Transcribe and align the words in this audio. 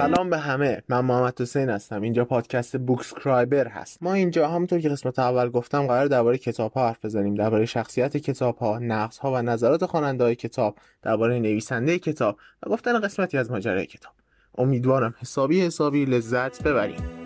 سلام 0.00 0.30
به 0.30 0.38
همه. 0.38 0.82
من 0.88 1.00
محمد 1.00 1.40
حسین 1.40 1.68
هستم. 1.68 2.02
اینجا 2.02 2.24
پادکست 2.24 2.76
بوکسکرایبر 2.76 3.68
هست. 3.68 4.02
ما 4.02 4.12
اینجا 4.12 4.48
همونطور 4.48 4.80
که 4.80 4.88
قسمت 4.88 5.18
اول 5.18 5.48
گفتم 5.48 5.86
قرار 5.86 6.06
درباره 6.06 6.38
کتاب 6.38 6.72
ها 6.72 6.88
حرف 6.88 7.04
بزنیم. 7.04 7.34
درباره 7.34 7.66
شخصیت 7.66 8.16
کتاب 8.16 8.56
ها 8.56 8.78
نقص 8.78 9.18
ها 9.18 9.32
و 9.32 9.42
نظرات 9.42 9.86
خواننده 9.86 10.24
های 10.24 10.34
کتاب 10.34 10.76
درباره 11.02 11.38
نویسنده 11.38 11.98
کتاب 11.98 12.36
و 12.62 12.70
گفتن 12.70 13.00
قسمتی 13.00 13.38
از 13.38 13.50
ماجرای 13.50 13.86
کتاب. 13.86 14.12
امیدوارم 14.58 15.14
حسابی 15.20 15.60
حسابی 15.60 16.04
لذت 16.04 16.62
ببریم 16.62 17.19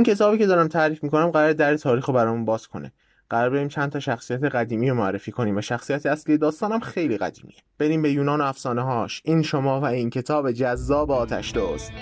این 0.00 0.14
کتابی 0.14 0.38
که 0.38 0.46
دارم 0.46 0.68
تعریف 0.68 1.02
می‌کنم 1.02 1.30
قرار 1.30 1.52
در 1.52 1.76
تاریخ 1.76 2.06
رو 2.06 2.14
برامون 2.14 2.44
باز 2.44 2.66
کنه. 2.66 2.92
قرار 3.30 3.50
بریم 3.50 3.68
چند 3.68 3.92
تا 3.92 4.00
شخصیت 4.00 4.44
قدیمی 4.44 4.90
رو 4.90 4.96
معرفی 4.96 5.32
کنیم 5.32 5.56
و 5.56 5.60
شخصیت 5.60 6.06
اصلی 6.06 6.38
داستانم 6.38 6.80
خیلی 6.80 7.18
قدیمیه. 7.18 7.56
بریم 7.78 8.02
به 8.02 8.10
یونان 8.10 8.40
و 8.40 8.44
افسانه 8.44 8.82
هاش 8.82 9.22
این 9.24 9.42
شما 9.42 9.80
و 9.80 9.84
این 9.84 10.10
کتاب 10.10 10.52
جذاب 10.52 11.10
آتش 11.10 11.54
دوست 11.54 11.92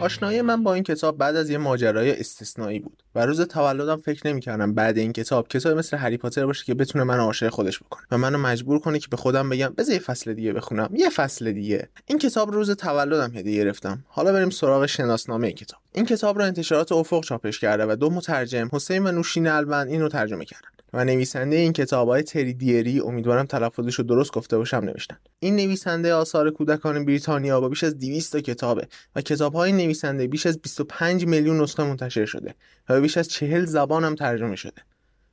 آشنایی 0.00 0.42
من 0.42 0.62
با 0.62 0.74
این 0.74 0.82
کتاب 0.82 1.18
بعد 1.18 1.36
از 1.36 1.50
یه 1.50 1.58
ماجرای 1.58 2.20
استثنایی 2.20 2.78
بود 2.78 3.02
و 3.14 3.26
روز 3.26 3.40
تولدم 3.40 4.00
فکر 4.00 4.26
نمی‌کردم 4.26 4.74
بعد 4.74 4.98
این 4.98 5.12
کتاب 5.12 5.48
کتاب 5.48 5.78
مثل 5.78 5.96
هری 5.96 6.16
پاتر 6.16 6.46
باشه 6.46 6.64
که 6.64 6.74
بتونه 6.74 7.04
منو 7.04 7.22
عاشق 7.22 7.48
خودش 7.48 7.80
بکنه 7.80 8.06
و 8.10 8.18
منو 8.18 8.38
مجبور 8.38 8.78
کنه 8.78 8.98
که 8.98 9.08
به 9.10 9.16
خودم 9.16 9.48
بگم 9.48 9.74
بذار 9.78 9.94
یه 9.94 10.00
فصل 10.00 10.34
دیگه 10.34 10.52
بخونم 10.52 10.88
یه 10.94 11.10
فصل 11.10 11.52
دیگه. 11.52 11.88
این 12.06 12.18
کتاب 12.18 12.52
روز 12.52 12.70
تولدم 12.70 13.36
هدیه 13.38 13.64
گرفتم. 13.64 14.04
حالا 14.08 14.32
بریم 14.32 14.50
سراغ 14.50 14.86
شناسنامه 14.86 15.52
کتاب. 15.52 15.80
این 15.92 16.06
کتاب 16.06 16.38
رو 16.38 16.44
انتشارات 16.44 16.92
افق 16.92 17.24
چاپش 17.24 17.60
کرده 17.60 17.86
و 17.86 17.96
دو 17.96 18.10
مترجم 18.10 18.68
حسین 18.72 19.06
و 19.06 19.12
نوشین 19.12 19.46
البند 19.46 19.88
اینو 19.88 20.08
ترجمه 20.08 20.44
کردن. 20.44 20.68
و 20.92 21.04
نویسنده 21.04 21.56
این 21.56 21.72
کتاب 21.72 22.08
های 22.08 22.22
تری 22.22 22.54
دیری 22.54 23.00
امیدوارم 23.00 23.46
تلفظش 23.46 23.94
رو 23.94 24.04
درست 24.04 24.32
گفته 24.32 24.58
باشم 24.58 24.76
نوشتن. 24.76 25.16
این 25.38 25.56
نویسنده 25.56 26.14
آثار 26.14 26.50
کودکان 26.50 27.04
بریتانیا 27.04 27.60
با 27.60 27.68
بیش 27.68 27.84
از 27.84 27.98
200 27.98 28.32
تا 28.32 28.40
کتابه 28.40 28.88
و 29.16 29.20
کتاب 29.20 29.54
های 29.54 29.72
نویسنده 29.72 30.26
بیش 30.26 30.46
از 30.46 30.58
25 30.58 31.26
میلیون 31.26 31.60
نسخه 31.60 31.82
منتشر 31.82 32.24
شده 32.24 32.54
و 32.88 33.00
بیش 33.00 33.16
از 33.16 33.28
40 33.28 33.64
زبان 33.64 34.04
هم 34.04 34.14
ترجمه 34.14 34.56
شده. 34.56 34.82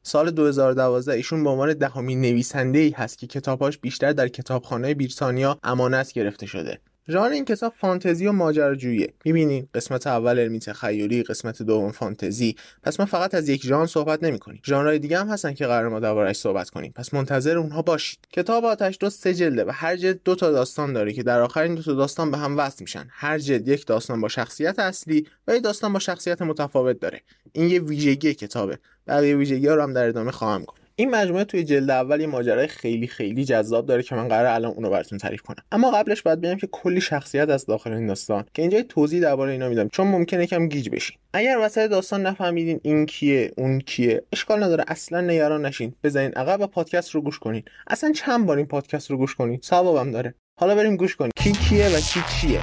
سال 0.03 0.31
2012 0.31 1.11
ایشون 1.11 1.43
به 1.43 1.49
عنوان 1.49 1.73
دهمین 1.73 2.21
نویسنده 2.21 2.79
ای 2.79 2.89
هست 2.89 3.17
که 3.17 3.27
کتابهاش 3.27 3.77
بیشتر 3.77 4.13
در 4.13 4.27
کتابخانه 4.27 4.93
بریتانیا 4.93 5.59
امانت 5.63 6.13
گرفته 6.13 6.45
شده. 6.45 6.79
ژانر 7.09 7.31
این 7.31 7.45
کتاب 7.45 7.73
فانتزی 7.77 8.27
و 8.27 8.31
ماجراجویی 8.31 9.07
می‌بینین 9.25 9.67
قسمت 9.73 10.07
اول 10.07 10.39
علمی 10.39 10.59
تخیلی 10.59 11.23
قسمت 11.23 11.61
دوم 11.61 11.91
فانتزی. 11.91 12.55
پس 12.83 12.99
ما 12.99 13.05
فقط 13.05 13.33
از 13.33 13.49
یک 13.49 13.65
ژانر 13.65 13.85
صحبت 13.85 14.23
نمی‌کنیم. 14.23 14.61
ژانرهای 14.65 14.99
دیگه 14.99 15.19
هم 15.19 15.27
هستن 15.27 15.53
که 15.53 15.67
قرار 15.67 15.89
ما 15.89 15.99
دربارهش 15.99 16.37
صحبت 16.37 16.69
کنیم. 16.69 16.91
پس 16.95 17.13
منتظر 17.13 17.57
اونها 17.57 17.81
باشید. 17.81 18.19
کتاب 18.31 18.65
آتش 18.65 18.97
دو 18.99 19.09
سه 19.09 19.33
جلده 19.33 19.65
و 19.65 19.71
هر 19.73 19.95
جلد 19.95 20.19
دو 20.25 20.35
تا 20.35 20.51
داستان 20.51 20.93
داره 20.93 21.13
که 21.13 21.23
در 21.23 21.41
آخر 21.41 21.61
این 21.61 21.75
دو 21.75 21.81
تا 21.81 21.93
داستان 21.93 22.31
به 22.31 22.37
هم 22.37 22.57
وصل 22.57 22.77
میشن. 22.81 23.07
هر 23.11 23.39
جلد 23.39 23.67
یک 23.67 23.85
داستان 23.85 24.21
با 24.21 24.27
شخصیت 24.27 24.79
اصلی 24.79 25.27
و 25.47 25.55
یک 25.55 25.63
داستان 25.63 25.93
با 25.93 25.99
شخصیت 25.99 26.41
متفاوت 26.41 26.99
داره. 26.99 27.21
این 27.53 27.69
یه 27.69 27.81
ویژگی 27.81 28.33
کتابه. 28.33 28.77
بقیه 29.07 29.35
ویژگی 29.35 29.67
ها 29.67 29.75
رو 29.75 29.81
هم 29.81 29.93
در 29.93 30.07
ادامه 30.07 30.31
خواهم 30.31 30.63
گفت. 30.63 30.82
این 30.95 31.09
مجموعه 31.09 31.43
توی 31.43 31.63
جلد 31.63 31.89
اول 31.89 32.21
یه 32.21 32.27
ماجرای 32.27 32.67
خیلی 32.67 33.07
خیلی 33.07 33.45
جذاب 33.45 33.85
داره 33.85 34.03
که 34.03 34.15
من 34.15 34.27
قرار 34.27 34.45
الان 34.45 34.71
اونو 34.71 34.89
براتون 34.89 35.17
تعریف 35.17 35.41
کنم. 35.41 35.63
اما 35.71 35.91
قبلش 35.91 36.21
باید 36.21 36.41
بگم 36.41 36.57
که 36.57 36.67
کلی 36.67 37.01
شخصیت 37.01 37.49
از 37.49 37.65
داخل 37.65 37.93
این 37.93 38.07
داستان 38.07 38.45
که 38.53 38.61
اینجا 38.61 38.81
توضیح 38.81 39.21
درباره 39.21 39.51
اینا 39.51 39.69
میدم 39.69 39.87
چون 39.87 40.07
ممکنه 40.07 40.47
کم 40.47 40.67
گیج 40.67 40.89
بشین. 40.89 41.17
اگر 41.33 41.57
وسط 41.61 41.89
داستان 41.89 42.27
نفهمیدین 42.27 42.79
این 42.83 43.05
کیه 43.05 43.51
اون 43.57 43.79
کیه 43.79 44.23
اشکال 44.33 44.63
نداره. 44.63 44.83
اصلا 44.87 45.21
نگران 45.21 45.65
نشین. 45.65 45.93
بزنین 46.03 46.31
عقب 46.31 46.61
و 46.61 46.67
پادکست 46.67 47.11
رو 47.11 47.21
گوش 47.21 47.39
کنین. 47.39 47.63
اصلا 47.87 48.11
چند 48.11 48.45
بار 48.45 48.57
این 48.57 48.65
پادکست 48.65 49.11
رو 49.11 49.17
گوش 49.17 49.35
کنین؟ 49.35 49.59
ثوابم 49.63 50.11
داره. 50.11 50.35
حالا 50.59 50.75
بریم 50.75 50.95
گوش 50.95 51.15
کنیم. 51.15 51.31
کی 51.35 51.51
کیه 51.51 51.87
و 51.87 51.99
کی 51.99 52.19
چیه؟ 52.39 52.59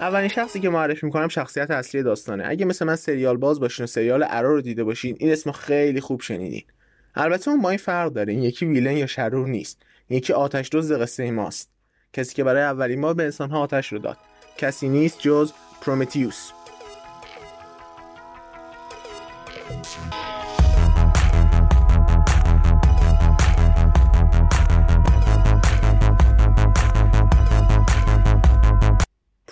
اولین 0.00 0.28
شخصی 0.28 0.60
که 0.60 0.68
معرفی 0.68 1.06
می‌کنم 1.06 1.28
شخصیت 1.28 1.70
اصلی 1.70 2.02
داستانه. 2.02 2.44
اگه 2.46 2.64
مثل 2.64 2.84
من 2.84 2.96
سریال 2.96 3.36
باز 3.36 3.60
باشین 3.60 3.84
و 3.84 3.86
سریال 3.86 4.24
ارو 4.28 4.54
رو 4.54 4.60
دیده 4.60 4.84
باشین 4.84 5.16
این 5.18 5.32
اسم 5.32 5.52
خیلی 5.52 6.00
خوب 6.00 6.20
شنیدین. 6.20 6.64
البته 7.14 7.50
اون 7.50 7.62
با 7.62 7.70
این 7.70 7.78
فرق 7.78 8.12
داره. 8.12 8.32
این 8.32 8.42
یکی 8.42 8.66
ویلن 8.66 8.96
یا 8.96 9.06
شرور 9.06 9.48
نیست. 9.48 9.82
یکی 10.10 10.32
آتش 10.32 10.68
دوز 10.72 10.92
قصه 10.92 11.30
ماست. 11.30 11.70
کسی 12.12 12.34
که 12.34 12.44
برای 12.44 12.62
اولین 12.62 13.00
بار 13.00 13.14
به 13.14 13.22
انسانها 13.22 13.60
آتش 13.60 13.92
رو 13.92 13.98
داد. 13.98 14.16
کسی 14.58 14.88
نیست 14.88 15.18
جز 15.20 15.52
پرومتیوس. 15.80 16.50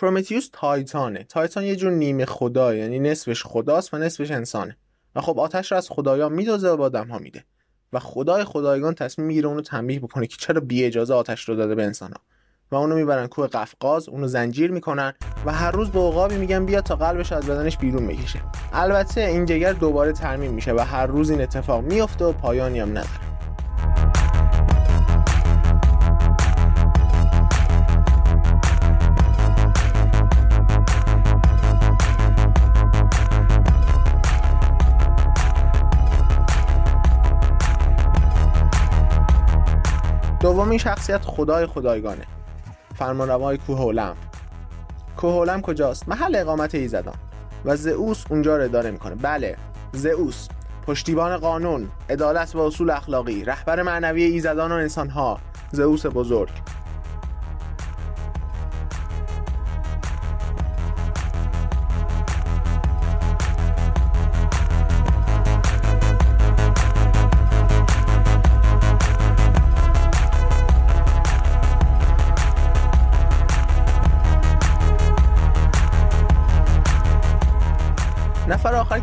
پرومتیوس 0.05 0.49
تایتانه. 0.53 1.25
تایتان 1.25 1.65
یه 1.65 1.77
جور 1.77 1.93
نیمه 1.93 2.25
خدا 2.25 2.75
یعنی 2.75 2.99
نصفش 2.99 3.43
خداست 3.45 3.95
و 3.95 3.99
نصفش 3.99 4.31
انسانه. 4.31 4.77
و 5.17 5.21
خب 5.21 5.41
آتش 5.41 5.73
رو 5.73 5.79
از 5.79 5.89
خدایان 5.91 6.33
میدازه 6.33 6.69
و 6.69 6.77
با 6.77 6.85
آدم 6.85 7.09
ها 7.09 7.19
میده. 7.19 7.45
و 7.93 7.99
خدای 7.99 8.45
خدایگان 8.45 8.95
تصمیم 8.95 9.27
می‌گیره 9.27 9.49
اونو 9.49 9.61
تنبیه 9.61 10.01
بکنه 10.01 10.27
که 10.27 10.37
چرا 10.39 10.61
بی 10.61 10.85
اجازه 10.85 11.15
آتش 11.15 11.49
رو 11.49 11.55
داده 11.57 11.75
به 11.75 11.85
انسان 11.85 12.13
ها 12.13 12.21
و 12.71 12.75
اونو 12.75 12.95
می‌برن 12.95 13.27
کوه 13.27 13.47
قفقاز 13.47 14.09
اونو 14.09 14.27
زنجیر 14.27 14.71
می‌کنن 14.71 15.13
و 15.47 15.53
هر 15.53 15.71
روز 15.71 15.91
به 15.91 16.01
عقابی 16.01 16.37
میگن 16.37 16.67
بیا 16.67 16.81
تا 16.81 16.97
قلبش 16.97 17.33
از 17.33 17.47
بدنش 17.47 17.79
بیرون 17.79 18.07
بکشه. 18.07 18.41
البته 18.73 19.21
این 19.21 19.47
جگر 19.47 19.73
دوباره 19.73 20.13
ترمیم 20.13 20.55
میشه 20.55 20.73
و 20.73 20.81
هر 20.81 21.07
روز 21.07 21.31
این 21.31 21.41
اتفاق 21.41 21.85
میفته 21.85 22.25
و 22.25 22.33
پایانی 22.33 22.81
هم 22.81 22.91
نداره. 22.91 23.34
دومین 40.45 40.79
شخصیت 40.79 41.23
خدای 41.25 41.67
خدایگانه. 41.67 42.25
فرمانروای 42.95 43.59
کوه 43.59 43.81
اولم 43.81 44.17
کوه 45.17 45.33
اولم 45.33 45.61
کجاست؟ 45.61 46.09
محل 46.09 46.37
اقامت 46.37 46.75
ایزدان 46.75 47.15
و 47.65 47.77
زئوس 47.77 48.25
اونجا 48.31 48.57
رو 48.57 48.65
اداره 48.65 48.91
می‌کنه. 48.91 49.15
بله 49.15 49.57
زئوس. 49.93 50.49
پشتیبان 50.87 51.37
قانون 51.37 51.89
عدالت 52.11 52.57
و 52.57 52.59
اصول 52.59 52.91
اخلاقی 52.91 53.45
رهبر 53.45 53.83
معنوی 53.83 54.23
ایزدان 54.23 54.73
و 54.73 54.75
انسانها. 54.75 55.39
زئوس 55.73 56.07
بزرگ. 56.07 56.51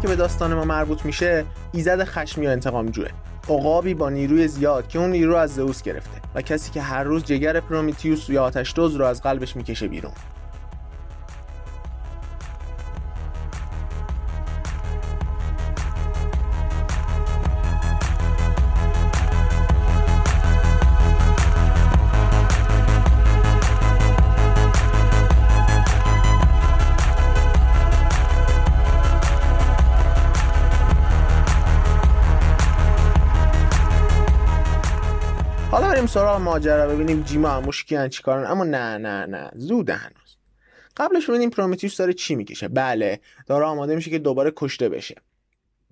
که 0.01 0.07
به 0.07 0.15
داستان 0.15 0.53
ما 0.53 0.65
مربوط 0.65 1.05
میشه 1.05 1.45
ایزد 1.73 2.03
خشمی 2.03 2.47
و 2.47 2.49
انتقام 2.49 2.89
جوه. 2.89 3.07
عقابی 3.49 3.93
با 3.93 4.09
نیروی 4.09 4.47
زیاد 4.47 4.87
که 4.87 4.99
اون 4.99 5.11
نیرو 5.11 5.35
از 5.35 5.55
زئوس 5.55 5.81
گرفته 5.81 6.21
و 6.35 6.41
کسی 6.41 6.71
که 6.71 6.81
هر 6.81 7.03
روز 7.03 7.23
جگر 7.23 7.59
پرومیتیوس 7.59 8.29
یا 8.29 8.43
آتش 8.43 8.73
دوز 8.75 8.95
رو 8.95 9.05
از 9.05 9.21
قلبش 9.21 9.55
می‌کشه 9.55 9.87
بیرون. 9.87 10.11
سراغ 36.13 36.41
ماجرا 36.41 36.87
ببینیم 36.87 37.23
جیما 37.23 37.49
اموش 37.49 37.83
کیان 37.83 38.09
چیکارن 38.09 38.45
اما 38.45 38.63
نه 38.63 38.97
نه 38.97 39.25
نه. 39.25 39.51
زوده 39.55 39.93
هنوز. 39.93 40.37
قبلش 40.97 41.29
ببینیم 41.29 41.49
پرومتیوس 41.49 41.97
داره 41.97 42.13
چی 42.13 42.35
می‌کشه. 42.35 42.67
بله 42.67 43.19
داره 43.47 43.65
آماده 43.65 43.95
میشه 43.95 44.11
که 44.11 44.19
دوباره 44.19 44.53
کشته 44.55 44.89
بشه. 44.89 45.15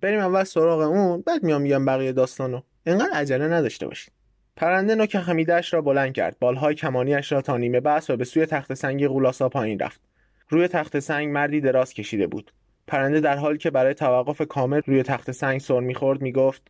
بریم 0.01 0.19
اول 0.19 0.43
سراغ 0.43 0.79
اون 0.79 1.21
بعد 1.21 1.43
میام 1.43 1.61
میگم 1.61 1.85
بقیه 1.85 2.11
داستانو. 2.11 2.61
انقدر 2.85 3.11
عجله 3.13 3.47
نداشته 3.47 3.87
باشید. 3.87 4.13
پرنده 4.55 4.95
نوک 4.95 5.19
خمیدهش 5.19 5.73
را 5.73 5.81
بلند 5.81 6.13
کرد. 6.13 6.39
بالهای 6.39 6.75
کمانیش 6.75 7.31
را 7.31 7.41
تا 7.41 7.57
نیمه 7.57 7.79
بست 7.79 8.09
و 8.09 8.17
به 8.17 8.25
سوی 8.25 8.45
تخت 8.45 8.73
سنگ 8.73 9.07
غولاسا 9.07 9.49
پایین 9.49 9.79
رفت. 9.79 10.01
روی 10.49 10.67
تخت 10.67 10.99
سنگ 10.99 11.29
مردی 11.29 11.61
دراز 11.61 11.93
کشیده 11.93 12.27
بود. 12.27 12.53
پرنده 12.87 13.19
در 13.19 13.37
حالی 13.37 13.57
که 13.57 13.69
برای 13.69 13.93
توقف 13.93 14.41
کامل 14.41 14.81
روی 14.85 15.03
تخت 15.03 15.31
سنگ 15.31 15.59
سر 15.59 15.79
می‌خورد 15.79 16.21
می‌گفت 16.21 16.61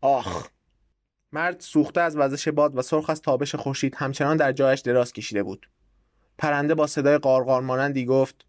آخ! 0.00 0.53
مرد 1.34 1.60
سوخته 1.60 2.00
از 2.00 2.16
وزش 2.16 2.48
باد 2.48 2.76
و 2.76 2.82
سرخ 2.82 3.10
از 3.10 3.22
تابش 3.22 3.54
خورشید 3.54 3.94
همچنان 3.94 4.36
در 4.36 4.52
جایش 4.52 4.80
دراز 4.80 5.12
کشیده 5.12 5.42
بود. 5.42 5.70
پرنده 6.38 6.74
با 6.74 6.86
صدای 6.86 7.18
قارقار 7.18 7.62
مانندی 7.62 8.04
گفت 8.04 8.46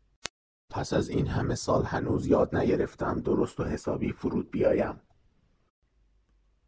پس 0.70 0.94
از 0.94 1.10
این 1.10 1.28
همه 1.28 1.56
سال 1.56 1.84
هنوز 1.84 2.28
یاد 2.28 2.56
نگرفتم 2.56 3.22
درست 3.22 3.60
و 3.60 3.64
حسابی 3.64 4.12
فرود 4.12 4.52
بیایم. 4.52 5.02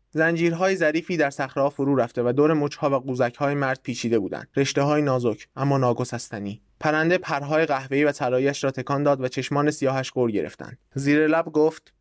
زنجیرهای 0.09 0.75
ظریفی 0.75 1.17
در 1.17 1.29
صخره‌ها 1.29 1.69
فرو 1.69 1.95
رفته 1.95 2.23
و 2.23 2.31
دور 2.31 2.53
مچها 2.53 2.89
و 2.89 2.93
قوزک‌های 2.93 3.55
مرد 3.55 3.79
پیچیده 3.83 4.19
بودند. 4.19 4.47
رشته‌های 4.55 5.01
نازک 5.01 5.47
اما 5.55 5.77
ناگسستنی 5.77 6.61
پرنده 6.79 7.17
پرهای 7.17 7.65
قهوه‌ای 7.65 8.03
و 8.03 8.11
طلاییاش 8.11 8.63
را 8.63 8.71
تکان 8.71 9.03
داد 9.03 9.21
و 9.21 9.27
چشمان 9.27 9.71
سیاهش 9.71 10.11
غور 10.11 10.31
گرفتند. 10.31 10.77
زیر 10.95 11.27
لب 11.27 11.45
گفت 11.45 11.93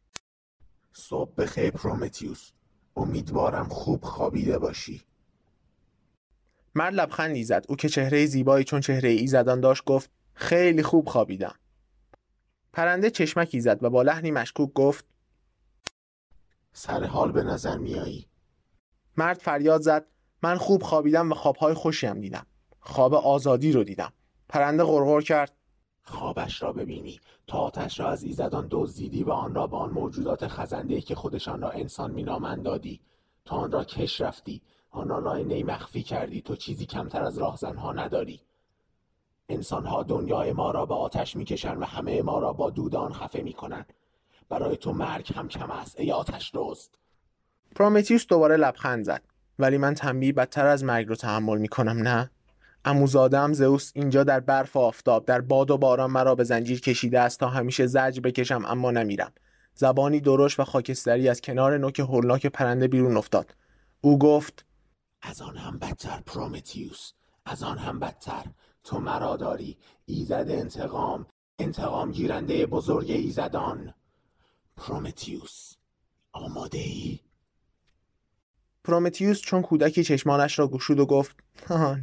صبح 0.93 1.35
بخیر 1.35 1.71
پرومتیوس. 1.71 2.51
امیدوارم 2.97 3.69
خوب 3.69 4.05
خوابیده 4.05 4.59
باشی. 4.59 5.03
مرد 6.75 6.95
لبخندی 6.95 7.45
زد. 7.45 7.65
او 7.69 7.77
که 7.77 7.89
چهره 7.89 8.27
زیبایی 8.27 8.65
چون 8.65 8.81
چهره 8.81 9.09
ایزدان 9.09 9.61
داشت 9.61 9.85
گفت 9.85 10.11
خیلی 10.35 10.83
خوب 10.83 11.09
خوابیدم. 11.09 11.55
پرنده 12.73 13.11
چشمکی 13.11 13.61
زد 13.61 13.85
و 13.85 13.91
با 13.91 14.03
لحنی 14.03 14.31
مشکوک 14.31 14.73
گفت 14.73 15.05
سر 16.73 17.05
حال 17.05 17.33
به 17.33 17.43
نظر 17.43 17.79
میایی؟ 17.79 18.27
مرد 19.17 19.39
فریاد 19.39 19.81
زد. 19.81 20.07
من 20.43 20.57
خوب 20.57 20.83
خوابیدم 20.83 21.33
و 21.33 21.35
خوابهای 21.35 21.75
خوشیم 21.75 22.21
دیدم. 22.21 22.47
خواب 22.81 23.15
آزادی 23.15 23.73
رو 23.73 23.85
دیدم. 23.85 24.13
پرنده 24.49 24.85
غرغر 24.85 25.21
کرد. 25.21 25.53
خوابش 26.07 26.63
را 26.63 26.73
ببینی. 26.73 27.21
تا 27.47 27.59
آتش 27.59 28.01
را 28.01 28.09
از 28.09 28.23
ایزدان 28.23 28.67
دزدیدی 28.71 29.25
و 29.25 29.31
آن 29.31 29.55
را 29.55 29.67
به 29.67 29.77
آن 29.77 29.91
موجودات 29.91 30.49
خزنده 30.49 31.01
که 31.01 31.15
خودشان 31.15 31.61
را 31.61 31.71
انسان 31.71 32.11
مینامند 32.11 32.63
دادی. 32.63 33.01
تا 33.45 33.57
آن 33.57 33.73
را 33.73 33.85
کش 33.85 34.21
رفتی. 34.21 34.63
آن 34.91 35.09
را 35.09 35.19
لای 35.19 35.45
نی 35.45 35.63
مخفی 35.63 36.03
کردی. 36.03 36.43
تو 36.43 36.57
چیزی 36.57 36.87
کمتر 36.87 37.23
از 37.23 37.39
راهزنها 37.39 37.93
نداری. 37.93 38.41
انسانها 39.49 40.03
دنیای 40.03 40.53
ما 40.53 40.71
را 40.71 40.87
به 40.87 40.95
آتش 40.95 41.37
می‌کشند 41.37 41.83
و 41.83 41.85
همه 41.85 42.23
ما 42.23 42.39
را 42.39 42.53
با 42.53 42.71
دودان 42.71 43.13
خفه 43.13 43.43
می‌کنند. 43.43 43.93
برای 44.49 44.77
تو 44.77 44.93
مرگ 44.93 45.33
هم 45.35 45.49
کم 45.49 45.71
است 45.71 46.01
ای 46.01 46.13
آتش 46.13 46.51
دزد. 46.55 46.91
پرومتیوس 47.77 48.27
دوباره 48.27 48.57
لبخند 48.57 49.05
زد. 49.05 49.23
ولی 49.59 49.79
من 49.79 49.95
تنبیه 49.95 50.33
بدتر 50.33 50.67
از 50.67 50.85
مرگ 50.85 51.09
رو 51.09 51.15
تحمل 51.15 51.59
می‌کنم 51.59 51.99
نه؟ 52.03 52.31
اموزادم 52.87 53.53
زئوس 53.53 53.93
اینجا 53.95 54.25
در 54.25 54.41
برف 54.41 54.77
و 54.77 54.79
آفتاب 54.79 55.25
در 55.25 55.41
باد 55.41 55.71
و 55.71 55.79
باران 55.79 56.11
مرا 56.11 56.35
به 56.35 56.45
زنجیر 56.45 56.81
کشیده 56.81 57.21
است 57.21 57.41
تا 57.41 57.49
همیشه 57.49 57.87
زجر 57.87 58.21
بکشم 58.21 58.65
اما 58.67 58.91
نمیرم. 58.91 59.33
زبانی 59.75 60.21
درشت 60.21 60.61
و 60.61 60.65
خاکستری 60.65 61.29
از 61.29 61.41
کنار 61.41 61.79
نوک 61.79 62.01
هولناک 62.01 62.47
پرنده 62.47 62.89
بیرون 62.89 63.17
افتاد. 63.17 63.55
او 64.01 64.19
گفت 64.19 64.65
از 65.23 65.43
آن 65.43 65.57
هم 65.57 65.79
بدتر 65.79 66.23
پرومتیوس 66.27 67.13
از 67.47 67.63
آن 67.63 67.79
هم 67.79 67.99
بدتر. 67.99 68.45
تو 68.85 68.99
مرا 68.99 69.37
داری 69.37 69.79
ایزد 70.05 70.47
انتقام 70.49 71.27
انتقام 71.59 72.13
گیرنده 72.13 72.67
بزرگ 72.67 73.11
ایزدان. 73.11 73.95
پرومتیوس 74.77 75.73
آماده 76.33 76.79
ای؟ 76.79 77.21
پرومتیوس 78.85 79.41
چون 79.41 79.63
کودکی 79.63 80.05
چشمانش 80.05 80.59
را 80.59 80.69
گشود 80.69 80.99
و 80.99 81.07
گفت 81.07 81.46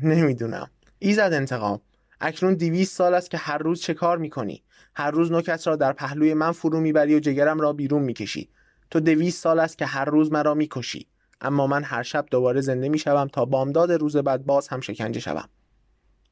نمی‌دونم. 0.03 0.69
ایزد 0.99 1.29
انتقام. 1.33 1.81
اکنون 2.21 2.53
دیویست 2.53 2.95
سال 2.95 3.13
است 3.13 3.31
که 3.31 3.37
هر 3.37 3.57
روز 3.57 3.81
چه 3.81 3.93
کار 3.93 4.17
می‌کنی؟ 4.17 4.63
هر 4.95 5.11
روز 5.11 5.31
نوکت 5.31 5.67
را 5.67 5.75
در 5.75 5.93
پهلوی 5.93 6.33
من 6.33 6.51
فرو 6.51 6.79
می‌بری 6.79 7.15
و 7.15 7.19
جگرم 7.19 7.59
را 7.59 7.73
بیرون 7.73 8.03
می‌کشی. 8.03 8.49
تو 8.91 8.99
دویست 8.99 9.41
سال 9.41 9.59
است 9.59 9.77
که 9.77 9.85
هر 9.85 10.05
روز 10.05 10.31
مرا 10.31 10.53
می‌کشی. 10.53 11.07
اما 11.41 11.67
من 11.67 11.83
هر 11.83 12.03
شب 12.03 12.25
دوباره 12.31 12.61
زنده 12.61 12.89
می‌شوم 12.89 13.27
تا 13.27 13.45
بامداد 13.45 13.91
روز 13.91 14.17
بعد 14.17 14.45
باز 14.45 14.67
هم 14.67 14.81
شکنجه 14.81 15.19
شوم. 15.19 15.49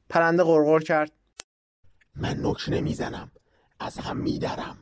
پرنده 0.08 0.42
غرغر 0.42 0.80
کرد. 0.80 1.12
من 2.16 2.36
نوک 2.36 2.64
نمی‌زنم. 2.68 3.30
از 3.80 3.98
هم 3.98 4.16
میدرم. 4.16 4.76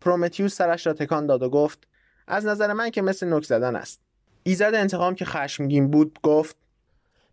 پرومتیوس 0.00 0.54
سرش 0.54 0.86
را 0.86 0.92
تکان 0.92 1.26
داد 1.26 1.42
و 1.42 1.50
گفت 1.50 1.86
از 2.26 2.46
نظر 2.46 2.72
من 2.72 2.90
که 2.90 3.02
مثل 3.02 3.26
نوک 3.26 3.44
زدن 3.44 3.76
است. 3.76 4.00
ایزد 4.42 4.74
انتقام 4.74 5.14
که 5.14 5.24
خشمگین 5.24 5.90
بود 5.90 6.18
گفت 6.22 6.56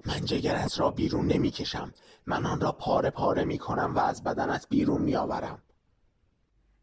من 0.05 0.25
جگرت 0.25 0.79
را 0.79 0.91
بیرون 0.91 1.27
نمی‌کشم. 1.27 1.94
من 2.25 2.45
آن 2.45 2.61
را 2.61 2.71
پاره 2.71 3.09
پاره 3.09 3.45
می 3.45 3.57
کنم 3.57 3.95
و 3.95 4.00
از 4.00 4.23
بدنت 4.23 4.67
بیرون 4.69 5.01
میآورم. 5.01 5.61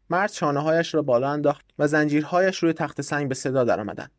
مرد 0.09 0.31
شانه 0.31 0.59
هایش 0.59 0.93
را 0.93 1.01
بالا 1.01 1.29
انداخت 1.29 1.65
و 1.79 1.87
زنجیرهایش 1.87 2.57
روی 2.57 2.73
تخت 2.73 3.01
سنگ 3.01 3.29
به 3.29 3.35
صدا 3.35 3.63
درآمدند. 3.63 4.11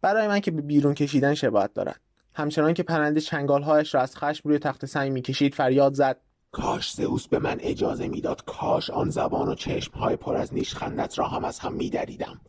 برای 0.00 0.28
من 0.28 0.40
که 0.40 0.50
به 0.50 0.62
بیرون 0.62 0.94
کشیدن 0.94 1.34
شباهت 1.34 1.74
دارد. 1.74 2.00
همچنان 2.34 2.74
که 2.74 2.82
پرنده 2.82 3.20
چنگالهایش 3.20 3.94
را 3.94 4.00
از 4.00 4.16
خشم 4.16 4.48
روی 4.48 4.58
تخت 4.58 4.86
سنگ 4.86 5.12
می‌کشید 5.12 5.54
فریاد 5.54 5.94
زد. 5.94 6.20
کاش 6.52 6.92
زئوس 6.92 7.28
به 7.28 7.38
من 7.38 7.56
اجازه 7.60 8.08
می‌داد. 8.08 8.44
کاش 8.44 8.90
آن 8.90 9.10
زبان 9.10 9.48
و 9.48 9.54
چشمهای 9.54 10.16
پر 10.16 10.36
از 10.36 10.54
نیشخندت 10.54 11.18
را 11.18 11.28
هم 11.28 11.44
از 11.44 11.58
هم 11.58 11.72
میدریدم. 11.72 12.40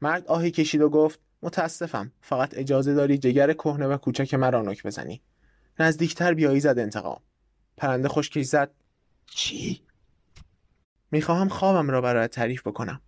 مرد 0.00 0.26
آهی 0.26 0.50
کشید 0.50 0.80
و 0.80 0.88
گفت 0.88 1.20
متاسفم. 1.44 2.12
فقط 2.20 2.58
اجازه 2.58 2.94
داری 2.94 3.18
جگر 3.18 3.52
کهنه 3.52 3.86
و 3.86 3.96
کوچک 3.96 4.34
مرا 4.34 4.62
نوک 4.62 4.82
بزنی. 4.82 5.22
نزدیکتر 5.78 6.34
بیایی 6.34 6.60
زد 6.60 6.78
انتقام. 6.78 7.20
پرنده 7.76 8.08
خشکش 8.08 8.44
زد. 8.44 8.70
چی؟ 9.26 9.82
می‌خواهم 11.10 11.48
خوابم 11.48 11.90
را 11.90 12.00
برای 12.00 12.28
تعریف 12.28 12.66
بکنم. 12.66 13.00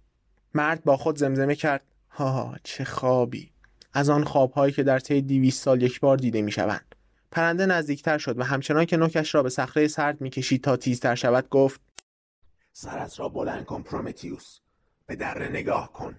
مرد 0.55 0.85
با 0.85 0.97
خود 0.97 1.19
زمزمه 1.19 1.55
کرد. 1.55 1.85
ها 2.11 2.57
چه 2.65 2.85
خوابی. 2.85 3.51
از 3.93 4.09
آن 4.09 4.25
خوابهایی 4.25 4.73
که 4.73 4.83
در 4.83 4.99
طی 4.99 5.23
دیویست 5.23 5.63
سال 5.63 5.83
یک 5.83 6.01
بار 6.01 6.17
دیده 6.17 6.43
می‌شوند. 6.43 6.95
پرنده 7.31 7.67
نزدیکتر 7.67 8.19
شد 8.19 8.39
و 8.39 8.43
همچنان 8.43 8.85
که 8.85 8.97
نوکش 8.97 9.35
را 9.35 9.43
به 9.43 9.49
صخره 9.49 9.89
سرد 9.89 10.21
می‌کشید 10.21 10.65
تا 10.65 10.77
تیزتر 10.77 11.15
شود 11.15 11.49
گفت 11.49 11.81
سرت 12.73 13.21
را 13.21 13.29
بلند 13.29 13.65
کن 13.65 13.83
پرومتیوس. 13.83 14.59
به 15.07 15.17
در 15.17 15.49
نگاه 15.51 15.93
کن. 15.93 16.17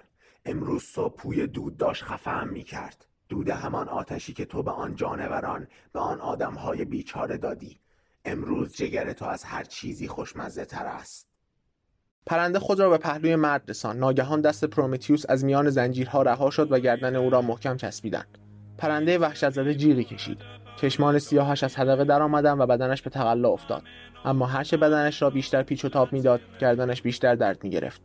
امروز 0.48 0.84
صبح 0.84 1.16
پوی 1.16 1.48
دود 1.48 1.78
داشت 1.78 2.04
خفهم 2.04 2.50
می 2.50 2.64
کرد 2.64 3.06
دود 3.30 3.50
همان 3.50 3.90
آتشی 3.90 4.34
که 4.34 4.46
تو 4.46 4.64
به 4.64 4.72
آن 4.72 4.96
جانوران 4.96 5.68
به 5.94 6.00
آن 6.00 6.22
آدمهای 6.22 6.86
بیچاره 6.86 7.38
دادی. 7.38 7.80
امروز 8.26 8.74
جگر 8.74 9.14
تو 9.14 9.26
از 9.26 9.44
هر 9.44 9.64
چیزی 9.64 10.08
خوشمزه 10.08 10.66
تر 10.66 10.86
است. 10.86 11.28
پرنده 12.26 12.60
خود 12.60 12.80
را 12.80 12.90
به 12.90 12.98
پهلوی 12.98 13.36
مرد 13.36 13.70
رسان 13.70 13.98
ناگهان 13.98 14.42
دست 14.42 14.66
پرومتیوس 14.66 15.24
از 15.30 15.46
میان 15.46 15.70
زنجیرها 15.70 16.22
رها 16.22 16.50
شد 16.50 16.72
و 16.72 16.80
گردن 16.80 17.16
او 17.16 17.30
را 17.30 17.42
محکم 17.42 17.78
چسبیدند. 17.78 18.38
پرنده 18.78 19.20
وحشت 19.20 19.50
زده 19.50 19.76
جیغی 19.76 20.04
کشید. 20.04 20.38
چشمان 20.82 21.20
سیاهش 21.20 21.64
از 21.64 21.76
حدقه 21.76 22.06
درآمدند 22.06 22.60
و 22.60 22.66
بدنش 22.66 23.02
به 23.02 23.10
تقلا 23.10 23.50
افتاد. 23.50 23.84
اما 24.26 24.46
هرچه 24.46 24.78
بدنش 24.78 25.22
را 25.22 25.30
بیشتر 25.30 25.64
پیچ 25.64 25.86
و 25.86 25.90
تاب 25.90 26.14
می‌داد 26.14 26.42
گردنش 26.60 27.02
بیشتر 27.02 27.36
درد 27.36 27.64
می‌گرفت. 27.64 28.02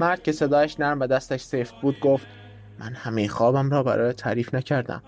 مرد 0.00 0.22
که 0.22 0.32
صدایش 0.32 0.80
نرم 0.80 1.00
و 1.00 1.06
دستش 1.06 1.40
سفت 1.40 1.74
بود 1.82 2.00
گفت 2.00 2.26
من 2.78 2.94
همه 2.94 3.28
خوابم 3.28 3.70
را 3.70 3.82
برای 3.82 4.12
تعریف 4.12 4.54
نکردم. 4.54 5.02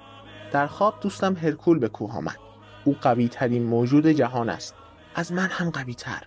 در 0.52 0.66
خواب 0.66 0.94
دوستم 1.00 1.36
هرکول 1.36 1.78
به 1.78 1.88
کوه 1.88 2.12
آمد. 2.12 2.36
او 2.84 2.96
قوی 3.00 3.28
ترین 3.28 3.62
موجود 3.62 4.06
جهان 4.06 4.48
است. 4.48 4.74
از 5.14 5.32
من 5.32 5.48
هم 5.50 5.70
قوی 5.70 5.94
تر 5.94 6.22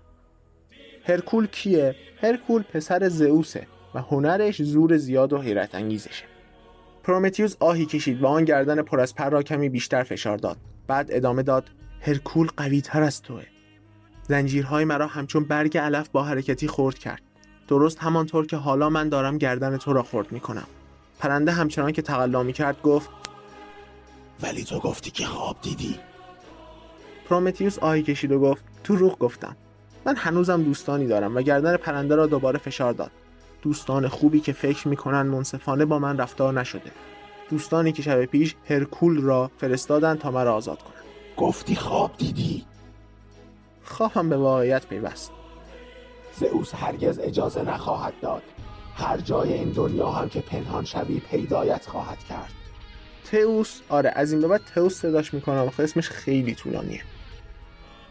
هرکول 1.05 1.47
کیه؟ 1.47 1.95
هرکول 2.21 2.63
پسر 2.63 3.09
زئوسه 3.09 3.67
و 3.95 4.01
هنرش 4.01 4.61
زور 4.61 4.97
زیاد 4.97 5.33
و 5.33 5.41
حیرت 5.41 5.75
انگیزشه. 5.75 6.25
پرومتیوس 7.03 7.55
آهی 7.59 7.85
کشید 7.85 8.21
و 8.21 8.27
آن 8.27 8.45
گردن 8.45 8.81
پر 8.81 8.99
از 8.99 9.15
پر 9.15 9.29
را 9.29 9.43
کمی 9.43 9.69
بیشتر 9.69 10.03
فشار 10.03 10.37
داد. 10.37 10.57
بعد 10.87 11.07
ادامه 11.11 11.43
داد 11.43 11.69
هرکول 12.01 12.47
قوی 12.57 12.81
تر 12.81 13.03
از 13.03 13.21
توه. 13.21 13.43
زنجیرهای 14.23 14.85
مرا 14.85 15.07
همچون 15.07 15.43
برگ 15.43 15.77
علف 15.77 16.09
با 16.09 16.23
حرکتی 16.23 16.67
خورد 16.67 16.97
کرد. 16.97 17.21
درست 17.67 17.99
همانطور 17.99 18.45
که 18.45 18.57
حالا 18.57 18.89
من 18.89 19.09
دارم 19.09 19.37
گردن 19.37 19.77
تو 19.77 19.93
را 19.93 20.03
خورد 20.03 20.31
می‌کنم. 20.31 20.67
پرنده 21.19 21.51
همچنان 21.51 21.91
که 21.91 22.01
تقلا 22.01 22.43
می‌کرد 22.43 22.81
گفت 22.81 23.09
ولی 24.43 24.63
تو 24.63 24.79
گفتی 24.79 25.11
که 25.11 25.25
خواب 25.25 25.57
دیدی. 25.61 25.99
پرومتیوس 27.29 27.79
آهی 27.79 28.03
کشید 28.03 28.31
و 28.31 28.39
گفت 28.39 28.63
تو 28.83 28.95
روح 28.95 29.15
گفتم. 29.15 29.55
من 30.05 30.15
هنوزم 30.15 30.63
دوستانی 30.63 31.07
دارم 31.07 31.35
و 31.35 31.41
گردن 31.41 31.77
پرنده 31.77 32.15
را 32.15 32.27
دوباره 32.27 32.59
فشار 32.59 32.93
داد. 32.93 33.11
دوستان 33.61 34.07
خوبی 34.07 34.39
که 34.39 34.53
فکر 34.53 34.87
می‌کنن 34.87 35.21
منصفانه 35.21 35.85
با 35.85 35.99
من 35.99 36.17
رفتار 36.17 36.53
نشده. 36.53 36.91
دوستانی 37.49 37.91
که 37.91 38.01
شب 38.01 38.25
پیش 38.25 38.55
هرکول 38.69 39.21
را 39.21 39.51
فرستادند 39.57 40.19
تا 40.19 40.31
مرا 40.31 40.55
آزاد 40.55 40.79
کنند 40.79 41.03
گفتی 41.37 41.75
خواب 41.75 42.11
دیدی؟ 42.17 42.65
خواهم 43.83 44.29
به 44.29 44.37
واقعیت 44.37 44.87
پیوست. 44.87 45.31
زئوس 46.35 46.75
هرگز 46.75 47.19
اجازه 47.19 47.61
نخواهد 47.61 48.13
داد. 48.21 48.43
هر 48.95 49.17
جای 49.17 49.53
این 49.53 49.69
دنیا 49.69 50.09
هم 50.09 50.29
که 50.29 50.39
پنهان 50.39 50.85
شوی 50.85 51.19
پیدایت 51.19 51.85
خواهد 51.85 52.19
کرد. 52.29 52.51
تئوس 53.31 53.81
آره 53.89 54.11
از 54.15 54.31
این 54.31 54.41
به 54.41 54.47
بعد 54.47 54.61
تئوس 54.75 55.01
صداش 55.01 55.33
می‌کنم 55.33 55.67
آخه 55.67 55.83
اسمش 55.83 56.09
خیلی 56.09 56.55
طولانیه. 56.55 57.01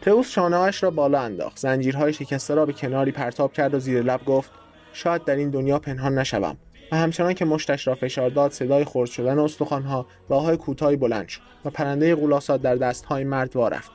تئوس 0.01 0.29
شانهاش 0.29 0.83
را 0.83 0.91
بالا 0.91 1.21
انداخت. 1.21 1.59
زنجیرهای 1.59 2.13
شکسته 2.13 2.55
را 2.55 2.65
به 2.65 2.73
کناری 2.73 3.11
پرتاب 3.11 3.53
کرد 3.53 3.73
و 3.73 3.79
زیر 3.79 4.01
لب 4.01 4.25
گفت 4.25 4.51
شاید 4.93 5.25
در 5.25 5.35
این 5.35 5.49
دنیا 5.49 5.79
پنهان 5.79 6.17
نشوم. 6.17 6.57
و 6.91 6.95
همچنان 6.95 7.33
که 7.33 7.45
مشتش 7.45 7.87
را 7.87 7.95
فشار 7.95 8.29
داد 8.29 8.51
صدای 8.51 8.85
خرد 8.85 9.09
شدن 9.09 9.39
استخوانها 9.39 10.05
و 10.29 10.33
آهای 10.33 10.57
کوتاهی 10.57 10.95
بلند 10.95 11.27
شد 11.27 11.41
و 11.65 11.69
پرنده 11.69 12.15
غولاسات 12.15 12.61
در 12.61 12.75
دستهای 12.75 13.23
مرد 13.23 13.55
وارفت. 13.55 13.91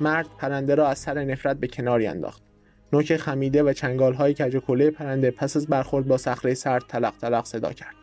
مرد 0.00 0.26
پرنده 0.38 0.74
را 0.74 0.88
از 0.88 0.98
سر 0.98 1.24
نفرت 1.24 1.56
به 1.56 1.66
کناری 1.66 2.06
انداخت. 2.06 2.49
نوک 2.92 3.16
خمیده 3.16 3.62
و 3.62 3.72
چنگالهای 3.72 4.34
کج 4.34 4.54
و 4.54 4.60
پرنده 4.90 5.30
پس 5.30 5.56
از 5.56 5.66
برخورد 5.66 6.08
با 6.08 6.16
صخره 6.16 6.54
سرد 6.54 6.82
تلق 6.88 7.14
تلق 7.20 7.44
صدا 7.44 7.72
کرد. 7.72 7.99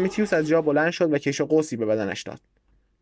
پرومیتیوس 0.00 0.32
از 0.32 0.48
جا 0.48 0.62
بلند 0.62 0.90
شد 0.90 1.12
و 1.12 1.18
کش 1.18 1.40
قوسی 1.40 1.76
به 1.76 1.86
بدنش 1.86 2.22
داد. 2.22 2.40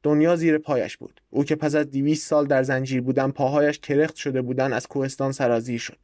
دنیا 0.03 0.37
زیر 0.37 0.59
پایش 0.59 0.97
بود. 0.97 1.21
او 1.31 1.45
که 1.45 1.57
پس 1.57 1.75
از 1.75 1.91
دیویست 1.91 2.27
سال 2.27 2.47
در 2.47 2.63
زنجیر 2.63 3.01
بودن 3.01 3.31
پاهایش 3.31 3.79
کرخت 3.79 4.17
شده 4.17 4.43
بودن 4.43 4.73
از 4.73 4.87
کوهستان 4.87 5.33
سرازیر 5.33 5.79
شد. 5.79 5.99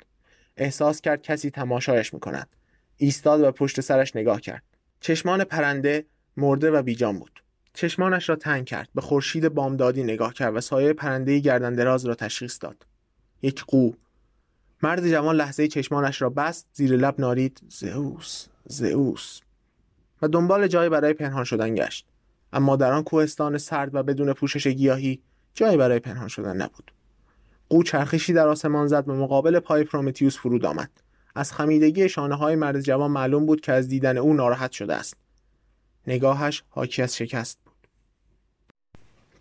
احساس 0.57 1.01
کرد 1.01 1.23
کسی 1.23 1.51
تماشایش 1.51 2.15
می‌کند. 2.15 2.49
ایستاد 2.97 3.41
و 3.41 3.53
پشت 3.53 3.81
سرش 3.81 4.17
نگاه 4.17 4.41
کرد. 4.41 4.63
چشمان 5.01 5.45
پرنده 5.45 6.05
مرده 6.37 6.71
و 6.71 6.83
بیجان 6.83 7.19
بود. 7.19 7.43
چشمانش 7.73 8.29
را 8.29 8.37
تنگ 8.37 8.65
کرد. 8.65 8.89
به 8.95 9.01
خورشید 9.01 9.49
بامدادی 9.49 10.03
نگاه 10.03 10.35
کرد 10.35 10.57
و 10.57 10.61
سایه 10.61 10.93
پرنده 10.93 11.39
گردن 11.39 11.75
دراز 11.75 12.07
را 12.07 12.15
تشخیص 12.15 12.59
داد. 12.61 12.87
یک 13.43 13.65
قو. 13.65 13.93
مرد 14.83 15.11
جوان 15.11 15.37
لحظه 15.37 15.69
چشمانش 15.69 16.23
را 16.23 16.31
بست 16.31 16.67
زیر 16.73 16.97
لب 16.97 17.21
نارید. 17.21 17.61
زئوس 17.69 18.47
زئوس. 18.67 19.41
دنبال 20.29 20.67
جایی 20.67 20.89
برای 20.89 21.13
پنهان 21.13 21.45
شدن 21.45 21.75
گشت. 21.75 22.07
اما 22.53 22.77
در 22.77 22.93
آن 22.93 23.03
کوهستان 23.03 23.59
سرد 23.59 23.95
و 23.95 24.03
بدون 24.03 24.33
پوشش 24.33 24.67
گیاهی 24.67 25.23
جایی 25.55 25.77
برای 25.77 25.99
پنهان 25.99 26.29
شدن 26.29 26.57
نبود. 26.57 26.93
قو 27.69 27.83
چرخشی 27.83 28.33
در 28.33 28.49
آسمان 28.49 28.87
زد 28.87 29.09
و 29.09 29.15
مقابل 29.15 29.59
پای 29.59 29.85
پرومتیوس 29.85 30.39
فرود 30.39 30.65
آمد. 30.65 30.91
از 31.35 31.53
خمیدگی 31.53 32.09
شانه 32.09 32.35
های 32.35 32.57
مرد 32.57 32.81
جوان 32.81 33.11
معلوم 33.11 33.47
بود 33.47 33.61
که 33.61 33.73
از 33.73 33.89
دیدن 33.89 34.19
او 34.19 34.35
ناراحت 34.35 34.73
شده 34.73 34.95
است. 34.95 35.17
نگاهش 36.07 36.63
حاکی 36.69 37.03
از 37.03 37.17
شکست 37.17 37.59
بود. 37.65 37.75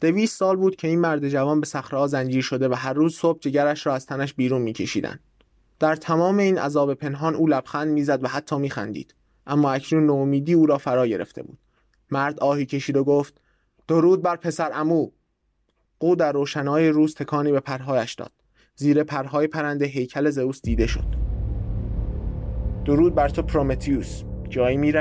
دویست 0.02 0.38
سال 0.38 0.56
بود 0.56 0.76
که 0.76 0.88
این 0.88 1.00
مرد 1.00 1.30
جوان 1.30 1.60
به 1.60 1.66
صخره 1.66 2.08
زنجیر 2.08 2.42
شده 2.42 2.70
و 2.70 2.74
هر 2.74 2.94
روز 2.94 3.16
صبح 3.16 3.40
جگرش 3.40 3.86
را 3.86 3.96
از 3.96 4.06
تنش 4.06 4.34
بیرون 4.34 4.62
میکشیدند. 4.62 5.20
در 5.80 5.96
تمام 5.96 6.38
این 6.38 6.58
عذاب 6.58 6.94
پنهان 6.94 7.36
او 7.36 7.48
لبخند 7.48 7.88
می‌زد 7.88 8.24
و 8.24 8.28
حتی 8.28 8.56
میخندید. 8.56 9.16
اما 9.48 9.72
اکنون 9.72 10.06
نومیدی 10.06 10.54
او 10.54 10.66
را 10.66 10.78
فرا 10.78 11.08
گرفته 11.08 11.44
بود. 11.44 11.58
مرد 12.12 12.40
آهی 12.40 12.66
کشید 12.66 12.98
و 12.98 13.04
گفت 13.04 13.42
درود 13.88 14.22
بر 14.22 14.36
پسر 14.36 14.72
امو 14.74 15.12
قو 16.00 16.16
در 16.16 16.32
روشنای 16.32 16.90
روز 16.90 17.16
تکانی 17.16 17.52
به 17.52 17.60
پرهایش 17.60 18.14
داد. 18.14 18.32
زیر 18.76 19.04
پرهای 19.04 19.48
پرنده 19.48 19.86
هیکل 19.86 20.30
زئوس 20.30 20.62
دیده 20.62 20.88
شد. 20.88 21.16
درود 22.86 23.16
بر 23.16 23.30
تو 23.30 23.42
پرومتیوس. 23.42 24.24
جایی 24.50 24.78
می 24.78 24.92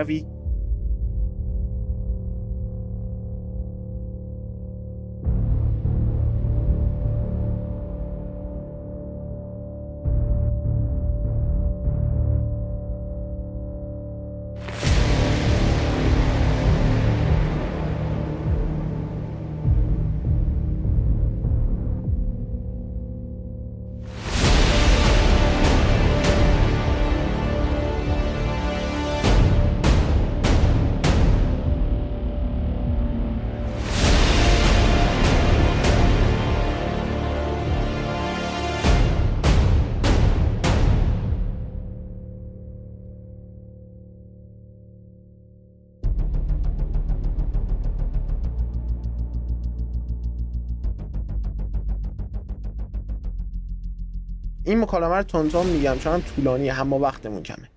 مکالمه 54.92 55.16
رو 55.16 55.22
تونتون 55.22 55.66
میگم 55.66 55.98
چون 55.98 56.22
طولانیه 56.22 56.80
اما 56.80 56.98
وقتمون 56.98 57.42
کمه. 57.42 57.70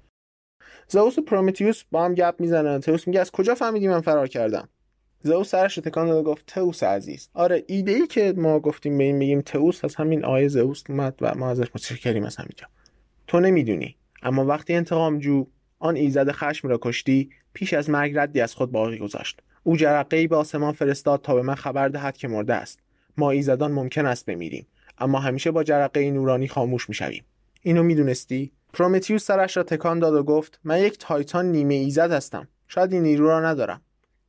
زئوس 0.88 1.18
و 1.18 1.22
پرومتیوس 1.22 1.84
با 1.92 2.06
هم 2.06 2.14
گپ 2.14 2.36
می‌زنن. 2.40 2.80
تئوس 2.80 3.08
میگه 3.08 3.20
از 3.20 3.32
کجا 3.32 3.56
فهمیدی 3.56 3.88
من 3.88 4.02
فرار 4.02 4.28
کردم؟ 4.28 4.70
زئوس 5.22 5.50
سرش 5.50 5.76
تکان 5.76 6.08
داد 6.08 6.24
گفت 6.24 6.46
تئوس 6.48 6.84
عزیز. 6.84 7.30
آره 7.34 7.64
ایده 7.68 7.92
ای 7.92 8.08
که 8.08 8.34
ما 8.38 8.60
گفتیم 8.60 8.98
به 8.98 9.04
این 9.04 9.20
بگیم 9.20 9.42
تئوس 9.42 9.86
از 9.86 9.96
همین 9.96 10.26
آیه 10.26 10.48
زئوس 10.48 10.84
اومد 10.90 11.16
و 11.22 11.36
ما 11.36 11.50
ازش 11.50 11.68
متشکریم 11.76 12.24
از 12.24 12.36
همینجا 12.36 12.68
تو 13.28 13.40
نمی‌دونی 13.40 13.96
اما 14.24 14.46
وقتی 14.46 14.74
انتقام 14.74 15.20
جو 15.20 15.46
آن 15.80 15.96
ایزد 15.96 16.32
خشم 16.32 16.68
را 16.68 16.80
کشتی 16.82 17.30
پیش 17.54 17.74
از 17.74 17.90
مرگ 17.90 18.18
ردی 18.18 18.42
از 18.42 18.56
خود 18.56 18.72
باقی 18.72 18.98
گذاشت. 18.98 19.42
او 19.64 19.78
جرقه 19.78 20.18
ای 20.18 20.28
به 20.28 20.36
آسمان 20.36 20.74
فرستاد 20.74 21.22
تا 21.22 21.36
به 21.36 21.42
من 21.42 21.56
خبر 21.56 21.88
دهد 21.88 22.18
که 22.18 22.28
مرده 22.28 22.54
است. 22.54 22.80
ما 23.18 23.32
ایزدان 23.32 23.72
ممکن 23.72 24.06
است 24.06 24.26
بمیریم. 24.26 24.68
اما 24.98 25.20
همیشه 25.20 25.52
با 25.52 25.64
جرقه 25.64 26.12
نورانی 26.12 26.48
خاموش 26.48 26.90
می‌شویم. 26.90 27.26
اینو 27.62 27.84
می‌دونستی؟ 27.84 28.52
پرومتیوس 28.74 29.26
سرش 29.26 29.58
را 29.58 29.64
تکان 29.64 30.00
داد 30.00 30.14
و 30.14 30.24
گفت 30.24 30.60
من 30.64 30.80
یک 30.80 30.98
تایتان 31.00 31.52
نیمه 31.52 31.74
ایزد 31.74 32.12
هستم. 32.12 32.48
شاید 32.68 32.94
این 32.94 33.04
نیرو 33.04 33.28
را 33.28 33.42
ندارم. 33.42 33.82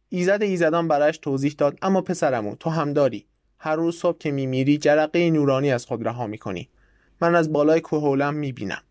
ایزد 0.09 0.43
ایزدان 0.43 0.89
برایش 0.89 1.19
توضیح 1.19 1.55
داد 1.59 1.79
اما 1.83 2.01
پسرمو 2.01 2.57
تو 2.57 2.71
هم 2.71 2.93
داری. 2.93 3.27
هر 3.59 3.77
روز 3.77 3.97
صبح 3.97 4.19
که 4.19 4.31
میمیری 4.31 4.79
جرقه 4.79 5.31
نورانی 5.31 5.73
از 5.73 5.87
خود 5.87 6.07
رها 6.07 6.27
می‌کنی. 6.27 6.69
من 7.21 7.35
از 7.35 7.53
بالای 7.53 7.81
کوهولم 7.81 8.35
می‌بینم. 8.35 8.83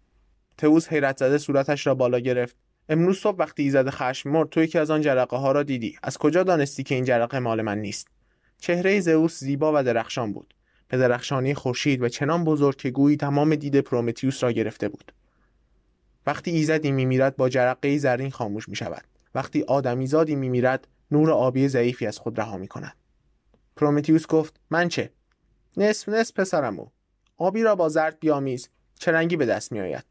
تئوس 0.58 0.90
حیرت 0.90 1.18
زده 1.18 1.38
صورتش 1.38 1.88
را 1.88 1.96
بالا 1.96 2.20
گرفت. 2.20 2.56
امروز 2.90 3.18
صبح 3.18 3.38
وقتی 3.38 3.64
ایزد 3.64 3.90
خشم 3.90 4.30
مرد 4.30 4.50
توی 4.50 4.68
که 4.68 4.80
از 4.80 4.92
آن 4.92 5.02
جرقه 5.02 5.38
ها 5.38 5.52
را 5.52 5.64
دیدی. 5.64 5.98
از 6.04 6.18
کجا 6.18 6.44
دانستی 6.44 6.84
که 6.84 6.96
این 6.96 7.04
جرقه 7.04 7.40
مال 7.40 7.62
من 7.62 7.78
نیست؟ 7.78 8.08
چهره 8.60 9.00
زئوس 9.00 9.40
زیبا 9.40 9.72
و 9.76 9.84
درخشان 9.84 10.34
بود. 10.34 10.55
به 10.88 10.98
درخشانی 10.98 11.54
خورشید 11.54 12.02
و 12.02 12.10
چنان 12.10 12.44
بزرگ 12.44 12.76
که 12.76 12.90
گویی 12.90 13.18
تمام 13.18 13.56
دید 13.56 13.80
پرومتیوس 13.80 14.44
را 14.44 14.52
گرفته 14.52 14.90
بود. 14.90 15.12
وقتی 16.28 16.52
ایزدی 16.52 16.92
میمیرد 16.92 17.36
با 17.36 17.50
جرقه 17.50 17.98
زرین 17.98 18.32
خاموش 18.32 18.70
می 18.70 18.76
شود 18.76 19.04
وقتی 19.36 19.64
آدمیزادی 19.64 20.36
میمیرد 20.36 20.88
نور 21.12 21.32
آبی 21.32 21.68
ضعیفی 21.68 22.08
از 22.08 22.18
خود 22.18 22.40
رها 22.40 22.58
می 22.58 22.68
کند 22.68 22.96
پرومتیوس 23.76 24.28
گفت 24.28 24.60
من 24.70 24.90
چه؟ 24.90 25.12
نصف 25.78 26.10
نصف 26.10 26.40
پسرم. 26.40 26.88
آبی 27.38 27.64
را 27.64 27.76
با 27.76 27.90
زرد 27.90 28.20
بیامیز. 28.20 28.70
چه 29.00 29.12
رنگی 29.12 29.36
به 29.36 29.46
دست 29.46 29.72
می 29.72 29.80
آید 29.80 30.06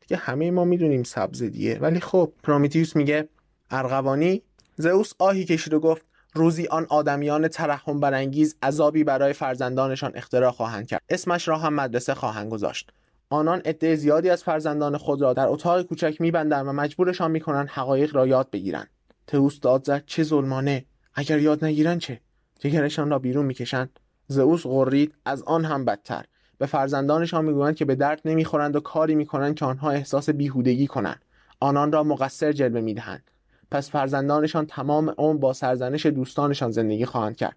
دیگه 0.00 0.16
همه 0.16 0.50
ما 0.50 0.64
می‌دونیم 0.64 1.02
سبز 1.02 1.42
دیگه 1.42 1.78
ولی 1.78 2.00
خب. 2.00 2.32
پرومتیوس 2.42 2.96
میگه 2.96 3.28
ارغوانی؟ 3.70 4.42
زئوس 4.76 5.12
آهی 5.18 5.44
کشید 5.44 5.74
و 5.74 5.80
گفت 5.80 6.09
روزی 6.34 6.66
آن 6.66 6.86
آدمیان 6.88 7.48
ترحم 7.48 8.00
برانگیز 8.00 8.56
عذابی 8.62 9.04
برای 9.04 9.32
فرزندانشان 9.32 10.12
اختراع 10.14 10.50
خواهند 10.50 10.86
کرد. 10.86 11.02
اسمش 11.08 11.48
را 11.48 11.58
هم 11.58 11.74
مدرسه 11.74 12.14
خواهند 12.14 12.50
گذاشت. 12.50 12.90
آنان 13.30 13.62
عده 13.64 13.96
زیادی 13.96 14.30
از 14.30 14.44
فرزندان 14.44 14.96
خود 14.96 15.22
را 15.22 15.32
در 15.32 15.46
اتاق 15.48 15.82
کوچک 15.82 16.20
میبندند 16.20 16.66
و 16.66 16.72
مجبورشان 16.72 17.30
می‌کنند 17.30 17.68
حقایق 17.68 18.16
را 18.16 18.26
یاد 18.26 18.50
بگیرند. 18.50 18.90
تئوس 19.26 19.60
داد 19.60 19.84
زد 19.84 20.02
چه 20.06 20.22
ظلمانه! 20.22 20.84
اگر 21.14 21.38
یاد 21.38 21.64
نگیرن 21.64 21.98
چه؟ 21.98 22.20
جگرشان 22.58 23.10
را 23.10 23.18
بیرون 23.18 23.46
می‌کشند. 23.46 24.00
زئوس 24.26 24.66
غرید 24.66 25.14
از 25.24 25.42
آن 25.42 25.64
هم 25.64 25.84
بدتر. 25.84 26.24
به 26.58 26.66
فرزندانشان 26.66 27.44
می‌گویند 27.44 27.76
که 27.76 27.84
به 27.84 27.94
درد 27.94 28.20
نمی‌خورند 28.24 28.76
و 28.76 28.80
کاری 28.80 29.14
می‌کنند 29.14 29.54
که 29.54 29.64
آنها 29.64 29.90
احساس 29.90 30.30
بیهودگی 30.30 30.86
کنند. 30.86 31.24
آنان 31.60 31.92
را 31.92 32.04
مقصر 32.04 32.52
جلوه 32.52 32.80
می‌دهند. 32.80 33.29
پس 33.70 33.90
فرزندانشان 33.90 34.66
تمام 34.66 35.14
عمر 35.18 35.38
با 35.38 35.52
سرزنش 35.52 36.06
دوستانشان 36.06 36.70
زندگی 36.70 37.04
خواهند 37.04 37.36
کرد. 37.36 37.56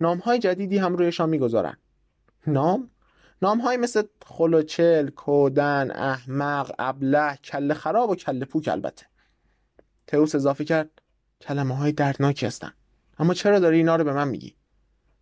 نامهای 0.00 0.38
جدیدی 0.38 0.78
هم 0.78 0.96
رویشان 0.96 1.28
می‌گذارند. 1.28 1.78
نام؟ 2.46 2.90
نامهایی 3.42 3.78
مثل 3.78 4.02
خلوچل، 4.26 5.08
کودن، 5.08 5.90
احمق، 5.90 6.74
ابله، 6.78 7.36
کل 7.36 7.72
خراب 7.74 8.10
و 8.10 8.14
کل 8.14 8.44
پوک 8.44 8.68
البته. 8.68 9.06
تئوس 10.06 10.34
اضافه 10.34 10.64
کرد 10.64 10.90
کلمه 11.40 11.76
های 11.76 11.92
دردناکی 11.92 12.46
هستند. 12.46 12.74
اما 13.18 13.34
چرا 13.34 13.58
داری 13.58 13.76
اینا 13.76 13.96
رو 13.96 14.04
به 14.04 14.12
من 14.12 14.28
میگی؟ 14.28 14.54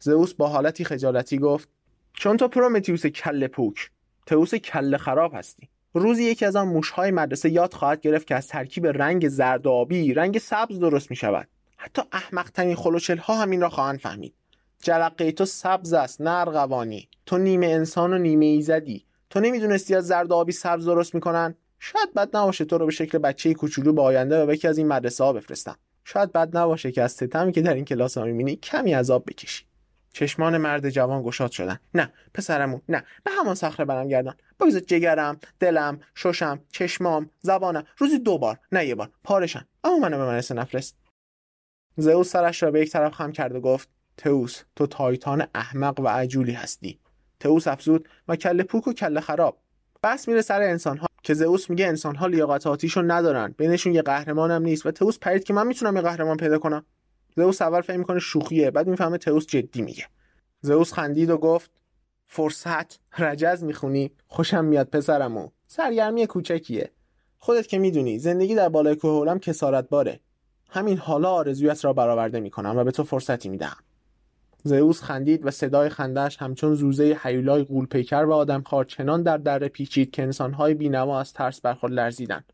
زئوس 0.00 0.34
با 0.34 0.48
حالتی 0.48 0.84
خجالتی 0.84 1.38
گفت 1.38 1.68
چون 2.12 2.36
تو 2.36 2.48
پرومتیوس 2.48 3.06
کل 3.06 3.46
پوک 3.46 3.90
تئوس 4.26 4.54
کل 4.54 4.96
خراب 4.96 5.34
هستی. 5.34 5.68
روزی 5.94 6.24
یکی 6.24 6.44
از 6.44 6.56
آن 6.56 6.68
موشهای 6.68 7.10
مدرسه 7.10 7.50
یاد 7.50 7.74
خواهد 7.74 8.00
گرفت 8.00 8.26
که 8.26 8.34
از 8.34 8.48
ترکیب 8.48 8.86
رنگ 8.86 9.28
زرد 9.28 9.66
و 9.66 9.70
آبی 9.70 10.14
رنگ 10.14 10.38
سبز 10.38 10.78
درست 10.78 11.10
می 11.10 11.16
شود 11.16 11.48
حتی 11.76 12.02
احمقترین 12.12 12.74
خلوچل 12.74 13.16
ها 13.16 13.34
هم 13.34 13.50
این 13.50 13.60
را 13.60 13.68
خواهند 13.68 13.98
فهمید. 13.98 14.34
جرقه 14.82 15.32
تو 15.32 15.44
سبز 15.44 15.92
است 15.92 16.20
نه 16.20 16.30
ارغوانی. 16.30 17.08
تو 17.26 17.38
نیمه 17.38 17.66
انسان 17.66 18.12
و 18.12 18.18
نیمه 18.18 18.44
ایزدی. 18.44 19.04
تو 19.30 19.40
نمی‌دونستی 19.40 19.94
از 19.94 20.06
زرد 20.06 20.30
و 20.30 20.34
آبی 20.34 20.52
سبز 20.52 20.84
درست 20.84 21.14
می‌کنن؟ 21.14 21.54
شاید 21.78 22.14
بد 22.14 22.36
نباشه 22.36 22.64
تو 22.64 22.78
رو 22.78 22.86
به 22.86 22.92
شکل 22.92 23.18
بچه 23.18 23.54
کوچولو 23.54 23.92
به 23.92 24.02
آینده 24.02 24.46
و 24.46 24.52
یکی 24.52 24.68
از 24.68 24.78
این 24.78 24.88
مدرسه 24.88 25.24
ها 25.24 25.32
بفرستم. 25.32 25.76
شاید 26.04 26.32
بد 26.32 26.56
نباشه 26.56 26.92
که 26.92 27.02
از 27.02 27.12
ستمی 27.12 27.52
که 27.52 27.60
در 27.62 27.74
این 27.74 27.84
کلاس 27.84 28.18
ها 28.18 28.24
می‌بینی 28.24 28.56
کمی 28.56 28.92
عذاب 28.92 29.24
بکشی. 29.26 29.64
چشمان 30.12 30.58
مرد 30.58 30.90
جوان 30.90 31.22
گشاد 31.22 31.50
شدن. 31.50 31.78
نه 31.94 32.12
پسرمو 32.34 32.80
نه. 32.88 33.04
به 33.24 33.30
همان 33.30 33.54
صخره 33.54 33.84
برم 33.84 34.08
گردان. 34.08 34.34
بگذار 34.60 34.80
جگرم 34.80 35.40
دلم 35.60 36.00
ششم 36.14 36.60
چشمام 36.72 37.30
زبانم. 37.40 37.84
روزی 37.98 38.18
دو 38.18 38.38
بار 38.38 38.58
نه 38.72 38.86
یه 38.86 38.94
بار. 38.94 39.10
پارشن 39.24 39.66
اما 39.84 39.98
منو 39.98 40.18
به 40.18 40.24
منسه 40.24 40.54
نفرست. 40.54 40.96
زئوس 41.96 42.30
سرش 42.30 42.62
را 42.62 42.70
به 42.70 42.80
یک 42.80 42.90
طرف 42.90 43.12
خم 43.12 43.32
کرد 43.32 43.54
و 43.54 43.60
گفت 43.60 43.88
تئوس 44.16 44.62
تو 44.76 44.86
تایتان 44.86 45.46
احمق 45.54 46.00
و 46.00 46.08
عجولی 46.08 46.52
هستی. 46.52 46.98
تئوس 47.40 47.68
افزود 47.68 48.08
و 48.28 48.36
کله 48.36 48.62
پوک 48.62 48.88
و 48.88 48.92
کله 48.92 49.20
خراب. 49.20 49.58
بس 50.02 50.28
میره 50.28 50.42
سر 50.42 50.62
انسان 50.62 50.98
ها 50.98 51.06
که 51.22 51.34
زئوس 51.34 51.70
میگه 51.70 51.86
انسان 51.86 52.14
ها 52.14 52.26
لیاقت 52.26 52.66
آتیشو 52.66 53.02
ندارن. 53.02 53.54
بینشون 53.58 53.94
یه 53.94 54.02
قهرمانم 54.02 54.62
نیست 54.62 54.86
و 54.86 54.90
تئوس 54.90 55.18
پرید 55.18 55.44
که 55.44 55.52
من 55.52 55.66
می‌تونم 55.66 55.96
یه 55.96 56.02
قهرمان 56.02 56.36
پیدا 56.36 56.58
کنم. 56.58 56.84
زئوس 57.36 57.62
اول 57.62 57.80
فکر 57.80 57.96
می‌کنه 57.96 58.18
شوخیه 58.18 58.70
بعد 58.70 58.86
می‌فهمه 58.86 59.18
تئوس 59.18 59.46
جدی 59.46 59.82
میگه. 59.82 60.06
زئوس 60.60 60.92
خندید 60.92 61.30
و 61.30 61.38
گفت 61.38 61.70
فرصت 62.26 63.00
رجز 63.18 63.64
می‌خونی 63.64 64.10
خوشم 64.26 64.64
میاد 64.64 64.88
پسرمو. 64.88 65.48
سرگرمی 65.66 66.26
کوچکیه. 66.26 66.90
خودت 67.38 67.66
که 67.66 67.78
می‌دونی 67.78 68.18
زندگی 68.18 68.54
در 68.54 68.68
بالای 68.68 68.94
کوه 68.94 69.38
کسارت 69.38 69.88
باره 69.88 70.20
همین 70.70 70.98
حالا 70.98 71.30
آرزویت 71.30 71.84
را 71.84 71.92
برآورده 71.92 72.40
می‌کنم 72.40 72.74
و 72.76 72.84
به 72.84 72.90
تو 72.90 73.04
فرصتی 73.04 73.48
می‌دهم. 73.48 73.82
زئوس 74.64 75.02
خندید 75.02 75.46
و 75.46 75.50
صدای 75.50 75.88
خندش 75.88 76.36
همچون 76.36 76.74
زوزه 76.74 77.18
حیولای 77.22 77.64
غولپیکر 77.64 78.24
و 78.28 78.32
آدمخوار 78.32 78.84
چنان 78.84 79.22
در 79.22 79.36
دره 79.38 79.68
پیچید 79.68 80.10
که 80.10 80.22
انسانهای 80.22 80.74
بینوا 80.74 81.20
از 81.20 81.32
ترس 81.32 81.60
بر 81.60 81.74
خود 81.74 81.92
لرزیدند 81.92 82.52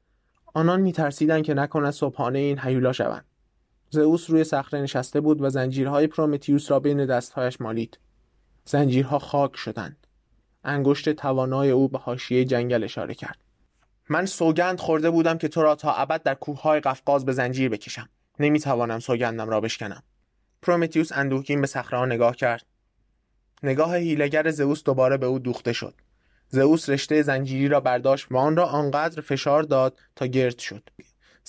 آنان 0.54 0.80
میترسیدند 0.80 1.44
که 1.44 1.54
نکند 1.54 1.90
صبحانه 1.90 2.38
این 2.38 2.58
حیولا 2.58 2.92
شوند. 2.92 3.24
زئوس 3.90 4.30
روی 4.30 4.44
صخره 4.44 4.80
نشسته 4.80 5.20
بود 5.20 5.42
و 5.42 5.50
زنجیرهای 5.50 6.06
پرومتیوس 6.06 6.70
را 6.70 6.80
بین 6.80 7.06
دستهایش 7.06 7.60
مالید. 7.60 7.98
زنجیرها 8.64 9.18
خاک 9.18 9.56
شدند. 9.56 10.06
انگشت 10.64 11.08
توانای 11.08 11.70
او 11.70 11.88
به 11.88 11.98
حاشیه 11.98 12.44
جنگل 12.44 12.84
اشاره 12.84 13.14
کرد. 13.14 13.38
من 14.08 14.26
سوگند 14.26 14.80
خورده 14.80 15.10
بودم 15.10 15.38
که 15.38 15.48
تو 15.48 15.62
را 15.62 15.74
تا 15.74 15.92
ابد 15.92 16.22
در 16.22 16.34
کوههای 16.34 16.80
قفقاز 16.80 17.24
به 17.24 17.32
زنجیر 17.32 17.68
بکشم. 17.68 18.08
نمی‌توانم 18.40 18.98
سوگندم 18.98 19.48
را 19.48 19.60
بشکنم. 19.60 20.02
پرومتیوس 20.62 21.12
اندوهگین 21.12 21.60
به 21.60 21.66
صخره 21.66 22.06
نگاه 22.06 22.36
کرد. 22.36 22.66
نگاه 23.62 23.96
هیلگر 23.96 24.50
زئوس 24.50 24.84
دوباره 24.84 25.16
به 25.16 25.26
او 25.26 25.38
دوخته 25.38 25.72
شد. 25.72 25.94
زئوس 26.48 26.90
رشته 26.90 27.22
زنجیری 27.22 27.68
را 27.68 27.80
برداشت 27.80 28.32
و 28.32 28.36
آن 28.36 28.56
را 28.56 28.66
آنقدر 28.66 29.20
فشار 29.20 29.62
داد 29.62 29.98
تا 30.16 30.26
گرد 30.26 30.58
شد. 30.58 30.90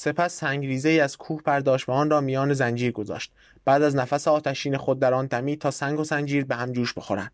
سپس 0.02 0.36
سنگریزه 0.36 0.90
از 0.90 1.18
کوه 1.18 1.42
برداشت 1.42 1.90
و 1.90 1.92
آن 1.92 2.10
را 2.10 2.22
میان 2.22 2.54
زنجیر 2.54 2.92
گذاشت. 2.92 3.32
بعد 3.66 3.82
از 3.82 3.96
نفس 3.96 4.28
آتشین 4.28 4.78
خود 4.78 5.00
در 5.00 5.14
آن 5.14 5.26
دمید 5.26 5.62
تا 5.62 5.72
سنگ 5.72 6.00
و 6.00 6.04
زنجیر 6.04 6.46
به 6.46 6.56
هم 6.56 6.72
جوش 6.72 6.94
بخورند. 6.94 7.32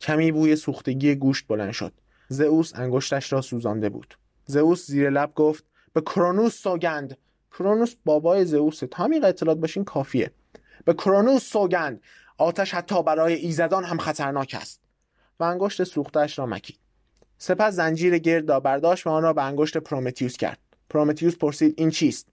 کمی 0.00 0.32
بوی 0.32 0.56
سوختگی 0.56 1.14
گوشت 1.14 1.46
بلند 1.48 1.72
شد. 1.72 1.92
زئوس 2.28 2.72
انگشتش 2.74 3.32
را 3.32 3.40
سوزانده 3.40 3.88
بود. 3.88 4.18
زئوس 4.46 4.86
زیر 4.86 5.10
لب 5.10 5.34
گفت 5.34 5.64
به 5.92 6.00
کرونوس 6.00 6.54
سوگند. 6.54 7.18
کرونوس 7.58 7.94
بابای 8.04 8.44
زئوس 8.44 8.78
تا 8.90 9.04
همین 9.04 9.24
اطلاعات 9.24 9.58
باشین 9.58 9.84
کافیه. 9.84 10.30
به 10.84 10.94
کرونوس 10.94 11.42
سوگند. 11.42 12.00
آتش 12.38 12.74
حتی 12.74 13.02
برای 13.02 13.34
ایزدان 13.34 13.84
هم 13.84 13.98
خطرناک 13.98 14.56
است. 14.60 14.80
و 15.40 15.44
انگشت 15.44 15.84
سوختش 15.84 16.38
را 16.38 16.46
مکید. 16.46 16.78
سپس 17.38 17.74
زنجیر 17.74 18.18
گرد 18.18 18.50
را 18.50 18.60
برداشت 18.60 19.06
و 19.06 19.10
آن 19.10 19.22
را 19.22 19.32
به 19.32 19.42
انگشت 19.42 19.76
پرومتیوس 19.76 20.36
کرد. 20.36 20.58
پرومتیوس 20.90 21.36
پرسید 21.36 21.74
این 21.76 21.90
چیست؟ 21.90 22.28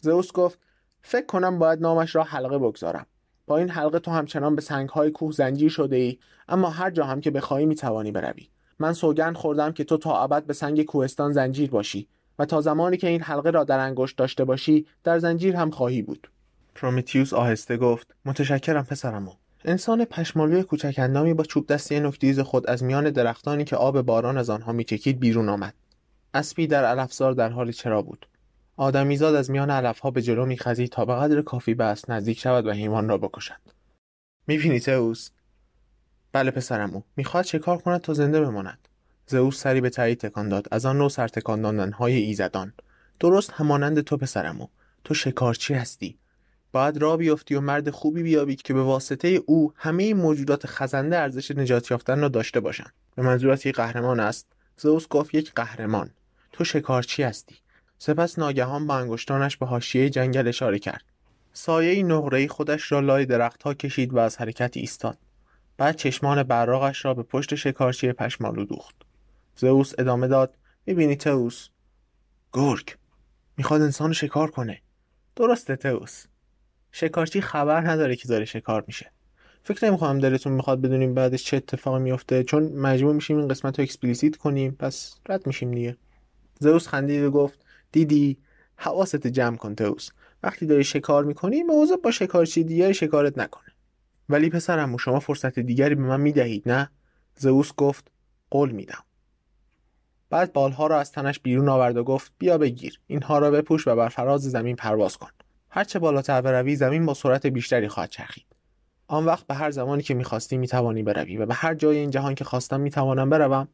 زئوس 0.00 0.32
گفت 0.32 0.58
فکر 1.02 1.26
کنم 1.26 1.58
باید 1.58 1.80
نامش 1.80 2.14
را 2.14 2.22
حلقه 2.22 2.58
بگذارم. 2.58 3.06
با 3.46 3.58
این 3.58 3.68
حلقه 3.68 3.98
تو 3.98 4.10
همچنان 4.10 4.56
به 4.56 4.62
سنگهای 4.62 5.10
کوه 5.10 5.32
زنجیر 5.32 5.70
شده 5.70 5.96
ای 5.96 6.18
اما 6.48 6.70
هر 6.70 6.90
جا 6.90 7.04
هم 7.04 7.20
که 7.20 7.30
بخواهی 7.30 7.66
می‌توانی 7.66 8.12
بروی. 8.12 8.48
من 8.78 8.92
سوگند 8.92 9.36
خوردم 9.36 9.72
که 9.72 9.84
تو 9.84 9.96
تا 9.96 10.22
ابد 10.22 10.44
به 10.44 10.52
سنگ 10.52 10.82
کوهستان 10.82 11.32
زنجیر 11.32 11.70
باشی 11.70 12.08
و 12.38 12.44
تا 12.44 12.60
زمانی 12.60 12.96
که 12.96 13.08
این 13.08 13.22
حلقه 13.22 13.50
را 13.50 13.64
در 13.64 13.78
انگشت 13.78 14.16
داشته 14.16 14.44
باشی 14.44 14.86
در 15.04 15.18
زنجیر 15.18 15.56
هم 15.56 15.70
خواهی 15.70 16.02
بود. 16.02 16.30
پرومتیوس 16.74 17.32
آهسته 17.32 17.76
گفت 17.76 18.14
متشکرم 18.24 18.84
پسرمو 18.84 19.32
انسان 19.64 20.04
پشمالوی 20.04 20.62
کوچک 20.62 20.94
اندامی 20.98 21.34
با 21.34 21.44
چوب 21.44 21.66
دستی 21.66 22.00
نکتیز 22.00 22.40
خود 22.40 22.66
از 22.66 22.84
میان 22.84 23.10
درختانی 23.10 23.64
که 23.64 23.76
آب 23.76 24.02
باران 24.02 24.38
از 24.38 24.50
آنها 24.50 24.72
میچکید 24.72 25.20
بیرون 25.20 25.48
آمد. 25.48 25.74
اسبی 26.34 26.66
در 26.66 26.84
علفزار 26.84 27.32
در 27.32 27.48
حال 27.48 27.72
چرا 27.72 28.02
بود. 28.02 28.26
آدمیزاد 28.76 29.34
از 29.34 29.50
میان 29.50 29.70
علفها 29.70 30.10
به 30.10 30.22
جلو 30.22 30.46
میخزید 30.46 30.90
تا 30.90 31.04
به 31.04 31.14
قدر 31.14 31.42
کافی 31.42 31.74
بست 31.74 32.10
نزدیک 32.10 32.38
شود 32.38 32.66
و 32.66 32.72
حیوان 32.72 33.08
را 33.08 33.18
بکشد. 33.18 33.60
می‌بینی 34.46 34.80
تئوس 34.80 35.30
بله 36.32 36.50
پسرمو 36.50 37.02
می‌خواهد 37.16 37.46
شکار 37.46 37.78
کند 37.78 38.00
تا 38.00 38.14
زنده 38.14 38.40
بماند. 38.40 38.88
زئوس 39.26 39.60
سری 39.60 39.80
به 39.80 39.90
تایید 39.90 40.18
تکان 40.18 40.48
داد. 40.48 40.68
از 40.70 40.86
آن 40.86 40.98
نوع 40.98 41.08
سرتکان 41.08 41.62
دادنهای 41.62 42.14
ایزدان. 42.14 42.72
درست 43.20 43.50
همانند 43.50 44.00
تو 44.00 44.16
پسرمو 44.16 44.68
تو 45.04 45.14
شکارچی 45.14 45.74
هستی. 45.74 46.18
باید 46.72 46.96
را 46.96 47.16
بیفتی 47.16 47.54
و 47.54 47.60
مرد 47.60 47.90
خوبی 47.90 48.22
بیابی 48.22 48.56
که 48.56 48.74
به 48.74 48.82
واسطه 48.82 49.28
او 49.28 49.72
همه 49.76 50.14
موجودات 50.14 50.66
خزنده 50.66 51.18
ارزش 51.18 51.50
نجات 51.50 51.90
یافتن 51.90 52.20
را 52.20 52.28
داشته 52.28 52.60
باشند. 52.60 52.92
به 53.14 53.22
منظورت 53.22 53.66
یک 53.66 53.74
قهرمان 53.74 54.20
است؟ 54.20 54.46
زئوس 54.76 55.08
گفت 55.08 55.34
یک 55.34 55.52
قهرمان. 55.54 56.10
تو 56.52 56.64
شکارچی 56.64 57.22
هستی. 57.22 57.56
سپس 57.98 58.38
ناگهان 58.38 58.86
با 58.86 58.96
انگشتانش 58.96 59.56
به 59.56 59.66
حاشیه 59.66 60.10
جنگل 60.10 60.48
اشاره 60.48 60.78
کرد. 60.78 61.04
سایه 61.52 62.02
نقره‌ای 62.02 62.48
خودش 62.48 62.92
را 62.92 63.00
لای 63.00 63.26
درختها 63.26 63.74
کشید 63.74 64.14
و 64.14 64.18
از 64.18 64.38
حرکت 64.38 64.76
ایستاد. 64.76 65.18
بعد 65.76 65.96
چشمان 65.96 66.42
براغش 66.42 67.04
را 67.04 67.14
به 67.14 67.22
پشت 67.22 67.54
شکارچی 67.54 68.12
پشمالو 68.12 68.64
دوخت. 68.64 68.94
زئوس 69.56 69.92
ادامه 69.98 70.28
داد 70.28 70.54
می‌بینی 70.86 71.16
تئوس؟ 71.16 71.68
گرگ. 72.52 72.96
می‌خواد 73.56 73.82
انسان 73.82 74.12
شکار 74.12 74.50
کنه. 74.50 74.80
درسته 75.36 75.76
تئوس. 75.76 76.26
شکارچی 76.92 77.40
خبر 77.40 77.90
نداره 77.90 78.16
که 78.16 78.28
داره 78.28 78.44
شکار 78.44 78.84
میشه. 78.86 79.10
فکر 79.62 79.86
نمی‌کنم 79.86 80.18
دلتون 80.18 80.52
می‌خواد 80.52 80.80
بدونیم 80.80 81.14
بعدش 81.14 81.44
چه 81.44 81.56
اتفاقی 81.56 82.02
میفته 82.02 82.44
چون 82.44 82.62
مجبور 82.72 83.14
میشیم 83.14 83.38
این 83.38 83.48
قسمت 83.48 83.78
رو 83.78 83.82
explicit 83.82 84.36
کنیم. 84.36 84.76
پس 84.78 85.14
رد 85.28 85.46
میشیم 85.46 85.70
دیگه. 85.70 85.96
زئوس 86.60 86.88
خندید 86.88 87.22
و 87.22 87.30
گفت 87.30 87.64
دیدی 87.92 88.38
حواست 88.76 89.26
جمع 89.26 89.56
کن 89.56 89.74
تئوس 89.74 90.10
وقتی 90.42 90.66
داری 90.66 90.84
شکار 90.84 91.24
می‌کنی 91.24 91.62
موضوع 91.62 91.96
با 91.96 92.10
شکارچی 92.10 92.64
دیگری 92.64 92.94
شکارت 92.94 93.38
نکنه. 93.38 93.72
ولی 94.28 94.50
پسرم 94.50 94.96
شما 94.96 95.20
فرصت 95.20 95.58
دیگری 95.58 95.94
به 95.94 96.02
من 96.02 96.20
می‌دهید 96.20 96.68
نه؟ 96.68 96.90
زئوس 97.36 97.72
گفت 97.76 98.10
قول 98.50 98.70
میدم. 98.70 99.04
بعد 100.30 100.52
بالها 100.52 100.86
را 100.86 101.00
از 101.00 101.12
تنش 101.12 101.40
بیرون 101.40 101.68
آورد 101.68 101.96
و 101.96 102.04
گفت 102.04 102.32
بیا 102.38 102.58
بگیر. 102.58 103.00
اینها 103.06 103.38
را 103.38 103.50
بپوش 103.50 103.88
و 103.88 103.96
بر 103.96 104.08
فراز 104.08 104.42
زمین 104.42 104.76
پرواز 104.76 105.16
کن. 105.16 105.30
هرچه 105.70 105.98
بالاتر 105.98 106.40
بروی 106.40 106.76
زمین 106.76 107.06
با 107.06 107.14
سرعت 107.14 107.46
بیشتری 107.46 107.88
خواهد 107.88 108.10
چرخید. 108.10 108.46
آن 109.06 109.24
وقت 109.24 109.46
به 109.46 109.54
هر 109.54 109.70
زمانی 109.70 110.02
که 110.02 110.14
می‌خواستی 110.14 110.56
می‌توانی 110.56 111.02
بروی 111.02 111.36
و 111.36 111.46
به 111.46 111.54
هر 111.54 111.74
جای 111.74 111.96
این 111.96 112.10
جهان 112.10 112.34
که 112.34 112.44
خواستم 112.44 112.80
می‌توانم 112.80 113.30
بروم. 113.30 113.68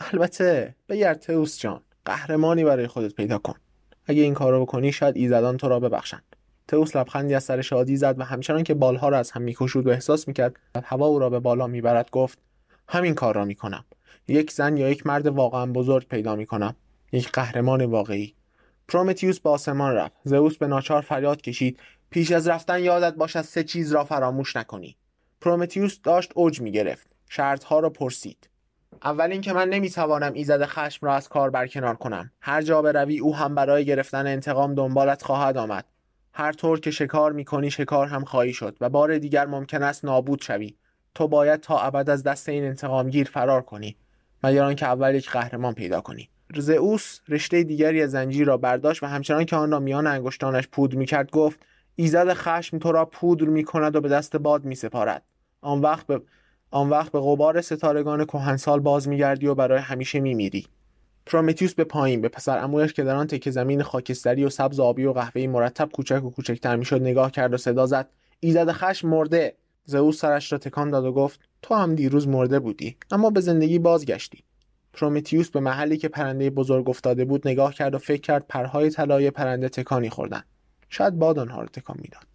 البته 0.00 0.76
بگرد 0.88 1.18
تئوس 1.18 1.58
جان. 1.58 1.80
قهرمانی 2.04 2.64
برای 2.64 2.86
خودت 2.86 3.14
پیدا 3.14 3.38
کن. 3.38 3.54
اگه 4.06 4.22
این 4.22 4.34
کارو 4.34 4.62
بکنی 4.62 4.92
شاید 4.92 5.16
ایزدان 5.16 5.56
تو 5.56 5.68
را 5.68 5.80
ببخشند. 5.80 6.36
تئوس 6.68 6.96
لبخندی 6.96 7.34
از 7.34 7.44
سر 7.44 7.60
شادی 7.60 7.96
زد 7.96 8.20
و 8.20 8.24
همچنان 8.24 8.62
که 8.62 8.74
بالها 8.74 9.08
را 9.08 9.18
از 9.18 9.30
هم 9.30 9.42
میکشود 9.42 9.86
و 9.86 9.90
احساس 9.90 10.28
می‌کرد 10.28 10.56
هوا 10.84 11.06
او 11.06 11.18
را 11.18 11.30
به 11.30 11.40
بالا 11.40 11.66
می‌برد 11.66 12.10
گفت 12.10 12.38
همین 12.88 13.14
کار 13.14 13.34
را 13.34 13.44
می‌کنم. 13.44 13.84
یک 14.28 14.50
زن 14.50 14.76
یا 14.76 14.90
یک 14.90 15.06
مرد 15.06 15.26
واقعا 15.26 15.66
بزرگ 15.66 16.08
پیدا 16.08 16.36
می‌کنم. 16.36 16.76
یک 17.12 17.30
قهرمان 17.32 17.84
واقعی. 17.84 18.34
پرومتیوس 18.88 19.40
به 19.40 19.50
آسمان 19.50 19.94
رفت. 19.94 20.14
زئوس 20.24 20.56
به 20.56 20.66
ناچار 20.66 21.02
فریاد 21.02 21.40
کشید 21.40 21.80
پیش 22.10 22.32
از 22.32 22.48
رفتن 22.48 22.80
یادت 22.80 23.14
باشد 23.14 23.42
سه 23.42 23.64
چیز 23.64 23.92
را 23.92 24.04
فراموش 24.04 24.56
نکنی. 24.56 24.96
پرومتیوس 25.40 25.98
داشت 26.02 26.32
اوج 26.34 26.60
می‌گرفت. 26.60 27.06
شرطها 27.28 27.80
را 27.80 27.90
پرسید. 27.90 28.48
اول 29.04 29.32
اینکه 29.32 29.52
من 29.52 29.68
نمی‌توانم 29.68 30.32
ایزد 30.32 30.64
خشم 30.64 31.06
را 31.06 31.14
از 31.14 31.28
کار 31.28 31.50
برکنار 31.50 31.96
کنم. 31.96 32.30
هر 32.40 32.62
جا 32.62 32.82
بروی 32.82 33.18
او 33.18 33.36
هم 33.36 33.54
برای 33.54 33.84
گرفتن 33.84 34.26
انتقام 34.26 34.74
دنبالت 34.74 35.22
خواهد 35.22 35.56
آمد. 35.56 35.84
هر 36.32 36.52
طور 36.52 36.80
که 36.80 36.90
شکار 36.90 37.32
می‌کنی 37.32 37.70
شکار 37.70 38.06
هم 38.06 38.24
خواهی 38.24 38.52
شد 38.52 38.76
و 38.80 38.88
بار 38.88 39.18
دیگر 39.18 39.46
ممکن 39.46 39.82
است 39.82 40.04
نابود 40.04 40.42
شوی. 40.42 40.74
تو 41.14 41.28
باید 41.28 41.60
تا 41.60 41.78
ابد 41.78 42.10
از 42.10 42.22
دست 42.22 42.48
این 42.48 42.64
انتقامگیر 42.64 43.28
فرار 43.28 43.62
کنی 43.62 43.96
مگر 44.44 44.64
آنکه 44.64 44.86
اول 44.86 45.14
یک 45.14 45.30
قهرمان 45.30 45.74
پیدا 45.74 46.00
کنی. 46.00 46.28
زئوس 46.56 47.20
رشته 47.28 47.62
دیگری 47.62 48.02
از 48.02 48.10
زنجیر 48.10 48.46
را 48.46 48.56
برداشت 48.56 49.02
و 49.02 49.06
همچنان 49.06 49.44
که 49.44 49.56
آن 49.56 49.70
را 49.70 49.80
میان 49.80 50.06
انگشتانش 50.06 50.68
پودر 50.68 50.96
می‌کرد 50.96 51.30
گفت 51.30 51.58
ایزد 51.96 52.32
خشم 52.32 52.78
تو 52.78 52.92
را 52.92 53.04
پودر 53.04 53.44
می‌کند 53.44 53.96
و 53.96 54.00
به 54.00 54.08
دست 54.08 54.36
باد 54.36 54.64
میسپارد. 54.64 55.22
آن 55.60 55.80
وقت 55.80 56.06
به 56.06 56.22
آن 56.72 56.90
وقت 56.90 57.12
به 57.12 57.20
غبار 57.20 57.60
ستارگان 57.60 58.24
کهنسال 58.24 58.80
باز 58.80 59.08
میگردی 59.08 59.46
و 59.46 59.54
برای 59.54 59.78
همیشه 59.78 60.20
میمیری. 60.20 60.66
پرومتیوس 61.26 61.74
به 61.74 61.84
پایین 61.84 62.20
به 62.20 62.28
پسر 62.28 62.58
امویش 62.58 62.92
که 62.92 63.04
در 63.04 63.14
آن 63.14 63.26
تکه 63.26 63.50
زمین 63.50 63.82
خاکستری 63.82 64.44
و 64.44 64.50
سبز 64.50 64.80
آبی 64.80 65.04
و 65.04 65.12
قهوه‌ای 65.12 65.46
مرتب 65.46 65.90
کوچک 65.92 66.24
و 66.24 66.30
کوچکتر 66.30 66.76
می‌شد 66.76 67.00
نگاه 67.00 67.30
کرد 67.30 67.54
و 67.54 67.56
صدا 67.56 67.86
زد. 67.86 68.08
ایزد 68.40 68.72
خشم 68.72 69.08
مرده. 69.08 69.54
زئوس 69.84 70.20
سرش 70.20 70.52
را 70.52 70.58
تکان 70.58 70.90
داد 70.90 71.04
و 71.04 71.12
گفت 71.12 71.40
تو 71.62 71.74
هم 71.74 71.94
دیروز 71.94 72.28
مرده 72.28 72.58
بودی 72.58 72.96
اما 73.10 73.30
به 73.30 73.40
زندگی 73.40 73.78
بازگشتی. 73.78 74.44
پرومتیوس 74.92 75.50
به 75.50 75.60
محلی 75.60 75.96
که 75.96 76.08
پرنده 76.08 76.50
بزرگ 76.50 76.88
افتاده 76.88 77.24
بود 77.24 77.48
نگاه 77.48 77.74
کرد 77.74 77.94
و 77.94 77.98
فکر 77.98 78.20
کرد 78.20 78.44
پرهای 78.48 78.90
طلای 78.90 79.30
پرنده 79.30 79.68
تکانی 79.68 80.10
خوردن. 80.10 80.42
شاید 80.88 81.18
باد 81.18 81.38
آنها 81.38 81.60
را 81.60 81.66
تکان 81.66 81.96
می‌داد. 82.02 82.31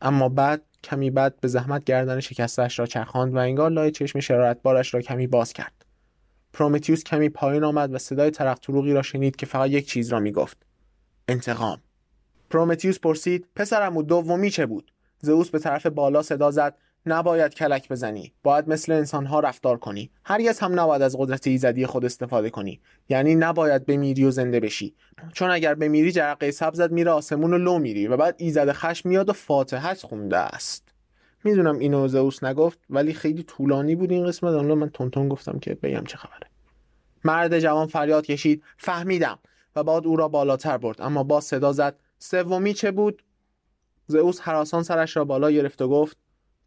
اما 0.00 0.28
بعد 0.28 0.62
کمی 0.84 1.10
بعد 1.10 1.40
به 1.40 1.48
زحمت 1.48 1.84
گردن 1.84 2.20
شکستش 2.20 2.78
را 2.78 2.86
چرخاند 2.86 3.34
و 3.34 3.38
انگار 3.38 3.70
لای 3.70 3.90
چشم 3.90 4.20
شرارتبارش 4.20 4.94
را 4.94 5.00
کمی 5.00 5.26
باز 5.26 5.52
کرد. 5.52 5.84
پرومتیوس 6.52 7.04
کمی 7.04 7.28
پایین 7.28 7.64
آمد 7.64 7.94
و 7.94 7.98
صدای 7.98 8.30
ترق 8.30 8.58
تروغی 8.58 8.92
را 8.92 9.02
شنید 9.02 9.36
که 9.36 9.46
فقط 9.46 9.70
یک 9.70 9.88
چیز 9.88 10.12
را 10.12 10.20
می‌گفت 10.20 10.56
انتقام. 11.28 11.80
پرومتیوس 12.50 12.98
پرسید 12.98 13.48
پسرمو 13.56 14.02
دومی 14.02 14.50
چه 14.50 14.66
بود؟ 14.66 14.92
زئوس 15.20 15.50
به 15.50 15.58
طرف 15.58 15.86
بالا 15.86 16.22
صدا 16.22 16.50
زد. 16.50 16.78
نباید 17.06 17.54
کلک 17.54 17.88
بزنی. 17.88 18.32
باید 18.42 18.68
مثل 18.68 18.92
انسانها 18.92 19.40
رفتار 19.40 19.78
کنی. 19.78 20.10
هرگز 20.24 20.58
هم 20.58 20.80
نباید 20.80 21.02
از 21.02 21.16
قدرت 21.18 21.46
ایزدی 21.46 21.86
خود 21.86 22.04
استفاده 22.04 22.50
کنی. 22.50 22.80
یعنی 23.08 23.34
نباید 23.34 23.86
بمیری 23.86 24.24
و 24.24 24.30
زنده 24.30 24.60
بشی. 24.60 24.94
چون 25.32 25.50
اگر 25.50 25.74
بمیری 25.74 26.12
جرقه 26.12 26.50
سبزت 26.50 26.92
میره 26.92 27.10
آسمون 27.10 27.54
و 27.54 27.58
لو 27.58 27.78
میری 27.78 28.06
و 28.06 28.16
بعد 28.16 28.34
ایزد 28.38 28.72
خشم 28.72 29.08
میاد 29.08 29.28
و 29.28 29.32
فاتحت 29.32 30.02
خونده 30.02 30.38
است. 30.38 30.88
می‌دونم 31.44 31.78
اینو 31.78 32.08
زئوس 32.08 32.44
نگفت 32.44 32.78
ولی 32.90 33.12
خیلی 33.12 33.42
طولانی 33.42 33.96
بود 33.96 34.12
این 34.12 34.26
قسمت. 34.26 34.52
الان 34.52 34.78
من 34.78 34.88
تونتون 34.88 35.28
گفتم 35.28 35.58
که 35.58 35.74
بگم 35.74 36.04
چه 36.04 36.16
خبره. 36.16 36.46
مرد 37.24 37.58
جوان 37.58 37.86
فریاد 37.86 38.26
کشید. 38.26 38.62
فهمیدم. 38.76 39.38
و 39.76 39.82
بعد 39.82 40.06
او 40.06 40.16
را 40.16 40.28
بالاتر 40.28 40.78
برد. 40.78 41.02
اما 41.02 41.22
با 41.22 41.40
صدا 41.40 41.72
زد. 41.72 41.96
سومی 42.18 42.74
چه 42.74 42.90
بود؟ 42.90 43.22
زئوس 44.06 44.40
حراسان 44.40 44.82
سرش 44.82 45.16
را 45.16 45.24
بالا 45.24 45.50
گرفت 45.50 45.82
و 45.82 45.88
گفت 45.88 46.16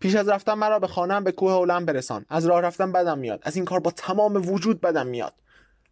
پیش 0.04 0.16
از 0.16 0.30
رفتن 0.30 0.54
مرا 0.54 0.80
به 0.80 0.88
خانم 0.88 1.24
به 1.24 1.32
کوه 1.32 1.52
اولم 1.52 1.86
برسان. 1.86 2.26
از 2.30 2.46
راه 2.46 2.62
رفتن 2.62 2.92
بدم 2.92 3.18
میاد. 3.18 3.40
از 3.44 3.56
این 3.56 3.66
کار 3.66 3.80
با 3.80 3.92
تمام 3.92 4.50
وجود 4.50 4.82
بدم 4.82 5.08
میاد. 5.08 5.34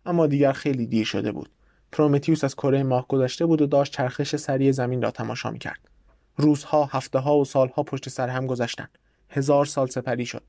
اما 0.06 0.28
دیگر 0.28 0.52
خیلی 0.52 0.86
دیر 0.86 1.06
شده 1.06 1.32
بود. 1.32 1.50
پرومتیوس 1.92 2.44
از 2.44 2.56
کره 2.56 2.84
ماه 2.84 3.06
گذشته 3.08 3.46
بود 3.46 3.62
و 3.62 3.66
داشت 3.66 3.94
چرخش 3.94 4.36
سریع 4.36 4.72
زمین 4.72 5.02
را 5.02 5.12
تماشا 5.12 5.52
می‌کرد. 5.52 5.80
روزها 6.38 6.86
هفته 6.86 7.20
ها 7.20 7.38
و 7.38 7.46
سالها 7.46 7.84
پشت 7.84 8.10
سر 8.10 8.30
هم 8.30 8.48
گذشتند. 8.48 8.98
هزار 9.30 9.66
سال 9.66 9.88
سپری 9.88 10.26
شد. 10.26 10.44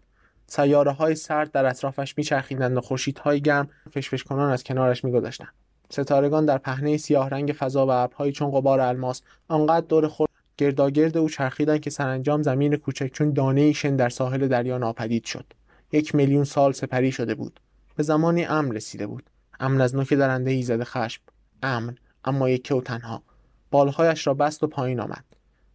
سیاره 0.46 0.92
های 0.92 1.14
سرد 1.14 1.52
در 1.52 1.66
اطرافش 1.66 2.18
میچرخیدند 2.18 2.76
و 2.76 2.80
خورشیدهای 2.80 3.40
گرم 3.40 3.68
فشفش 3.90 4.24
کنان 4.24 4.50
از 4.50 4.64
کنارش 4.64 5.04
میگذشتند 5.04 5.52
ستارگان 5.90 6.46
در 6.46 6.58
پهنه 6.58 6.96
سیاه 6.96 7.28
رنگ 7.28 7.52
فضا 7.58 7.86
و 7.86 7.90
ابرهایی 7.90 8.32
چون 8.32 8.50
غبار 8.50 8.80
الماس 8.80 9.22
آنقدر 9.48 9.86
دور 9.86 10.08
خود 10.08 10.28
گرداگرد 10.62 11.16
او 11.16 11.28
چرخیدند 11.28 11.80
که 11.80 11.90
سرانجام 11.90 12.42
زمین 12.42 12.76
کوچک 12.76 13.12
چون 13.12 13.32
دانه 13.32 13.72
شن 13.72 13.96
در 13.96 14.08
ساحل 14.08 14.48
دریا 14.48 14.78
ناپدید 14.78 15.24
شد. 15.24 15.44
یک 15.92 16.14
میلیون 16.14 16.44
سال 16.44 16.72
سپری 16.72 17.12
شده 17.12 17.34
بود. 17.34 17.60
به 17.96 18.02
زمانی 18.02 18.44
امن 18.44 18.72
رسیده 18.72 19.06
بود. 19.06 19.30
امن 19.60 19.80
از 19.80 19.94
نوک 19.94 20.12
درنده 20.12 20.50
ایزد 20.50 20.82
خشم. 20.82 21.22
امن 21.62 21.96
اما 22.24 22.48
یکی 22.50 22.74
و 22.74 22.80
تنها. 22.80 23.22
بالهایش 23.70 24.26
را 24.26 24.34
بست 24.34 24.62
و 24.62 24.66
پایین 24.66 25.00
آمد. 25.00 25.24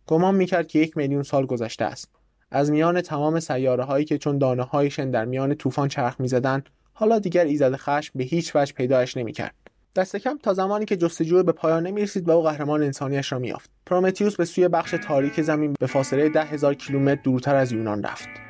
گمان 0.08 0.36
می‌کرد 0.36 0.67
که 0.67 0.80
یک 0.80 0.97
میلیون 0.97 1.23
سال 1.23 1.45
گذشته 1.45 1.86
است. 1.86 2.10
از 2.52 2.71
میان 2.71 3.02
تمام 3.02 3.39
سیاره 3.39 3.84
هایی 3.84 4.06
که 4.06 4.17
چون 4.17 4.38
دانه 4.38 4.63
هایشن 4.63 5.12
در 5.12 5.26
میان 5.26 5.56
طوفان 5.56 5.88
چرخ 5.88 6.19
می‌زدند 6.19 6.69
حالا 6.93 7.19
دیگر 7.19 7.45
ایزد 7.45 7.76
خشم 7.76 8.12
به 8.15 8.23
هیچ 8.23 8.56
وجه 8.56 8.73
پیدایش 8.73 9.17
نمی‌کرد. 9.17 9.56
دست 9.95 10.15
کم 10.15 10.38
تا 10.38 10.54
زمانی 10.54 10.86
که 10.86 10.97
جستجو 10.97 11.43
به 11.43 11.52
پایان 11.52 11.88
نمی‌رسید 11.88 12.30
و 12.30 12.32
او 12.32 12.43
قهرمان 12.43 12.84
انسانیش 12.84 13.32
را 13.32 13.39
میافت 13.39 13.69
پرومتیوس 13.86 14.36
به 14.36 14.45
سوی 14.45 14.67
بخش 14.67 14.95
تاریک 15.04 15.41
زمین 15.41 15.76
به 15.80 15.88
فاصله 15.88 16.30
ده 16.30 16.73
کیلومتر 16.73 17.21
دورتر 17.23 17.56
از 17.56 17.71
یونان 17.71 18.04
رفت. 18.04 18.47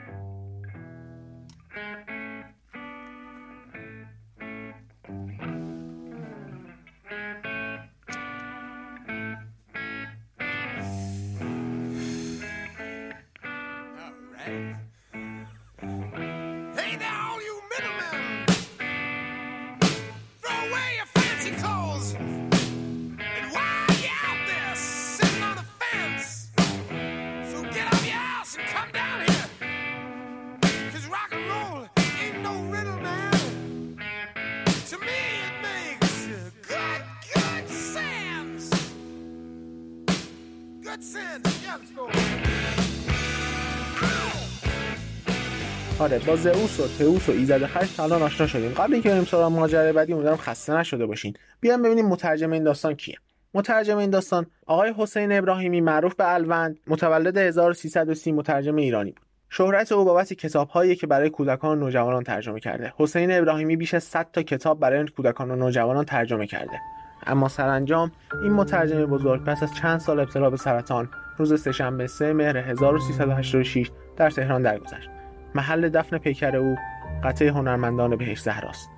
آره 46.00 46.20
با 46.20 46.36
زئوس 46.36 46.80
و 46.80 46.88
تئوس 46.98 47.30
و 47.30 47.32
ایزد 47.32 47.66
خشم 47.66 48.04
الان 48.04 48.22
آشنا 48.22 48.48
شدیم. 48.48 48.72
قبل 48.72 48.94
اینکه 48.94 49.10
بریم 49.10 49.26
سراغ 49.26 49.52
ماجرای 49.52 49.92
بعدی 49.94 50.14
امیدوارم 50.14 50.38
خسته 50.38 50.74
نشده 50.74 51.06
باشین. 51.06 51.34
بیایم 51.60 51.82
ببینیم 51.82 52.06
مترجم 52.06 52.52
این 52.52 52.64
داستان 52.64 52.94
کیه. 52.94 53.18
مترجم 53.54 53.98
این 53.98 54.10
داستان 54.10 54.46
آقای 54.66 54.94
حسین 54.98 55.32
ابراهیمی 55.32 55.82
معروف 55.82 56.16
به 56.16 56.34
الوند 56.34 56.80
متولد 56.88 57.38
1330 57.38 58.32
مترجم 58.32 58.76
ایرانی 58.76 59.12
بود. 59.12 59.26
شهرت 59.50 59.92
او 59.92 60.06
بابت 60.06 60.34
کتابهایی 60.34 60.96
که 60.96 61.08
برای 61.08 61.30
کودکان 61.30 61.78
و 61.78 61.86
نوجوانان 61.86 62.24
ترجمه 62.24 62.60
کرده. 62.60 62.94
حسین 62.98 63.32
ابراهیمی 63.32 63.76
بیش 63.76 63.94
از 63.94 64.04
100 64.04 64.28
تا 64.34 64.42
کتاب 64.42 64.80
برای 64.80 65.08
کودکان 65.08 65.52
و 65.52 65.56
نوجوانان 65.56 66.06
ترجمه 66.06 66.48
کرده. 66.48 66.80
اما 67.28 67.48
سرانجام 67.48 68.12
این 68.44 68.52
مترجم 68.52 69.06
بزرگ 69.06 69.44
پس 69.44 69.64
از 69.64 69.76
چند 69.76 70.00
سال 70.00 70.20
ابتلا 70.20 70.50
به 70.50 70.58
سرطان 70.58 71.10
روز 71.38 71.62
سهشنبه 71.62 72.08
3 72.08 72.34
مهر 72.34 72.58
1386 72.58 73.92
در 74.16 74.30
تهران 74.30 74.62
درگذشت. 74.62 75.10
محل 75.56 75.90
دفن 75.90 76.18
پیکر 76.18 76.56
او 76.56 76.76
قطعه 77.24 77.52
هنرمندان 77.52 78.16
بهش 78.16 78.42
زهراست. 78.42 78.90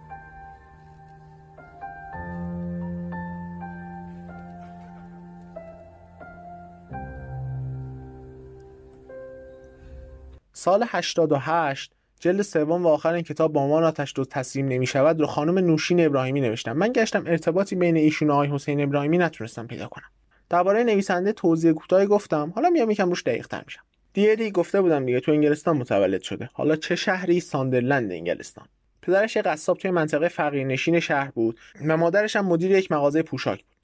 سال 10.53 10.85
88 10.87 11.91
جلد 12.19 12.41
سوم 12.41 12.85
و 12.85 12.89
آخر 12.89 13.13
این 13.13 13.23
کتاب 13.23 13.53
با 13.53 13.61
عنوان 13.61 13.83
آتش 13.83 14.13
دو 14.15 14.25
تسلیم 14.25 14.67
نمی 14.67 14.87
شود 14.87 15.19
رو 15.19 15.27
خانم 15.27 15.59
نوشین 15.59 16.05
ابراهیمی 16.05 16.41
نوشتم. 16.41 16.73
من 16.73 16.91
گشتم 16.91 17.23
ارتباطی 17.27 17.75
بین 17.75 17.95
ایشون 17.95 18.29
و 18.29 18.33
آقای 18.33 18.47
حسین 18.47 18.83
ابراهیمی 18.83 19.17
نتونستم 19.17 19.67
پیدا 19.67 19.87
کنم. 19.87 20.18
درباره 20.49 20.83
نویسنده 20.83 21.33
توضیح 21.33 21.71
کوتاهی 21.71 22.05
گفتم. 22.05 22.51
حالا 22.55 22.69
میام 22.69 22.91
یکم 22.91 23.09
روش 23.09 23.23
دقیق 23.23 23.47
تر 23.47 23.61
میشم. 23.65 23.81
دیری 24.13 24.51
گفته 24.51 24.81
بودم 24.81 25.05
دیگه 25.05 25.19
تو 25.19 25.31
انگلستان 25.31 25.77
متولد 25.77 26.21
شده. 26.21 26.49
حالا 26.53 26.75
چه 26.75 26.95
شهری؟ 26.95 27.39
ساندرلند 27.39 28.11
انگلستان. 28.11 28.67
پدرش 29.01 29.35
یه 29.35 29.41
قصاب 29.41 29.77
توی 29.77 29.91
منطقه 29.91 30.27
فقیرنشین 30.27 30.99
شهر 30.99 31.31
بود 31.31 31.59
و 31.87 31.97
مادرش 31.97 32.35
هم 32.35 32.45
مدیر 32.45 32.71
یک 32.71 32.91
مغازه 32.91 33.21
پوشاک 33.21 33.63
بود. 33.63 33.75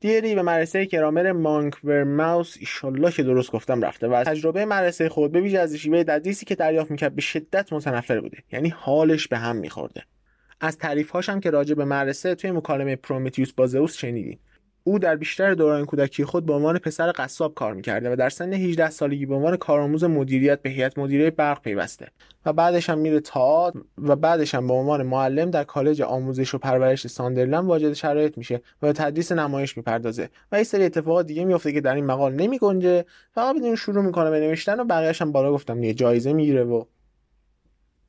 دیری 0.00 0.34
به 0.34 0.42
مدرسه 0.42 0.86
کرامر 0.86 1.32
ماوس 2.04 2.56
ایشالله 2.60 3.12
که 3.12 3.22
درست 3.22 3.52
گفتم 3.52 3.82
رفته 3.82 4.08
و 4.08 4.12
از 4.12 4.26
تجربه 4.26 4.64
مدرسه 4.64 5.08
خود 5.08 5.32
به 5.32 5.40
ویژه 5.40 5.58
از 5.58 5.74
شیوه 5.74 6.04
تدریسی 6.04 6.46
که 6.46 6.54
دریافت 6.54 6.90
می‌کرد 6.90 7.14
به 7.14 7.22
شدت 7.22 7.72
متنفر 7.72 8.20
بوده. 8.20 8.38
یعنی 8.52 8.68
حالش 8.68 9.28
به 9.28 9.38
هم 9.38 9.56
میخورده. 9.56 10.02
از 10.60 10.78
تعریف 10.78 11.28
هم 11.28 11.40
که 11.40 11.50
راجع 11.50 11.74
به 11.74 11.84
مدرسه 11.84 12.34
توی 12.34 12.50
مکالمه 12.50 12.96
پرومتیوس 12.96 13.52
با 13.52 13.66
زئوس 13.66 13.96
شنیدیم. 13.96 14.40
او 14.90 14.98
در 14.98 15.16
بیشتر 15.16 15.54
دوران 15.54 15.84
کودکی 15.84 16.24
خود 16.24 16.46
به 16.46 16.52
عنوان 16.52 16.78
پسر 16.78 17.12
قصاب 17.16 17.54
کار 17.54 17.74
می‌کرده 17.74 18.12
و 18.12 18.16
در 18.16 18.28
سن 18.28 18.52
18 18.52 18.90
سالگی 18.90 19.26
به 19.26 19.34
عنوان 19.34 19.56
کارآموز 19.56 20.04
مدیریت 20.04 20.62
به 20.62 20.70
هیئت 20.70 20.98
مدیره 20.98 21.30
برق 21.30 21.62
پیوسته 21.62 22.08
و 22.46 22.52
بعدش 22.52 22.90
هم 22.90 22.98
میره 22.98 23.20
تئاتر 23.20 23.78
و 23.98 24.16
بعدش 24.16 24.54
هم 24.54 24.66
به 24.66 24.74
عنوان 24.74 25.02
معلم 25.02 25.50
در 25.50 25.64
کالج 25.64 26.02
آموزش 26.02 26.54
و 26.54 26.58
پرورش 26.58 27.06
ساندرلند 27.06 27.64
واجد 27.64 27.92
شرایط 27.92 28.38
میشه 28.38 28.56
و 28.56 28.86
به 28.86 28.92
تدریس 28.92 29.32
نمایش 29.32 29.76
می‌پردازه 29.76 30.28
و 30.52 30.54
این 30.54 30.64
سری 30.64 30.84
اتفاقات 30.84 31.26
دیگه 31.26 31.44
میفته 31.44 31.72
که 31.72 31.80
در 31.80 31.94
این 31.94 32.06
مقال 32.06 32.34
نمیگنجه 32.34 33.04
فقط 33.34 33.56
بدون 33.56 33.76
شروع 33.76 34.04
می‌کنه 34.04 34.30
به 34.30 34.40
نوشتن 34.40 34.80
و 34.80 34.84
بقیه‌اش 34.84 35.22
هم 35.22 35.32
بالا 35.32 35.52
گفتم 35.52 35.82
یه 35.82 35.94
جایزه 35.94 36.32
می‌گیره 36.32 36.64
و 36.64 36.84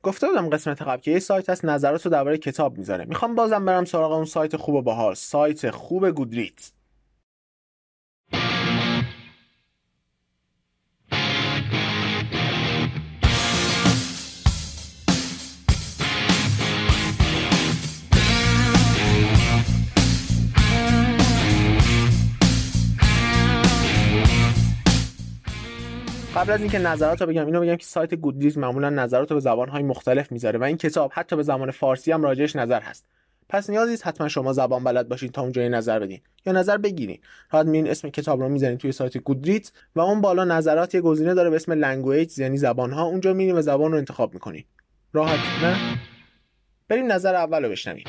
گفته 0.02 0.28
بودم 0.28 0.50
قسمت 0.50 0.82
قبل 0.82 1.00
که 1.00 1.10
یه 1.10 1.18
سایت 1.18 1.50
هست 1.50 1.64
نظرات 1.64 2.04
رو 2.06 2.10
درباره 2.10 2.38
کتاب 2.38 2.78
می‌ذاره. 2.78 3.04
می‌خوام 3.04 3.34
بازم 3.34 3.64
برم 3.64 3.84
سراغ 3.84 4.12
اون 4.12 4.24
سایت 4.24 4.56
خوب 4.56 4.84
باحال. 4.84 5.14
سایت 5.14 5.70
خوب 5.70 6.10
گودریت 6.10 6.72
قبل 26.36 26.52
از 26.52 26.60
اینکه 26.60 26.78
نظرات 26.78 27.20
رو 27.20 27.26
بگم 27.26 27.46
اینو 27.46 27.60
بگم 27.60 27.76
که 27.76 27.86
سایت 27.86 28.14
Goodreads 28.14 28.58
معمولا 28.58 28.90
نظرات 28.90 29.30
رو 29.30 29.36
به 29.36 29.40
زبانهای 29.40 29.82
مختلف 29.82 30.32
می‌ذاره 30.32 30.58
و 30.58 30.64
این 30.64 30.76
کتاب 30.76 31.10
حتی 31.14 31.36
به 31.36 31.42
زبان 31.42 31.70
فارسی 31.70 32.12
هم 32.12 32.22
راجعش 32.22 32.56
نظر 32.56 32.80
هست. 32.80 33.04
پس 33.48 33.70
نیازی 33.70 33.90
نیست 33.90 34.06
حتما 34.06 34.28
شما 34.28 34.52
زبان 34.52 34.84
بلد 34.84 35.08
باشین 35.08 35.30
تا 35.30 35.42
اونجا 35.42 35.68
نظر 35.68 35.98
بدین 35.98 36.20
یا 36.46 36.52
نظر 36.52 36.76
بگیرین. 36.76 37.18
راحت 37.50 37.66
میرین 37.66 37.90
اسم 37.90 38.08
کتاب 38.08 38.40
رو 38.40 38.48
می‌زنین 38.48 38.78
توی 38.78 38.92
سایت 38.92 39.18
Goodreads 39.18 39.72
و 39.96 40.00
اون 40.00 40.20
بالا 40.20 40.44
نظرات 40.44 40.94
یه 40.94 41.00
گزینه 41.00 41.34
داره 41.34 41.50
به 41.50 41.56
اسم 41.56 41.72
language 41.72 42.38
یعنی 42.38 42.56
زبانها. 42.56 43.02
اونجا 43.02 43.32
میرین 43.32 43.56
و 43.56 43.62
زبان 43.62 43.92
رو 43.92 43.98
انتخاب 43.98 44.34
می‌کنین. 44.34 44.64
راحت 45.12 45.40
نه؟ 45.62 45.76
بریم 46.88 47.12
نظر 47.12 47.34
اول 47.34 47.64
رو 47.64 47.70
بشنویم. 47.70 48.04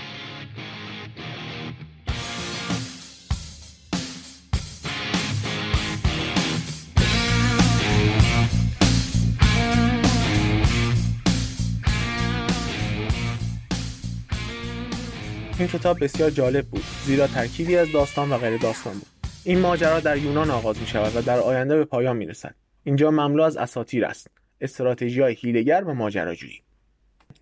این 15.63 15.71
کتاب 15.71 16.03
بسیار 16.03 16.29
جالب 16.29 16.65
بود 16.65 16.83
زیرا 17.05 17.27
ترکیبی 17.27 17.77
از 17.77 17.91
داستان 17.91 18.29
و 18.29 18.37
غیر 18.37 18.57
داستان 18.57 18.93
بود. 18.93 19.07
این 19.43 19.59
ماجرا 19.59 19.99
در 19.99 20.17
یونان 20.17 20.51
آغاز 20.51 20.79
می 20.79 20.87
شود 20.87 21.15
و 21.15 21.21
در 21.21 21.39
آینده 21.39 21.77
به 21.77 21.85
پایان 21.85 22.17
می 22.17 22.25
رسد 22.25 22.55
اینجا 22.83 23.11
مملو 23.11 23.43
از 23.43 23.57
اساطیر 23.57 24.05
است. 24.05 24.27
استراتژی 24.61 25.21
های 25.21 25.33
هیلگر 25.33 25.83
و 25.83 25.93
ماجراجویی. 25.93 26.61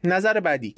نظر 0.04 0.40
بعدی. 0.40 0.76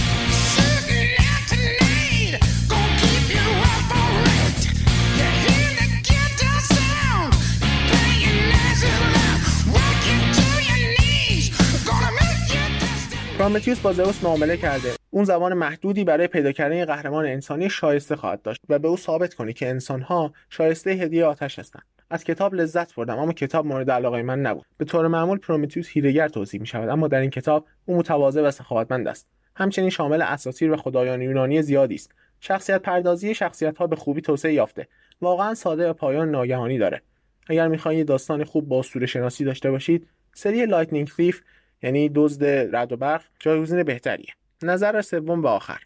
پرومتیوس 13.44 13.80
با 13.80 13.94
زئوس 13.94 14.24
معامله 14.24 14.58
کرده. 14.58 14.90
اون 15.10 15.24
زمان 15.24 15.54
محدودی 15.54 16.04
برای 16.04 16.28
پیدا 16.28 16.52
کردن 16.52 16.86
قهرمان 16.86 17.26
انسانی 17.26 17.70
شایسته 17.70 18.16
خواهد 18.16 18.42
داشت 18.42 18.62
و 18.70 18.80
به 18.80 18.88
او 18.88 18.98
ثابت 18.98 19.34
کنه 19.34 19.54
که 19.54 19.70
انسانها 19.70 20.34
شایسته 20.50 20.92
هدیه 20.92 21.26
آتش 21.26 21.60
هستند. 21.60 21.84
از 22.10 22.24
کتاب 22.24 22.56
لذت 22.56 22.96
بردم 22.96 23.20
اما 23.20 23.34
کتاب 23.34 23.66
مورد 23.66 23.92
علاقه 23.92 24.22
من 24.22 24.42
نبود. 24.42 24.66
به 24.78 24.86
طور 24.86 25.08
معمول 25.08 25.38
پرومتیوس 25.38 25.90
هیرگر 25.90 26.28
توصیف 26.28 26.62
می 26.62 26.68
شود 26.68 26.90
اما 26.90 27.08
در 27.08 27.20
این 27.20 27.30
کتاب 27.30 27.66
او 27.86 27.98
متواضع 27.98 28.42
و 28.42 28.52
سخاوتمند 28.52 29.08
است. 29.08 29.28
همچنین 29.56 29.90
شامل 29.90 30.22
اساطیر 30.22 30.72
و 30.72 30.78
خدایان 30.78 31.22
یونانی 31.22 31.62
زیادی 31.62 31.96
است. 31.96 32.12
شخصیت 32.40 32.82
پردازی 32.82 33.36
شخصیت 33.36 33.78
ها 33.78 33.88
به 33.88 33.96
خوبی 33.96 34.22
توسعه 34.22 34.54
یافته 34.54 34.88
واقعا 35.22 35.54
ساده 35.54 35.90
و 35.90 35.94
پایان 35.94 36.32
ناگهانی 36.32 36.78
داره. 36.78 37.02
اگر 37.48 37.68
می‌خواهید 37.68 38.08
داستان 38.08 38.44
خوب 38.44 38.68
با 38.68 38.80
اسطوره 38.80 39.06
شناسی 39.06 39.46
داشته 39.46 39.72
باشید 39.72 40.08
سری 40.34 40.66
Lightning 40.66 41.08
Thief 41.08 41.42
یعنی 41.84 42.10
دزد 42.16 42.46
رد 42.76 42.92
و 42.92 42.98
برق 42.98 43.22
جایگزین 43.40 43.84
بهتریه. 43.84 44.34
نظر 44.64 45.02
سوم 45.02 45.42
و 45.42 45.48
آخر. 45.48 45.80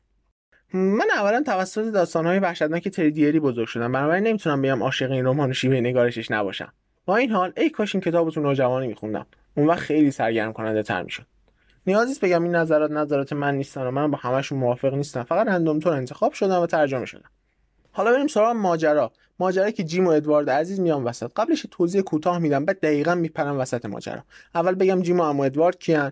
من 0.74 1.08
اولا 1.16 1.44
توسط 1.46 1.94
داستانهای 1.94 2.40
وحشتناک 2.40 2.88
تری 2.88 3.10
دیری 3.10 3.40
بزرگ 3.40 3.68
شدم. 3.68 3.92
بنابراین 3.92 4.28
نمی‌تونم 4.28 4.62
بگم 4.62 4.84
عاشق 4.84 5.12
این 5.12 5.26
رمان 5.26 5.54
شیوه 5.54 5.80
نگارشش 5.80 6.32
نباشم. 6.32 6.74
با 7.06 7.16
این 7.16 7.32
حال 7.32 7.54
ای 7.58 7.70
کاش 7.70 7.96
این 7.96 8.02
کتاب 8.02 8.30
تو 8.30 8.42
نوجوانی 8.42 8.88
میخوندم. 8.88 9.26
اون 9.56 9.68
وقت 9.68 9.80
خیلی 9.80 10.12
سرگرم 10.12 10.54
کننده 10.54 10.84
تر 10.84 11.04
می‌شد. 11.04 11.26
نیازی 11.88 12.20
بگم 12.22 12.44
این 12.44 12.56
نظرات 12.56 12.92
نظرات 12.92 13.34
من 13.34 13.56
نیستن 13.56 13.82
و 13.82 13.92
من 13.92 14.12
با 14.12 14.18
همشون 14.18 14.60
موافق 14.60 14.94
نیستم. 14.94 15.24
فقط 15.24 15.48
random 15.48 15.80
انتخاب 15.86 16.34
شدم 16.34 16.62
و 16.62 16.66
ترجمه 16.66 17.06
شدم. 17.06 17.30
حالا 17.98 18.12
بریم 18.12 18.28
سراغ 18.28 18.56
ماجرا. 18.56 19.12
ماجرایی 19.40 19.74
که 19.74 19.84
جیم 19.84 20.08
و 20.08 20.10
ادوارد 20.10 20.50
عزیز 20.50 20.80
میان 20.80 21.04
وسط. 21.04 21.32
قبلش 21.36 21.66
توضیح 21.72 22.02
کوتاه 22.02 22.40
میدم 22.40 22.66
بعد 22.66 22.80
دقیقا 22.80 23.16
میپرم 23.16 23.60
وسط 23.60 23.86
ماجرا. 23.86 24.24
اول 24.56 24.76
بگم 24.76 25.02
جیم 25.02 25.20
و 25.20 25.24
عمو 25.24 25.44
ادوارد 25.44 25.80
کیان. 25.80 26.12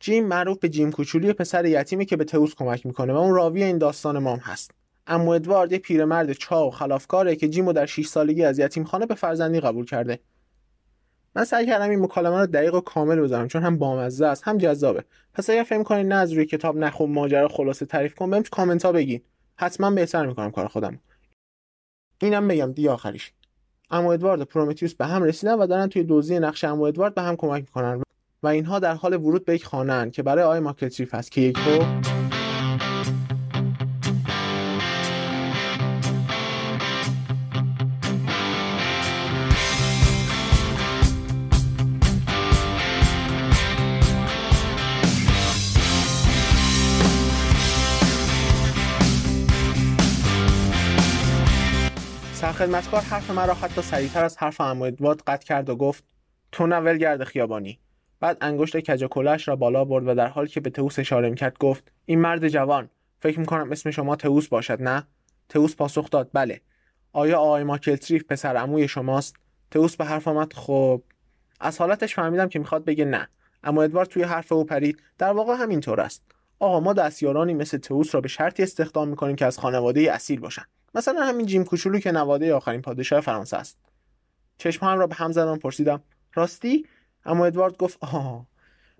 جیم 0.00 0.26
معروف 0.26 0.58
به 0.58 0.68
جیم 0.68 0.92
کوچولی 0.92 1.32
پسر 1.32 1.64
یتیمی 1.64 2.06
که 2.06 2.16
به 2.16 2.24
تئوس 2.24 2.54
کمک 2.54 2.86
می‌کنه 2.86 3.12
و 3.12 3.16
اون 3.16 3.34
راوی 3.34 3.62
این 3.62 3.78
داستان 3.78 4.18
مام 4.18 4.38
هست. 4.38 4.70
اما 5.06 5.34
ادوارد 5.34 5.72
یه 5.72 5.78
پیرمرد 5.78 6.32
چاق 6.32 6.68
و 6.68 6.70
خلافکاره 6.70 7.36
که 7.36 7.48
جیمو 7.48 7.72
در 7.72 7.86
6 7.86 8.06
سالگی 8.06 8.44
از 8.44 8.58
یتیمخانه 8.58 9.06
به 9.06 9.14
فرزندی 9.14 9.60
قبول 9.60 9.84
کرده. 9.84 10.20
من 11.36 11.44
سعی 11.44 11.66
کردم 11.66 11.90
این 11.90 12.00
مکالمه 12.00 12.40
رو 12.40 12.46
دقیق 12.46 12.74
و 12.74 12.80
کامل 12.80 13.20
بذارم 13.20 13.48
چون 13.48 13.62
هم 13.62 13.78
بامزه 13.78 14.26
است 14.26 14.42
هم 14.44 14.58
جذابه. 14.58 15.04
پس 15.34 15.50
اگر 15.50 15.62
فکر 15.62 15.82
کنید 15.82 16.06
نه 16.06 16.14
از 16.14 16.32
روی 16.32 16.46
کتاب 16.46 16.76
نخون 16.76 17.12
ماجرا 17.12 17.48
خلاصه 17.48 17.86
تعریف 17.86 18.14
کن 18.14 18.30
بهم 18.30 18.42
کامنت 18.42 18.84
ها 18.84 18.92
بگین. 18.92 19.22
حتما 19.62 19.90
بهتر 19.90 20.26
می‌کنم 20.26 20.50
کار 20.50 20.68
خودم. 20.68 20.98
اینم 22.22 22.48
بگم 22.48 22.72
دی 22.72 22.88
آخریش. 22.88 23.32
اما 23.90 24.12
ادوارد 24.12 24.40
و 24.40 24.44
پرومتیوس 24.44 24.94
به 24.94 25.06
هم 25.06 25.22
رسیدن 25.22 25.54
و 25.54 25.66
دارن 25.66 25.88
توی 25.88 26.02
دوزی 26.04 26.38
نقش 26.38 26.64
اما 26.64 26.86
ادوارد 26.86 27.14
به 27.14 27.22
هم 27.22 27.36
کمک 27.36 27.60
می‌کنن 27.60 28.02
و 28.42 28.46
اینها 28.46 28.78
در 28.78 28.94
حال 28.94 29.14
ورود 29.14 29.44
به 29.44 29.54
یک 29.54 29.64
خانه 29.64 30.10
که 30.10 30.22
برای 30.22 30.44
آقای 30.44 30.60
ماکلتریف 30.60 31.14
هست 31.14 31.32
که 31.32 31.40
یک 31.40 31.58
رو 52.52 52.58
سرخدمتکار 52.58 53.00
حرف 53.00 53.30
مرا 53.30 53.54
حتی 53.54 53.82
سریعتر 53.82 54.24
از 54.24 54.38
حرف 54.38 54.60
عمو 54.60 54.84
ادوارد 54.84 55.22
قطع 55.26 55.46
کرد 55.46 55.70
و 55.70 55.76
گفت 55.76 56.04
تو 56.52 56.66
نول 56.66 56.98
گرد 56.98 57.24
خیابانی. 57.24 57.78
بعد 58.20 58.38
انگشت 58.40 58.76
کج 58.76 59.04
کلش 59.04 59.48
را 59.48 59.56
بالا 59.56 59.84
برد 59.84 60.08
و 60.08 60.14
در 60.14 60.26
حالی 60.28 60.48
که 60.48 60.60
به 60.60 60.70
تئوس 60.70 60.98
اشاره 60.98 61.30
می‌کرد 61.30 61.58
گفت 61.58 61.92
این 62.06 62.20
مرد 62.20 62.48
جوان 62.48 62.90
فکر 63.20 63.40
می‌کنم 63.40 63.72
اسم 63.72 63.90
شما 63.90 64.16
تئوس 64.16 64.48
باشد 64.48 64.82
نه؟ 64.82 65.06
تئوس 65.48 65.76
پاسخ 65.76 66.10
داد 66.10 66.30
بله. 66.32 66.60
آیا 67.12 67.38
آقای 67.38 67.64
ماکلتریف 67.64 68.24
پسر 68.24 68.56
عموی 68.56 68.88
شماست؟ 68.88 69.36
تئوس 69.70 69.96
به 69.96 70.04
حرف 70.04 70.28
آمد 70.28 70.52
خب. 70.52 71.02
از 71.60 71.78
حالتش 71.78 72.14
فهمیدم 72.14 72.48
که 72.48 72.58
می‌خواد 72.58 72.84
بگه 72.84 73.04
نه. 73.04 73.28
اما 73.64 73.82
ادوارد 73.82 74.08
توی 74.08 74.22
حرف 74.22 74.52
او 74.52 74.64
پرید 74.64 75.02
در 75.18 75.32
واقع 75.32 75.54
همینطور 75.54 76.00
است. 76.00 76.22
آقا 76.58 76.80
ما 76.80 76.92
دستیارانی 76.92 77.54
مثل 77.54 77.78
تئوس 77.78 78.14
را 78.14 78.20
به 78.20 78.28
شرطی 78.28 78.62
استخدام 78.62 79.08
می‌کنیم 79.08 79.36
که 79.36 79.46
از 79.46 79.58
خانواده 79.58 80.12
اصیل 80.12 80.40
باشن. 80.40 80.64
مثلا 80.94 81.22
همین 81.24 81.46
جیم 81.46 81.64
کوچولو 81.64 81.98
که 81.98 82.12
نواده 82.12 82.54
آخرین 82.54 82.82
پادشاه 82.82 83.20
فرانسه 83.20 83.56
است. 83.56 83.78
چشمهام 84.58 84.98
را 84.98 85.06
به 85.06 85.14
هم 85.14 85.32
زدم 85.32 85.58
پرسیدم 85.58 86.02
راستی؟ 86.34 86.86
اما 87.24 87.46
ادوارد 87.46 87.76
گفت 87.76 87.98
آه 88.00 88.46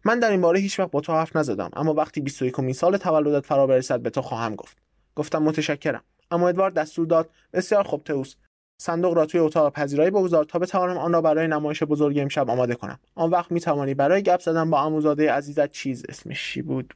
من 0.05 0.19
در 0.19 0.31
این 0.31 0.41
باره 0.41 0.61
هیچ 0.61 0.81
وقت 0.81 0.91
با 0.91 1.01
تو 1.01 1.13
حرف 1.13 1.37
نزدم 1.37 1.71
اما 1.73 1.95
وقتی 1.95 2.21
21 2.21 2.73
سال 2.73 2.97
تولدت 2.97 3.47
فرا 3.47 3.67
برسد 3.67 4.01
به 4.01 4.11
تو 4.11 4.23
خواهم 4.23 4.55
گفت. 4.55 4.77
گفتم 5.17 5.43
متشکرم. 5.43 6.03
اما 6.31 6.49
ادوارد 6.49 6.75
دستور 6.75 7.07
داد 7.07 7.31
بسیار 7.53 7.85
خوب 7.85 8.05
تئوس 8.05 8.35
صندوق 8.79 9.15
را 9.15 9.27
توی 9.27 9.41
اتاق 9.41 9.73
پذیرایی 9.73 10.11
بگذار 10.11 10.45
تا 10.45 10.59
بتوانم 10.59 10.99
آن 10.99 11.13
را 11.13 11.21
برای 11.21 11.49
نمایش 11.49 11.83
بزرگ 11.83 12.19
امشب 12.19 12.51
آماده 12.51 12.75
کنم. 12.75 12.99
آن 13.15 13.31
وقت 13.31 13.53
می 13.53 13.61
توانی 13.61 13.95
برای 13.95 14.23
گپ 14.23 14.41
زدن 14.41 14.71
با 14.71 14.81
عموزاده 14.81 15.33
عزیزت 15.33 15.71
چیز 15.71 16.05
اسمش 16.09 16.53
چی 16.53 16.63
بود؟ 16.63 16.95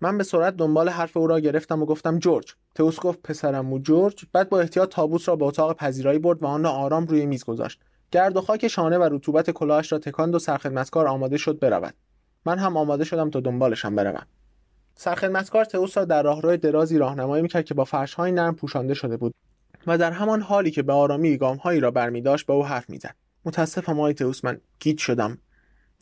من 0.00 0.18
به 0.18 0.24
سرعت 0.24 0.56
دنبال 0.56 0.88
حرف 0.88 1.16
او 1.16 1.26
را 1.26 1.40
گرفتم 1.40 1.82
و 1.82 1.86
گفتم 1.86 2.18
جورج. 2.18 2.54
تئوس 2.74 3.00
گفت 3.00 3.22
پسرم 3.22 3.72
و 3.72 3.78
جورج. 3.78 4.24
بعد 4.32 4.48
با 4.48 4.60
احتیاط 4.60 4.88
تابوت 4.88 5.28
را 5.28 5.36
به 5.36 5.44
اتاق 5.44 5.76
پذیرایی 5.76 6.18
برد 6.18 6.42
و 6.42 6.46
آن 6.46 6.64
را 6.64 6.70
آرام 6.70 7.06
روی 7.06 7.26
میز 7.26 7.44
گذاشت. 7.44 7.80
گرد 8.10 8.36
و 8.36 8.40
خاک 8.40 8.68
شانه 8.68 8.98
و 8.98 9.08
رطوبت 9.12 9.50
کلاهش 9.50 9.92
را 9.92 9.98
تکاند 9.98 10.34
و 10.34 10.38
سرخدمتکار 10.38 11.06
آماده 11.06 11.36
شد 11.36 11.58
برود. 11.58 11.94
من 12.44 12.58
هم 12.58 12.76
آماده 12.76 13.04
شدم 13.04 13.30
تا 13.30 13.40
دنبالشم 13.40 13.94
بروم. 13.94 14.26
سرخدمتکار 14.94 15.64
تئوس 15.64 15.98
را 15.98 16.04
در 16.04 16.22
راهرو 16.22 16.56
درازی 16.56 16.98
راهنمایی 16.98 17.42
می‌کرد 17.42 17.64
که 17.64 17.74
با 17.74 17.84
فرشهای 17.84 18.32
نرم 18.32 18.54
پوشانده 18.54 18.94
شده 18.94 19.16
بود 19.16 19.34
و 19.86 19.98
در 19.98 20.12
همان 20.12 20.42
حالی 20.42 20.70
که 20.70 20.82
به 20.82 20.92
آرامی 20.92 21.36
گامهایی 21.36 21.80
را 21.80 21.90
برمیداشت 21.90 22.46
به 22.46 22.52
او 22.52 22.66
حرف 22.66 22.90
می‌زد. 22.90 23.14
متاسفم 23.44 23.98
آقای 23.98 24.14
تئوس 24.14 24.44
من 24.44 24.60
گیج 24.80 24.98
شدم. 24.98 25.38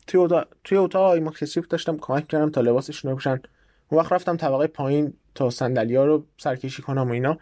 توی 0.06 0.20
اتاق 0.20 0.46
توی 0.64 0.78
اتاق 0.78 1.02
آقای 1.02 1.48
داشتم 1.70 1.96
کمک 1.96 2.28
کردم 2.28 2.50
تا 2.50 2.60
لباسشون 2.60 3.10
رو 3.10 3.16
بپوشن 3.16 3.40
اون 3.88 4.00
وقت 4.00 4.12
رفتم 4.12 4.36
طبقه 4.36 4.66
پایین 4.66 5.14
تا 5.34 5.50
صندلیا 5.50 6.04
رو 6.04 6.26
سرکشی 6.38 6.82
کنم 6.82 7.08
و 7.08 7.12
اینا. 7.12 7.38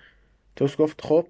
توس 0.57 0.77
گفت 0.77 1.01
خب 1.01 1.29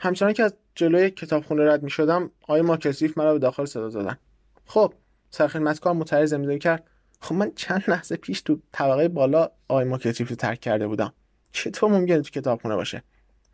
همچنان 0.00 0.32
که 0.32 0.42
از 0.42 0.54
جلوی 0.74 1.10
کتابخونه 1.10 1.72
رد 1.72 1.82
می 1.82 1.90
شدم 1.90 2.30
آقای 2.42 2.62
ماکسیف 2.62 3.18
مرا 3.18 3.32
به 3.32 3.38
داخل 3.38 3.64
صدا 3.64 3.88
زدن. 3.88 4.18
خب 4.66 4.94
سرخدمتکار 5.30 5.92
متعرض 5.92 6.32
امضا 6.32 6.58
کرد. 6.58 6.90
خب 7.20 7.34
من 7.34 7.52
چند 7.54 7.84
لحظه 7.88 8.16
پیش 8.16 8.42
تو 8.42 8.58
طبقه 8.72 9.08
بالا 9.08 9.50
آقای 9.68 9.84
ماکسیف 9.84 10.30
رو 10.30 10.36
ترک 10.36 10.60
کرده 10.60 10.86
بودم. 10.86 11.12
چطور 11.52 11.90
ممکنه 11.90 12.20
تو 12.20 12.30
کتابخونه 12.30 12.74
باشه؟ 12.74 13.02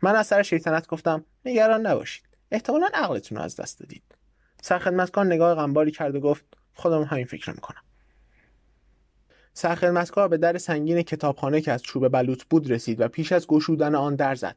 من 0.01 0.15
از 0.15 0.27
سر 0.27 0.43
شیطنت 0.43 0.87
گفتم 0.87 1.25
نگران 1.45 1.85
نباشید. 1.85 2.23
احتمالا 2.51 2.89
عقلتون 2.93 3.37
رو 3.37 3.43
از 3.43 3.55
دست 3.55 3.79
دادید. 3.79 4.03
سرخدمتکار 4.61 5.25
نگاه 5.25 5.55
غمباری 5.55 5.91
کرد 5.91 6.15
و 6.15 6.19
گفت 6.19 6.45
خودم 6.73 7.03
همین 7.03 7.25
فکر 7.25 7.51
می‌کنم. 7.51 7.81
سرخدمتکار 9.53 10.27
به 10.27 10.37
در 10.37 10.57
سنگین 10.57 11.01
کتابخانه 11.01 11.61
که 11.61 11.71
از 11.71 11.83
چوب 11.83 12.07
بلوط 12.07 12.43
بود 12.49 12.71
رسید 12.71 13.01
و 13.01 13.07
پیش 13.07 13.31
از 13.31 13.47
گشودن 13.47 13.95
آن 13.95 14.15
در 14.15 14.35
زد. 14.35 14.55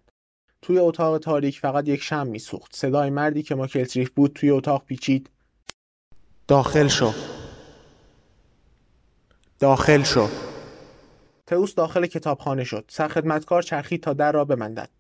توی 0.62 0.78
اتاق 0.78 1.18
تاریک 1.18 1.60
فقط 1.60 1.88
یک 1.88 2.02
شم 2.02 2.26
میسوخت. 2.26 2.76
صدای 2.76 3.10
مردی 3.10 3.42
که 3.42 3.54
ما 3.54 3.66
کلتریف 3.66 4.10
بود 4.10 4.32
توی 4.32 4.50
اتاق 4.50 4.84
پیچید. 4.84 5.30
داخل 6.48 6.88
شو. 6.88 7.12
داخل 9.58 10.02
شو. 10.02 10.28
تئوس 11.46 11.74
داخل 11.74 12.06
کتابخانه 12.06 12.64
شد. 12.64 12.84
سرخدمتکار 12.88 13.62
چرخید 13.62 14.02
تا 14.02 14.12
در 14.12 14.32
را 14.32 14.44
بمندد. 14.44 14.90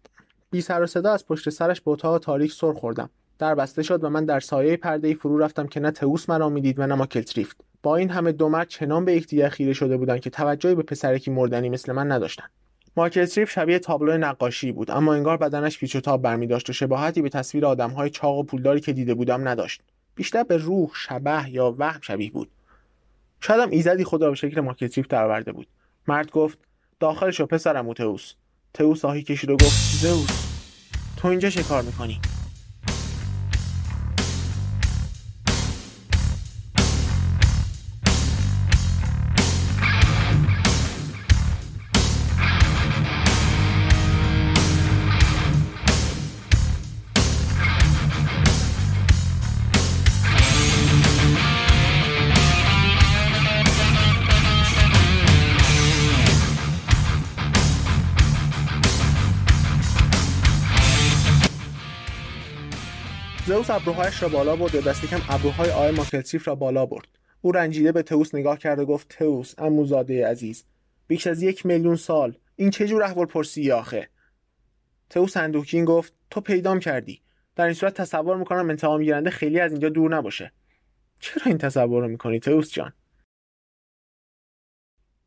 بی 0.50 0.60
سر 0.60 0.82
و 0.82 0.86
صدا 0.86 1.12
از 1.12 1.26
پشت 1.26 1.50
سرش 1.50 1.80
به 1.80 1.90
اتاق 1.90 2.18
تاریک 2.18 2.52
سر 2.52 2.72
خوردم. 2.72 3.10
در 3.38 3.54
بسته 3.54 3.82
شد 3.82 4.04
و 4.04 4.10
من 4.10 4.24
در 4.24 4.40
سایه 4.40 4.76
پرده 4.76 5.14
فرو 5.14 5.38
رفتم 5.38 5.66
که 5.66 5.80
نه 5.80 5.90
تئوس 5.90 6.28
مرا 6.28 6.48
می‌دید 6.48 6.78
و 6.78 6.86
نه 6.86 6.94
ماکلتریفت 6.94 7.56
با 7.84 7.96
این 7.96 8.10
همه 8.10 8.32
دو 8.32 8.48
مرد 8.48 8.68
چنان 8.68 9.04
به 9.04 9.12
یکدیگر 9.12 9.48
خیره 9.48 9.72
شده 9.72 9.96
بودند 9.96 10.20
که 10.20 10.30
توجهی 10.30 10.74
به 10.74 10.82
پسرکی 10.82 11.30
مردنی 11.30 11.68
مثل 11.68 11.92
من 11.92 12.12
نداشتند. 12.12 12.50
ماکلتریف 12.96 13.50
شبیه 13.50 13.78
تابلو 13.78 14.18
نقاشی 14.18 14.72
بود 14.72 14.90
اما 14.90 15.14
انگار 15.14 15.36
بدنش 15.36 15.78
پیچ 15.78 15.96
و 15.96 16.00
تاب 16.00 16.22
برمی 16.22 16.46
داشت 16.46 16.70
و 16.70 16.72
شباهتی 16.72 17.22
به 17.22 17.28
تصویر 17.28 17.66
آدمهای 17.66 18.10
چاق 18.10 18.38
و 18.38 18.42
پولداری 18.42 18.80
که 18.80 18.92
دیده 18.92 19.14
بودم 19.14 19.48
نداشت. 19.48 19.82
بیشتر 20.14 20.42
به 20.42 20.56
روح 20.56 20.90
شبه 20.94 21.50
یا 21.50 21.74
وهم 21.78 22.00
شبیه 22.02 22.30
بود. 22.30 22.48
شایدم 23.40 23.70
ایزدی 23.70 24.04
خود 24.04 24.22
را 24.22 24.30
به 24.30 24.36
شکل 24.36 24.60
ماکلتریف 24.60 25.06
درآورده 25.06 25.52
بود. 25.52 25.66
مرد 26.08 26.30
گفت 26.30 26.58
داخل 27.00 27.30
شو 27.30 27.46
پسرم 27.46 27.88
و 27.88 27.94
تئوس. 27.94 28.34
تئوس 28.74 29.04
آهی 29.04 29.22
کشید 29.22 29.50
و 29.50 29.56
گفت 29.56 29.96
زئوس 30.00 30.54
تو 31.16 31.28
اینجا 31.28 31.50
چه 31.50 31.62
کار 31.62 31.82
می‌کنی؟ 31.82 32.20
زئوس 63.46 63.70
ابروهایش 63.70 64.22
را 64.22 64.28
بالا 64.28 64.56
برد 64.56 64.74
و 64.74 64.80
دست 64.80 65.06
کم 65.06 65.20
ابروهای 65.28 65.70
آقای 65.70 65.90
ماکلتریف 65.90 66.48
را 66.48 66.54
بالا 66.54 66.86
برد. 66.86 67.08
او 67.40 67.52
رنجیده 67.52 67.92
به 67.92 68.02
تئوس 68.02 68.34
نگاه 68.34 68.58
کرد 68.58 68.78
و 68.78 68.86
گفت 68.86 69.08
تئوس 69.08 69.58
عموزاده 69.58 70.26
عزیز 70.26 70.64
بیش 71.06 71.26
از 71.26 71.42
یک 71.42 71.66
میلیون 71.66 71.96
سال 71.96 72.38
این 72.56 72.70
چه 72.70 72.86
جور 72.86 73.02
احوال 73.02 73.26
پرسی 73.26 73.72
آخه؟ 73.72 74.08
تئوس 75.10 75.36
اندوکین 75.36 75.84
گفت 75.84 76.12
تو 76.30 76.40
پیدام 76.40 76.80
کردی. 76.80 77.22
در 77.56 77.64
این 77.64 77.74
صورت 77.74 77.94
تصور 77.94 78.36
می‌کنم 78.36 78.70
انتقام 78.70 79.02
گیرنده 79.02 79.30
خیلی 79.30 79.60
از 79.60 79.72
اینجا 79.72 79.88
دور 79.88 80.16
نباشه. 80.16 80.52
چرا 81.18 81.42
این 81.46 81.58
تصور 81.58 82.02
رو 82.02 82.08
می‌کنی 82.08 82.40
تئوس 82.40 82.72
جان؟ 82.72 82.92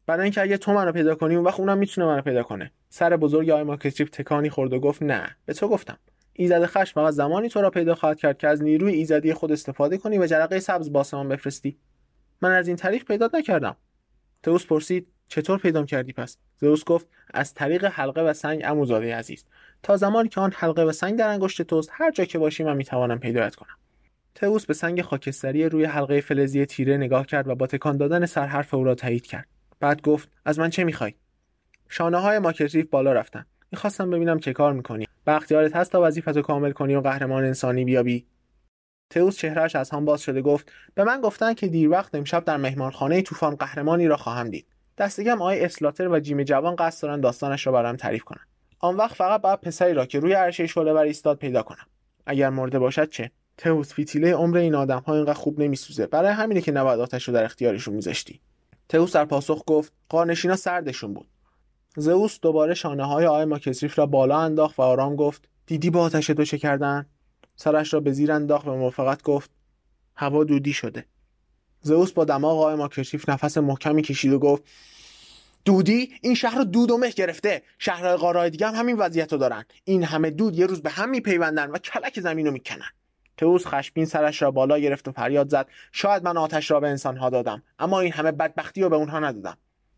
برای 0.06 0.23
اینکه 0.23 0.41
اگه 0.41 0.58
تو 0.58 0.73
منو 0.73 0.91
پیدا 0.91 1.15
کنی 1.15 1.36
اون 1.36 1.45
وقت 1.45 1.60
اونم 1.60 1.77
می‌تونه 1.77 2.08
منو 2.08 2.21
پیدا 2.21 2.43
کنه. 2.43 2.71
سر 2.89 3.17
بزرگ 3.17 3.49
آقای 3.49 3.91
تکانی 3.91 4.49
خورد 4.49 4.73
و 4.73 4.80
گفت 4.80 5.03
نه. 5.03 5.38
به 5.45 5.53
تو 5.53 5.67
گفتم. 5.67 5.97
ایزد 6.39 6.65
خشم 6.65 6.93
فقط 6.93 7.13
زمانی 7.13 7.50
تو 7.50 7.62
را 7.62 7.69
پیدا 7.69 7.95
خواهد 7.95 8.19
کرد 8.19 8.38
که 8.38 8.47
از 8.47 8.63
نیروی 8.63 8.93
ایزدی 8.93 9.34
خود 9.34 9.52
استفاده 9.52 9.97
کنی 9.97 10.17
و 10.17 10.26
جرقه 10.26 10.60
سبز 10.60 10.91
با 10.91 11.00
آسمان 11.00 11.30
بفرستی. 11.30 11.78
من 12.41 12.52
از 12.52 12.67
این 12.67 12.78
طریق 12.78 13.04
پیدا 13.04 13.30
نکردم. 13.34 13.76
تئوس 14.43 14.65
پرسید 14.65 15.08
چطور 15.28 15.60
پیدام 15.60 15.86
کردی 15.86 16.13
پس؟ 16.13 16.38
زئوس 16.58 16.84
گفت 16.84 17.08
از 17.34 17.54
طریق 17.54 17.86
حلقه 17.86 18.21
و 18.21 18.34
سنگ 18.34 18.63
عموزاده 18.63 19.15
عزیز. 19.15 19.45
تا 19.84 19.97
زمانی 19.97 20.30
که 20.30 20.41
آن 20.41 20.52
حلقه 20.56 20.84
و 20.84 20.91
سنگ 20.91 21.19
در 21.19 21.28
انگشت 21.28 21.62
توست 21.62 21.89
هر 21.93 22.12
جا 22.12 22.26
که 22.26 22.39
باشی 22.39 22.63
من 22.63 22.78
می‌توانم 22.78 23.19
پیدایت 23.19 23.56
کنم. 23.56 23.78
تئوس 24.36 24.65
به 24.65 24.73
سنگ 24.73 25.02
خاکستری 25.02 25.69
روی 25.69 25.86
حلقه 25.86 26.21
فلزی 26.21 26.65
تیره 26.65 26.97
نگاه 26.97 27.26
کرد 27.26 27.47
و 27.47 27.56
با 27.56 27.67
تکان 27.67 27.97
دادن 27.97 28.26
سر 28.26 28.45
حرف 28.45 28.73
او 28.73 28.84
را 28.84 28.95
تایید 28.95 29.26
کرد. 29.26 29.47
بعد 29.80 30.02
گفت 30.02 30.30
از 30.45 30.60
من 30.60 30.69
چه 30.69 30.84
می‌خوای؟ 30.84 31.13
شانه 31.89 32.17
های 32.17 32.39
ماکتریف 32.39 32.88
بالا 32.89 33.13
رفتن. 33.13 33.45
می‌خواستم 33.71 34.10
ببینم 34.10 34.39
چه 34.39 34.54
کار 34.54 34.73
می‌کنی. 34.73 35.08
و 35.27 35.31
اختیارت 35.31 35.75
هست 35.75 35.91
تا 35.91 36.01
وظیفتو 36.01 36.41
کامل 36.41 36.71
کنی 36.71 36.95
و 36.95 37.01
قهرمان 37.01 37.43
انسانی 37.43 37.85
بیابی. 37.85 38.25
تئوس 39.09 39.37
چهرهش 39.37 39.75
از 39.75 39.89
هم 39.89 40.05
باز 40.05 40.21
شده 40.21 40.41
گفت 40.41 40.71
به 40.95 41.03
من 41.03 41.21
گفتن 41.21 41.53
که 41.53 41.67
دیر 41.67 41.89
وقت 41.89 42.15
امشب 42.15 42.43
در 42.43 42.57
مهمانخانه 42.57 43.21
طوفان 43.21 43.55
قهرمانی 43.55 44.07
را 44.07 44.17
خواهم 44.17 44.49
دید. 44.49 44.67
دستگم 44.97 45.41
آقای 45.41 45.65
اسلاتر 45.65 46.07
و 46.07 46.19
جیم 46.19 46.43
جوان 46.43 46.75
قصد 46.75 47.03
دارن 47.03 47.21
داستانش 47.21 47.67
را 47.67 47.73
برام 47.73 47.95
تعریف 47.95 48.23
کنن. 48.23 48.45
آن 48.79 48.95
وقت 48.95 49.15
فقط 49.15 49.41
باید 49.41 49.61
پسری 49.61 49.93
را 49.93 50.05
که 50.05 50.19
روی 50.19 50.33
عرشه 50.33 50.67
شعله 50.67 50.93
ور 50.93 51.03
ایستاد 51.03 51.37
پیدا 51.37 51.63
کنم. 51.63 51.87
اگر 52.25 52.49
مرده 52.49 52.79
باشد 52.79 53.09
چه؟ 53.09 53.31
تئوس 53.57 53.93
فیتیله 53.93 54.33
عمر 54.33 54.57
این 54.57 54.75
آدم 54.75 54.99
ها 54.99 55.15
اینقدر 55.15 55.33
خوب 55.33 55.59
نمیسوزه. 55.59 56.07
برای 56.07 56.31
همینه 56.31 56.61
که 56.61 56.71
نباید 56.71 56.99
آتش 56.99 57.27
رو 57.27 57.33
در 57.33 57.43
اختیارشون 57.43 57.93
میذاشتی. 57.93 58.41
تئوس 58.89 59.15
در 59.15 59.25
پاسخ 59.25 59.63
گفت 59.67 59.93
قارنشینا 60.09 60.55
سردشون 60.55 61.13
بود. 61.13 61.27
زئوس 61.99 62.39
دوباره 62.39 62.73
شانه 62.73 63.05
های 63.05 63.25
آقای 63.25 63.45
ماکسریف 63.45 63.99
را 63.99 64.05
بالا 64.05 64.39
انداخت 64.39 64.79
و 64.79 64.81
آرام 64.81 65.15
گفت 65.15 65.50
دیدی 65.65 65.89
با 65.89 66.02
آتش 66.02 66.27
تو 66.27 66.45
چه 66.45 66.58
کردن؟ 66.58 67.06
سرش 67.56 67.93
را 67.93 68.00
به 68.00 68.12
زیر 68.12 68.31
انداخت 68.31 68.67
و 68.67 68.75
موافقت 68.75 69.23
گفت 69.23 69.52
هوا 70.15 70.43
دودی 70.43 70.73
شده. 70.73 71.06
زئوس 71.81 72.12
با 72.12 72.25
دماغ 72.25 72.60
آقای 72.60 72.75
ماکسریف 72.75 73.29
نفس 73.29 73.58
محکمی 73.58 74.02
کشید 74.02 74.33
و 74.33 74.39
گفت 74.39 74.63
دودی؟ 75.65 76.13
این 76.21 76.35
شهر 76.35 76.58
رو 76.58 76.63
دود 76.63 76.91
و 76.91 76.98
مه 76.98 77.10
گرفته. 77.10 77.62
شهرهای 77.79 78.15
قارهای 78.15 78.50
دیگه 78.50 78.67
هم 78.67 78.75
همین 78.75 78.98
وضعیت 78.98 79.31
رو 79.33 79.39
دارن. 79.39 79.65
این 79.83 80.04
همه 80.04 80.29
دود 80.29 80.56
یه 80.56 80.65
روز 80.65 80.81
به 80.81 80.89
هم 80.89 81.10
میپیوندن 81.10 81.71
و 81.71 81.77
کلک 81.77 82.19
زمین 82.19 82.45
رو 82.45 82.52
می‌کنن. 82.52 82.89
تئوس 83.37 83.67
خشمگین 83.67 84.06
سرش 84.06 84.41
را 84.41 84.52
بالا 84.52 84.79
گرفت 84.79 85.08
و 85.08 85.12
فریاد 85.12 85.50
زد 85.50 85.67
شاید 85.91 86.23
من 86.23 86.37
آتش 86.37 86.71
را 86.71 86.79
به 86.79 86.87
انسانها 86.87 87.29
دادم 87.29 87.63
اما 87.79 88.00
این 88.00 88.12
همه 88.12 88.31
بدبختی 88.31 88.81
رو 88.81 88.89
به 88.89 88.95
اونها 88.95 89.19
ندادم. 89.19 89.58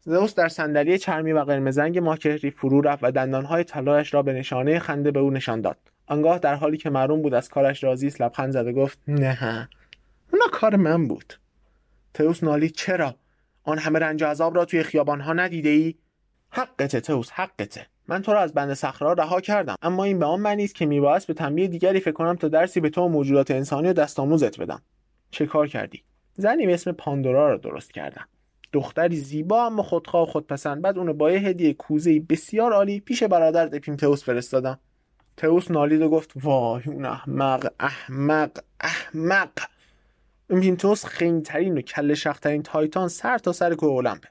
زئوس 0.09 0.35
در 0.35 0.47
صندلی 0.47 0.97
چرمی 0.97 1.33
و 1.33 1.39
قرمزنگ 1.39 1.99
ماکهری 1.99 2.51
فرو 2.51 2.81
رفت 2.81 3.03
و 3.03 3.11
دندانهای 3.11 3.63
طلایش 3.63 4.13
را 4.13 4.21
به 4.21 4.33
نشانه 4.33 4.79
خنده 4.79 5.11
به 5.11 5.19
او 5.19 5.31
نشان 5.31 5.61
داد. 5.61 5.77
آنگاه 6.07 6.39
در 6.39 6.55
حالی 6.55 6.77
که 6.77 6.89
معلوم 6.89 7.21
بود 7.21 7.33
از 7.33 7.49
کارش 7.49 7.83
راضی 7.83 8.07
است 8.07 8.21
لبخند 8.21 8.51
زد 8.51 8.67
و 8.67 8.71
گفت 8.71 8.99
نه 9.07 9.69
اونا 10.33 10.45
کار 10.51 10.75
من 10.75 11.07
بود. 11.07 11.33
تئوس 12.13 12.43
نالید 12.43 12.71
چرا؟ 12.71 13.15
آن 13.63 13.77
همه 13.77 13.99
رنج 13.99 14.23
و 14.23 14.25
عذاب 14.25 14.55
را 14.55 14.65
توی 14.65 14.83
خیابانها 14.83 15.33
ندیده 15.33 15.69
ای؟ 15.69 15.95
حقته 16.49 16.99
تئوس 16.99 17.31
حقته. 17.31 17.85
من 18.07 18.21
تو 18.21 18.33
را 18.33 18.39
از 18.39 18.53
بند 18.53 18.73
صخره 18.73 19.13
رها 19.13 19.41
کردم. 19.41 19.75
اما 19.81 20.03
این 20.03 20.19
به 20.19 20.25
آن 20.25 20.39
معنی 20.39 20.63
است 20.63 20.75
که 20.75 20.85
میبایست 20.85 21.27
به 21.27 21.33
تنبیه 21.33 21.67
دیگری 21.67 21.99
فکر 21.99 22.11
کنم 22.11 22.35
تا 22.35 22.47
درسی 22.47 22.79
به 22.79 22.89
تو 22.89 23.01
و 23.01 23.07
موجودات 23.07 23.51
انسانی 23.51 23.87
و 23.87 23.93
دستآموزت 23.93 24.59
بدم. 24.59 24.81
چه 25.31 25.45
کار 25.45 25.67
کردی؟ 25.67 26.03
زنی 26.33 26.65
به 26.65 26.73
اسم 26.73 26.91
پاندورا 26.91 27.49
را 27.49 27.57
درست 27.57 27.93
کردم. 27.93 28.27
دختری 28.73 29.15
زیبا 29.15 29.65
اما 29.65 29.83
خودخواه 29.83 30.23
و 30.23 30.31
خودپسند. 30.31 30.81
بعد 30.81 30.97
اونو 30.97 31.13
با 31.13 31.31
یه 31.31 31.39
هدیه 31.39 31.73
کوزه 31.73 32.19
بسیار 32.19 32.73
عالی 32.73 32.99
پیش 32.99 33.23
برادر 33.23 33.75
اپیمتئوس 33.75 34.23
فرستادم. 34.23 34.79
تئوس 35.37 35.71
نالید 35.71 36.01
و 36.01 36.09
گفت 36.09 36.31
وای 36.35 36.83
اون 36.85 37.05
احمق 37.05 37.71
احمق 37.79 38.51
احمق. 38.81 39.51
اپیمتئوس 40.49 41.05
خنگترین 41.05 41.77
و 41.77 41.81
کل 41.81 42.13
شخترین 42.13 42.63
تایتان 42.63 43.07
سر 43.07 43.37
تا 43.37 43.51
سر 43.51 43.75
کوه 43.75 43.93
المپه 43.93 44.29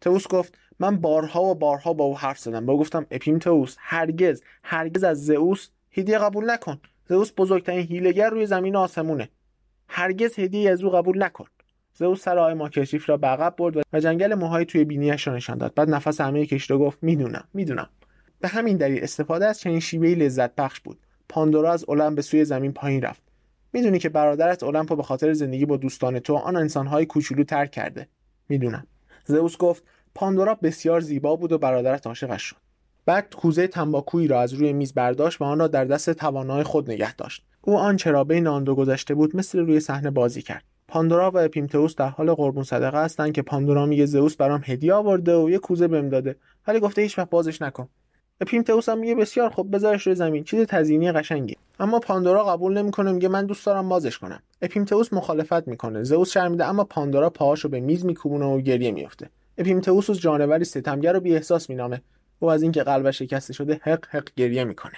تئوس 0.00 0.28
گفت 0.28 0.58
من 0.78 0.96
بارها 0.96 1.42
و 1.42 1.54
بارها 1.54 1.92
با 1.92 2.04
او 2.04 2.18
حرف 2.18 2.38
زدم. 2.38 2.66
با 2.66 2.76
گفتم 2.76 3.06
اپیمتئوس 3.10 3.76
هرگز 3.78 4.42
هرگز 4.62 5.04
از 5.04 5.26
زئوس 5.26 5.68
هدیه 5.90 6.18
قبول 6.18 6.50
نکن. 6.50 6.80
زئوس 7.08 7.32
بزرگترین 7.36 7.86
هیلگر 7.86 8.30
روی 8.30 8.46
زمین 8.46 8.76
آسمونه. 8.76 9.28
هرگز 9.88 10.38
هدیه 10.38 10.70
از 10.70 10.82
او 10.84 10.90
قبول 10.90 11.22
نکن. 11.22 11.46
زئوس 12.00 12.22
سر 12.22 12.38
آقای 12.38 12.54
ماکشیف 12.54 13.08
را 13.08 13.16
به 13.16 13.50
برد 13.58 13.76
و 13.92 14.00
جنگل 14.00 14.34
موهای 14.34 14.64
توی 14.64 14.84
بینیش 14.84 15.26
را 15.26 15.34
نشان 15.34 15.58
داد. 15.58 15.74
بعد 15.74 15.90
نفس 15.90 16.20
همه 16.20 16.46
کشید 16.46 16.70
و 16.70 16.78
گفت 16.78 16.98
می‌دونم 17.02 17.44
می‌دونم. 17.54 17.88
به 18.40 18.48
همین 18.48 18.76
دلیل 18.76 19.02
استفاده 19.02 19.46
از 19.46 19.60
چنین 19.60 19.80
شیوهی 19.80 20.14
لذت 20.14 20.54
بخش 20.54 20.80
بود. 20.80 20.98
پاندورا 21.28 21.72
از 21.72 21.84
اولم 21.88 22.14
به 22.14 22.22
سوی 22.22 22.44
زمین 22.44 22.72
پایین 22.72 23.02
رفت. 23.02 23.22
می‌دونی 23.72 23.98
که 23.98 24.08
برادرت 24.08 24.62
المپو 24.62 24.96
به 24.96 25.02
خاطر 25.02 25.32
زندگی 25.32 25.66
با 25.66 25.76
دوستان 25.76 26.18
تو 26.18 26.34
آن 26.34 26.56
انسانهای 26.56 27.06
کوچولو 27.06 27.44
ترک 27.44 27.70
کرده. 27.70 28.08
می‌دونم. 28.48 28.86
زئوس 29.24 29.56
گفت 29.56 29.82
پاندورا 30.14 30.54
بسیار 30.54 31.00
زیبا 31.00 31.36
بود 31.36 31.52
و 31.52 31.58
برادرت 31.58 32.06
عاشقش 32.06 32.42
شد. 32.42 32.56
بعد 33.06 33.34
کوزه 33.34 33.66
تنباکویی 33.66 34.28
را 34.28 34.40
از 34.40 34.52
روی 34.52 34.72
میز 34.72 34.94
برداشت 34.94 35.40
و 35.40 35.44
آن 35.44 35.58
را 35.58 35.68
در 35.68 35.84
دست 35.84 36.10
توانای 36.10 36.62
خود 36.62 36.90
نگه 36.90 37.14
داشت. 37.14 37.46
او 37.60 37.78
آن 37.78 37.96
چرا 37.96 38.24
بین 38.24 38.46
آن 38.46 38.64
گذشته 38.64 39.14
بود 39.14 39.36
مثل 39.36 39.58
روی 39.58 39.80
صحنه 39.80 40.10
بازی 40.10 40.42
کرد. 40.42 40.64
پاندورا 40.90 41.30
و 41.30 41.38
اپیمتئوس 41.38 41.96
در 41.96 42.08
حال 42.08 42.34
قربون 42.34 42.64
صدقه 42.64 42.98
هستند 42.98 43.32
که 43.32 43.42
پاندورا 43.42 43.86
میگه 43.86 44.06
زئوس 44.06 44.36
برام 44.36 44.62
هدیه 44.64 44.94
آورده 44.94 45.36
و 45.36 45.50
یه 45.50 45.58
کوزه 45.58 45.88
بهم 45.88 46.08
داده. 46.08 46.36
ولی 46.66 46.80
گفته 46.80 47.02
هیچ 47.02 47.18
وقت 47.18 47.30
بازش 47.30 47.62
نکن. 47.62 47.88
اپیمتئوس 48.40 48.88
هم 48.88 48.98
میگه 48.98 49.14
بسیار 49.14 49.50
خوب 49.50 49.74
بذارش 49.74 50.06
روی 50.06 50.14
زمین. 50.14 50.44
چیز 50.44 50.66
تزیینی 50.66 51.12
قشنگی. 51.12 51.56
اما 51.80 51.98
پاندورا 51.98 52.44
قبول 52.44 52.78
نمی‌کنه 52.78 53.12
میگه 53.12 53.28
من 53.28 53.46
دوست 53.46 53.66
دارم 53.66 53.88
بازش 53.88 54.18
کنم. 54.18 54.42
اپیمتئوس 54.62 55.12
مخالفت 55.12 55.68
می‌کنه. 55.68 56.02
زئوس 56.02 56.30
شرمیده 56.30 56.64
اما 56.64 56.84
پاندورا 56.84 57.30
پاهاشو 57.30 57.68
به 57.68 57.80
میز 57.80 58.04
میکوبونه 58.04 58.44
و 58.44 58.60
گریه 58.60 58.90
میفته 58.90 59.30
اپیمتئوس 59.58 60.10
جانوری 60.10 60.64
ستمگر 60.64 61.16
و 61.16 61.20
بی‌احساس 61.20 61.70
مینامه. 61.70 62.02
او 62.38 62.50
از 62.50 62.62
اینکه 62.62 62.82
قلبش 62.82 63.18
شکسته 63.18 63.52
شده 63.52 63.80
حق 63.82 64.06
حق 64.10 64.28
گریه 64.36 64.64
می‌کنه. 64.64 64.96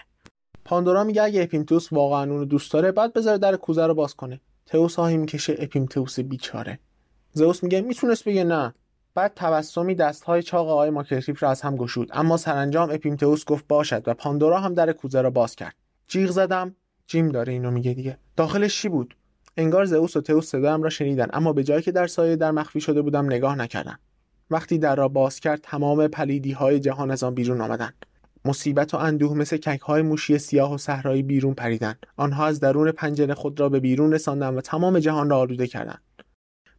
پاندورا 0.64 1.04
میگه 1.04 1.22
اگه 1.22 1.42
اپیمتئوس 1.42 1.92
واقعا 1.92 2.22
اونو 2.22 2.44
دوست 2.44 2.72
داره 2.72 2.92
بعد 2.92 3.12
بذاره 3.12 3.38
در 3.38 3.56
کوزه 3.56 3.86
رو 3.86 3.94
باز 3.94 4.14
کنه. 4.14 4.40
تئوس 4.66 4.98
آهی 4.98 5.16
می‌کشه 5.16 5.56
اپیمتئوس 5.58 6.20
بیچاره. 6.20 6.78
زئوس 7.32 7.62
میگه 7.62 7.80
می‌تونست 7.80 8.24
بگه 8.24 8.44
نه. 8.44 8.74
بعد 9.14 9.32
تبسمی 9.36 9.94
دستهای 9.94 10.42
چاق 10.42 10.68
آقای 10.68 10.90
ماکرتیف 10.90 11.42
را 11.42 11.50
از 11.50 11.60
هم 11.60 11.76
گشود. 11.76 12.08
اما 12.12 12.36
سرانجام 12.36 12.90
اپیمتئوس 12.90 13.44
گفت 13.44 13.66
باشد 13.68 14.08
و 14.08 14.14
پاندورا 14.14 14.60
هم 14.60 14.74
در 14.74 14.92
کوزه 14.92 15.20
را 15.20 15.30
باز 15.30 15.56
کرد. 15.56 15.74
جیغ 16.08 16.30
زدم 16.30 16.76
جیم 17.06 17.28
داره 17.28 17.52
اینو 17.52 17.70
میگه 17.70 17.94
دیگه. 17.94 18.18
داخلش 18.36 18.82
چی 18.82 18.88
بود؟ 18.88 19.16
انگار 19.56 19.84
زئوس 19.84 20.16
و 20.16 20.20
تئوس 20.20 20.50
صدایم 20.50 20.82
را 20.82 20.90
شنیدن 20.90 21.26
اما 21.32 21.52
به 21.52 21.64
جایی 21.64 21.82
که 21.82 21.92
در 21.92 22.06
سایه 22.06 22.36
در 22.36 22.50
مخفی 22.50 22.80
شده 22.80 23.02
بودم 23.02 23.26
نگاه 23.26 23.56
نکردن 23.56 23.98
وقتی 24.50 24.78
در 24.78 24.96
را 24.96 25.08
باز 25.08 25.40
کرد 25.40 25.60
تمام 25.62 26.08
پلیدی 26.08 26.52
های 26.52 26.80
جهان 26.80 27.10
از 27.10 27.22
آن 27.22 27.34
بیرون 27.34 27.60
آمدند. 27.60 28.06
مصیبت 28.44 28.94
و 28.94 28.96
اندوه 28.96 29.34
مثل 29.34 29.56
کک 29.56 29.80
های 29.80 30.02
موشی 30.02 30.38
سیاه 30.38 30.74
و 30.74 30.78
صحرایی 30.78 31.22
بیرون 31.22 31.54
پریدند 31.54 32.06
آنها 32.16 32.46
از 32.46 32.60
درون 32.60 32.92
پنجره 32.92 33.34
خود 33.34 33.60
را 33.60 33.68
به 33.68 33.80
بیرون 33.80 34.12
رساندند 34.12 34.56
و 34.56 34.60
تمام 34.60 34.98
جهان 34.98 35.30
را 35.30 35.38
آلوده 35.38 35.66
کردند. 35.66 36.02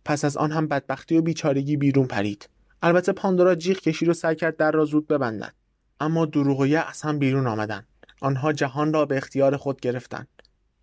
پس 0.06 0.26
از 0.26 0.38
آن 0.38 0.52
هم 0.52 0.68
بدبختی 0.68 1.18
و 1.18 1.22
بیچارگی 1.22 1.78
بیرون 1.78 2.08
پرید. 2.08 2.50
البته 2.82 3.12
پاندورا 3.12 3.56
جیغ 3.56 3.80
کشید 3.80 4.10
و 4.10 4.14
سعی 4.14 4.36
کرد 4.36 4.58
در 4.58 4.72
را 4.72 4.86
زود 4.86 5.08
ببندند 5.08 5.54
اما 6.00 6.26
دروغ 6.26 6.60
و 6.60 6.68
یأس 6.68 7.06
هم 7.06 7.20
بیرون 7.20 7.48
آمدند. 7.48 7.88
آنها 8.22 8.54
جهان 8.54 8.94
را 8.94 9.06
به 9.06 9.18
اختیار 9.18 9.58
خود 9.58 9.82
گرفتند. 9.82 10.28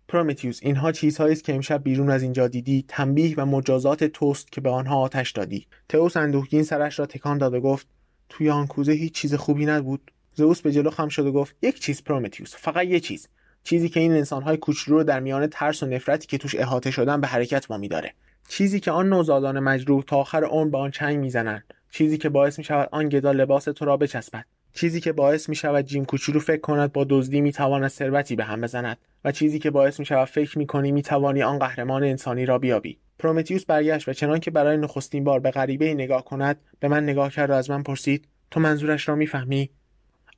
پرومتیوس 0.07 0.59
اینها 0.61 0.91
چیزهایی 0.91 1.33
است 1.33 1.43
که 1.43 1.55
امشب 1.55 1.83
بیرون 1.83 2.09
از 2.09 2.23
اینجا 2.23 2.47
دیدی 2.47 2.85
تنبیه 2.87 3.35
و 3.37 3.45
مجازات 3.45 4.03
توست 4.03 4.51
که 4.51 4.61
به 4.61 4.69
آنها 4.69 4.97
آتش 5.01 5.31
دادی. 5.31 5.67
زئوس 5.89 6.17
اندوهگین 6.17 6.63
سرش 6.63 6.99
را 6.99 7.05
تکان 7.05 7.37
داد 7.37 7.53
و 7.53 7.61
گفت 7.61 7.87
توی 8.29 8.49
آن 8.49 8.67
کوزه 8.67 8.91
هیچ 8.91 9.13
چیز 9.13 9.33
خوبی 9.33 9.65
نبود. 9.65 10.11
زئوس 10.33 10.61
به 10.61 10.71
جلو 10.71 10.89
خم 10.89 11.07
شد 11.07 11.25
و 11.25 11.31
گفت 11.31 11.55
یک 11.61 11.79
چیز 11.79 12.03
پرومتیوس 12.03 12.55
فقط 12.55 12.85
یک 12.85 13.03
چیز. 13.03 13.27
چیزی 13.63 13.89
که 13.89 13.99
این 13.99 14.11
انسانهای 14.11 14.57
کوچولو 14.57 14.97
رو 14.97 15.03
در 15.03 15.19
میان 15.19 15.47
ترس 15.47 15.83
و 15.83 15.85
نفرتی 15.85 16.27
که 16.27 16.37
توش 16.37 16.55
احاطه 16.55 16.91
شدن 16.91 17.21
به 17.21 17.27
حرکت 17.27 17.65
وامی 17.69 17.87
داره 17.87 18.13
چیزی 18.47 18.79
که 18.79 18.91
آن 18.91 19.09
نوزادان 19.09 19.59
مجروح 19.59 20.03
تا 20.03 20.17
آخر 20.17 20.43
عمر 20.43 20.69
به 20.69 20.77
آن 20.77 20.91
چنگ 20.91 21.17
می‌زنند. 21.17 21.73
چیزی 21.91 22.17
که 22.17 22.29
باعث 22.29 22.57
می 22.57 22.63
شود 22.63 22.89
آن 22.91 23.09
گدا 23.09 23.31
لباس 23.31 23.63
تو 23.63 23.85
را 23.85 23.97
بچسبد. 23.97 24.45
چیزی 24.73 25.01
که 25.01 25.11
باعث 25.11 25.49
می 25.49 25.55
شود 25.55 25.85
جیم 25.85 26.05
کوچولو 26.05 26.39
فکر 26.39 26.61
کند 26.61 26.93
با 26.93 27.05
دزدی 27.09 27.41
می 27.41 27.51
تواند 27.51 27.89
ثروتی 27.89 28.35
به 28.35 28.43
هم 28.43 28.61
بزند. 28.61 28.97
و 29.25 29.31
چیزی 29.31 29.59
که 29.59 29.71
باعث 29.71 29.99
می 29.99 30.05
شود 30.05 30.27
فکر 30.27 30.57
می 30.57 30.67
کنی 30.67 31.03
آن 31.43 31.59
قهرمان 31.59 32.03
انسانی 32.03 32.45
را 32.45 32.59
بیابی. 32.59 32.97
پرومتیوس 33.19 33.65
برگشت 33.65 34.09
و 34.09 34.13
چنان 34.13 34.39
که 34.39 34.51
برای 34.51 34.77
نخستین 34.77 35.23
بار 35.23 35.39
به 35.39 35.51
غریبه 35.51 35.93
نگاه 35.93 36.25
کند 36.25 36.59
به 36.79 36.87
من 36.87 37.03
نگاه 37.03 37.31
کرد 37.31 37.49
و 37.49 37.53
از 37.53 37.69
من 37.69 37.83
پرسید 37.83 38.27
تو 38.51 38.59
منظورش 38.59 39.09
را 39.09 39.15
می‌فهمی؟ 39.15 39.69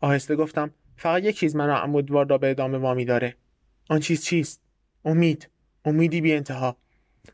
آهسته 0.03 0.35
گفتم 0.35 0.71
فقط 0.97 1.23
یک 1.23 1.37
چیز 1.37 1.55
منو 1.55 1.83
امیدوار 1.83 2.27
را 2.27 2.37
به 2.37 2.49
ادامه 2.49 2.77
وامی 2.77 3.05
داره. 3.05 3.35
آن 3.89 3.99
چیز 3.99 4.23
چیست؟ 4.23 4.61
امید 5.05 5.49
امیدی 5.85 6.21
بی 6.21 6.33
انتها. 6.33 6.77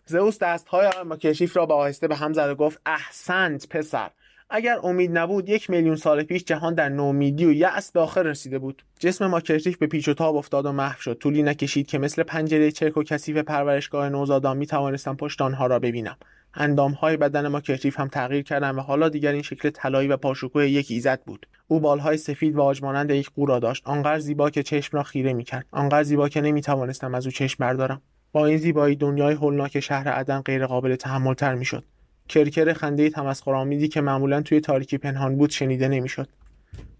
زئوس 0.06 0.40
دستهای 0.40 0.90
کشیف 1.22 1.58
را 1.58 1.66
به 1.66 1.74
آهسته 1.74 2.08
به 2.08 2.16
هم 2.16 2.34
زد 2.34 2.50
و 2.50 2.56
گفت 2.56 2.82
احسنت 2.86 3.68
پسر 3.70 4.10
اگر 4.50 4.80
امید 4.84 5.18
نبود 5.18 5.50
یک 5.50 5.70
میلیون 5.70 5.96
سال 5.96 6.24
پیش 6.24 6.44
جهان 6.44 6.74
در 6.74 6.90
نومیدی 6.90 7.46
و 7.46 7.52
یأس 7.52 7.92
به 7.92 8.00
آخر 8.00 8.24
رسیده 8.24 8.60
بود. 8.60 8.84
جسم 9.00 9.28
ماکرتیف 9.28 9.78
به 9.78 9.88
پیچ 9.88 10.08
و 10.08 10.14
تاب 10.14 10.36
افتاد 10.36 10.66
و 10.66 10.72
محو 10.72 11.02
شد. 11.02 11.18
طولی 11.18 11.44
نکشید 11.44 11.88
که 11.88 11.98
مثل 11.98 12.24
پنجره 12.24 12.72
چرک 12.72 12.98
و 12.98 13.04
کثیف 13.04 13.38
پرورشگاه 13.38 14.10
نوزادان 14.10 14.58
می 14.58 14.68
توانستم 14.68 15.16
پشت 15.16 15.42
آنها 15.42 15.68
را 15.68 15.80
ببینم. 15.80 16.18
اندامهای 16.54 17.18
بدن 17.18 17.48
ماکرتیف 17.48 18.00
هم 18.00 18.08
تغییر 18.08 18.44
کردن 18.44 18.76
و 18.76 18.80
حالا 18.80 19.10
دیگر 19.10 19.32
این 19.32 19.42
شکل 19.42 19.70
طلایی 19.70 20.08
و 20.08 20.18
پاشوکوه 20.18 20.68
یک 20.68 20.92
ایزد 20.92 21.22
بود. 21.24 21.48
او 21.68 21.80
بالهای 21.80 22.18
سفید 22.18 22.56
و 22.56 22.62
آجمانند 22.62 23.12
یک 23.12 23.30
قورا 23.36 23.60
داشت. 23.60 23.88
آنقدر 23.88 24.20
زیبا 24.20 24.50
که 24.50 24.64
چشم 24.64 24.98
را 24.98 25.04
خیره 25.04 25.34
می‌کرد. 25.34 25.66
آنقدر 25.72 26.04
زیبا 26.04 26.30
که 26.30 26.42
نمی‌توانستم 26.42 27.16
از 27.16 27.26
او 27.26 27.32
چشم 27.32 27.58
بردارم. 27.60 28.02
با 28.32 28.46
این 28.46 28.58
زیبایی 28.58 28.96
دنیای 28.96 29.34
هولناک 29.34 29.80
شهر 29.80 30.08
عدن 30.08 30.42
غیرقابل 30.42 30.96
تحملتر 30.96 31.56
می‌شد. 31.56 31.84
کرکر 32.30 32.74
خنده 32.74 33.10
تمسخرآمیزی 33.10 33.88
که 33.88 34.02
معمولا 34.02 34.42
توی 34.42 34.60
تاریکی 34.60 34.98
پنهان 34.98 35.38
بود 35.38 35.50
شنیده 35.50 35.88
نمی‌شد. 35.88 36.30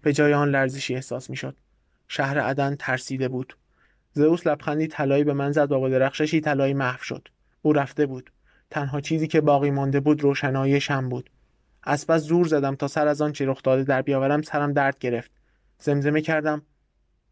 به 0.02 0.12
جای 0.12 0.34
آن 0.34 0.50
لرزشی 0.50 0.94
احساس 0.94 1.30
می‌شد. 1.30 1.56
شهر 2.08 2.38
عدن 2.38 2.76
ترسیده 2.78 3.28
بود. 3.28 3.56
زئوس 4.12 4.46
لبخندی 4.46 4.86
طلایی 4.86 5.24
به 5.24 5.32
من 5.32 5.52
زد 5.52 5.72
و 5.72 5.80
با 5.80 5.88
درخششی 5.88 6.40
طلایی 6.40 6.74
محو 6.74 7.02
شد. 7.02 7.28
او 7.62 7.72
رفته 7.72 8.06
بود. 8.06 8.30
تنها 8.70 9.00
چیزی 9.00 9.26
که 9.26 9.40
باقی 9.40 9.70
مانده 9.70 10.00
بود 10.00 10.22
روشنایی 10.22 10.80
شم 10.80 11.08
بود. 11.08 11.30
از 11.82 12.06
پس 12.06 12.22
زور 12.22 12.46
زدم 12.46 12.74
تا 12.74 12.88
سر 12.88 13.08
از 13.08 13.22
آن 13.22 13.32
چه 13.32 13.46
رخ 13.46 13.62
داده 13.62 13.84
در 13.84 14.02
بیاورم 14.02 14.42
سرم 14.42 14.72
درد 14.72 14.98
گرفت. 14.98 15.30
زمزمه 15.78 16.20
کردم. 16.20 16.62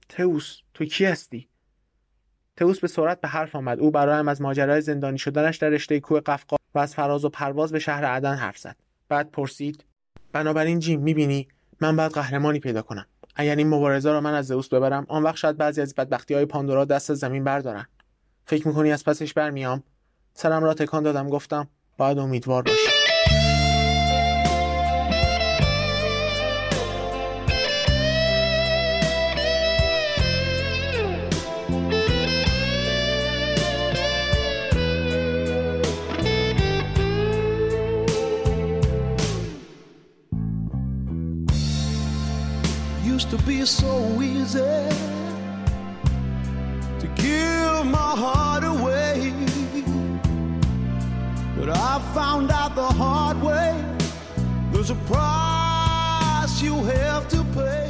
تئوس 0.08 0.60
تو 0.74 0.84
کی 0.84 1.04
هستی؟ 1.04 1.48
تئوس 2.56 2.80
به 2.80 2.88
سرعت 2.88 3.20
به 3.20 3.28
حرف 3.28 3.56
آمد. 3.56 3.80
او 3.80 3.90
برایم 3.90 4.28
از 4.28 4.42
ماجرای 4.42 4.80
زندانی 4.80 5.18
شدنش 5.18 5.56
در 5.56 5.68
رشته 5.68 6.00
کوه 6.00 6.20
قفقا 6.20 6.56
و 6.74 6.78
از 6.78 6.94
فراز 6.94 7.24
و 7.24 7.28
پرواز 7.28 7.72
به 7.72 7.78
شهر 7.78 8.04
عدن 8.04 8.34
حرف 8.34 8.58
زد. 8.58 8.76
بعد 9.08 9.30
پرسید 9.30 9.84
بنابراین 10.32 10.78
جیم 10.78 11.00
می‌بینی؟ 11.00 11.48
من 11.80 11.96
باید 11.96 12.12
قهرمانی 12.12 12.60
پیدا 12.60 12.82
کنم. 12.82 13.06
اگر 13.34 13.56
این 13.56 13.68
مبارزه 13.68 14.12
را 14.12 14.20
من 14.20 14.34
از 14.34 14.46
زئوس 14.46 14.68
ببرم 14.68 15.06
آن 15.08 15.22
وقت 15.22 15.36
شاید 15.36 15.56
بعضی 15.56 15.80
از 15.80 15.94
بدبختی 15.94 16.34
های 16.34 16.44
پاندورا 16.44 16.84
دست 16.84 17.14
زمین 17.14 17.44
بردارن. 17.44 17.86
فکر 18.46 18.68
می‌کنی 18.68 18.92
از 18.92 19.04
پسش 19.04 19.32
برمیام 19.32 19.82
سرم 20.40 20.64
را 20.64 20.74
تکان 20.74 21.02
دادم 21.02 21.28
گفتم 21.28 21.68
باید 21.96 22.18
امیدوار 22.18 22.62
باشی. 22.62 22.97
Found 52.38 52.50
out 52.60 52.72
the 52.82 52.90
hard 53.02 53.38
way. 53.48 53.70
There's 54.72 54.90
a 54.90 55.00
price 55.10 56.54
you 56.66 56.74
have 56.94 57.24
to 57.34 57.40
pay. 57.58 57.88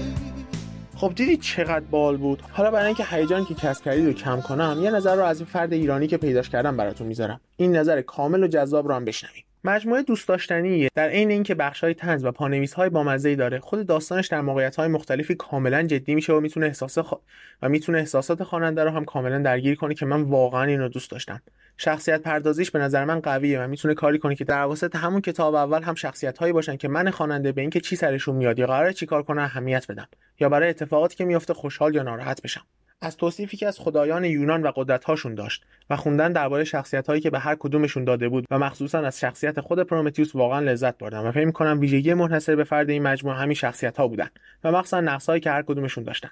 خب 0.96 1.14
دیدید 1.14 1.40
چقدر 1.40 1.84
بال 1.90 2.16
بود؟ 2.16 2.42
حالا 2.52 2.70
برای 2.70 2.86
اینکه 2.86 3.04
هیجانی 3.10 3.44
که 3.44 3.54
کسب 3.54 3.84
کردید 3.84 4.06
رو 4.06 4.12
کم 4.12 4.40
کنم 4.40 4.78
یه 4.82 4.90
نظر 4.90 5.16
رو 5.16 5.24
از 5.24 5.38
این 5.38 5.46
فرد 5.46 5.72
ایرانی 5.72 6.06
که 6.06 6.16
پیداش 6.16 6.48
کردم 6.48 6.76
براتون 6.76 7.06
می‌ذارم. 7.06 7.40
این 7.56 7.76
نظر 7.76 8.02
کامل 8.02 8.44
و 8.44 8.46
جذاب 8.46 8.88
رو 8.88 8.94
هم 8.94 9.04
بشنویم. 9.04 9.44
مجموعه 9.64 10.02
دوست 10.02 10.28
داشتنیه. 10.28 10.88
در 10.94 11.08
عین 11.08 11.30
اینکه 11.30 11.54
بخش‌های 11.54 11.94
طنز 11.94 12.24
و 12.24 12.32
پانویس‌های 12.32 12.88
بامزه‌ای 12.88 13.36
داره 13.36 13.58
خود 13.58 13.86
داستانش 13.86 14.26
در 14.26 14.40
موقعیت‌های 14.40 14.88
مختلفی 14.88 15.34
کاملا 15.34 15.82
جدی 15.82 16.14
میشه 16.14 16.32
و 16.32 16.40
می‌تونه 16.40 16.66
احساس 16.66 16.98
خ... 16.98 17.14
و 17.62 17.68
می‌تونه 17.68 17.98
احساسات 17.98 18.42
خواننده 18.42 18.84
رو 18.84 18.90
هم 18.90 19.04
کاملا 19.04 19.38
درگیر 19.38 19.74
کنه 19.74 19.94
که 19.94 20.06
من 20.06 20.22
واقعا 20.22 20.62
اینو 20.62 20.88
دوست 20.88 21.10
داشتم. 21.10 21.42
شخصیت 21.76 22.22
پردازیش 22.22 22.70
به 22.70 22.78
نظر 22.78 23.04
من 23.04 23.20
قویه 23.20 23.60
و 23.60 23.66
می‌تونه 23.66 23.94
کاری 23.94 24.18
کنه 24.18 24.34
که 24.34 24.44
در 24.44 24.62
واسط 24.62 24.96
همون 24.96 25.20
کتاب 25.20 25.54
اول 25.54 25.82
هم 25.82 25.94
شخصیت‌هایی 25.94 26.52
باشن 26.52 26.76
که 26.76 26.88
من 26.88 27.10
خواننده 27.10 27.52
به 27.52 27.60
اینکه 27.60 27.80
چی 27.80 27.96
سرشون 27.96 28.36
میاد 28.36 28.58
یا 28.58 28.66
قراره 28.66 28.92
چیکار 28.92 29.22
کنه 29.22 29.42
اهمیت 29.42 29.86
بدم 29.86 30.08
یا 30.40 30.48
برای 30.48 30.68
اتفاقاتی 30.68 31.16
که 31.16 31.24
میفته 31.24 31.54
خوشحال 31.54 31.94
یا 31.94 32.02
ناراحت 32.02 32.42
بشم. 32.42 32.62
از 33.00 33.16
توصیفی 33.16 33.56
که 33.56 33.66
از 33.66 33.78
خدایان 33.78 34.24
یونان 34.24 34.62
و 34.62 34.72
قدرت‌هاشون 34.76 35.34
داشت 35.34 35.64
و 35.90 35.96
خوندن 35.96 36.32
درباره 36.32 36.64
شخصیت‌هایی 36.64 37.20
که 37.20 37.30
به 37.30 37.38
هر 37.38 37.54
کدومشون 37.54 38.04
داده 38.04 38.28
بود 38.28 38.46
و 38.50 38.58
مخصوصا 38.58 38.98
از 38.98 39.20
شخصیت 39.20 39.60
خود 39.60 39.82
پرومتیوس 39.82 40.34
واقعا 40.34 40.60
لذت 40.60 40.98
بردم 40.98 41.26
و 41.26 41.32
فکر 41.32 41.44
می‌کنم 41.44 41.80
ویژگی 41.80 42.14
منحصر 42.14 42.56
به 42.56 42.64
فرد 42.64 42.90
این 42.90 43.02
مجموعه 43.02 43.36
همین 43.36 43.54
شخصیت‌ها 43.54 44.08
بودن 44.08 44.28
و 44.64 44.72
مخصوصا 44.72 45.00
نقص‌هایی 45.00 45.40
که 45.40 45.50
هر 45.50 45.62
کدومشون 45.62 46.04
داشتن. 46.04 46.30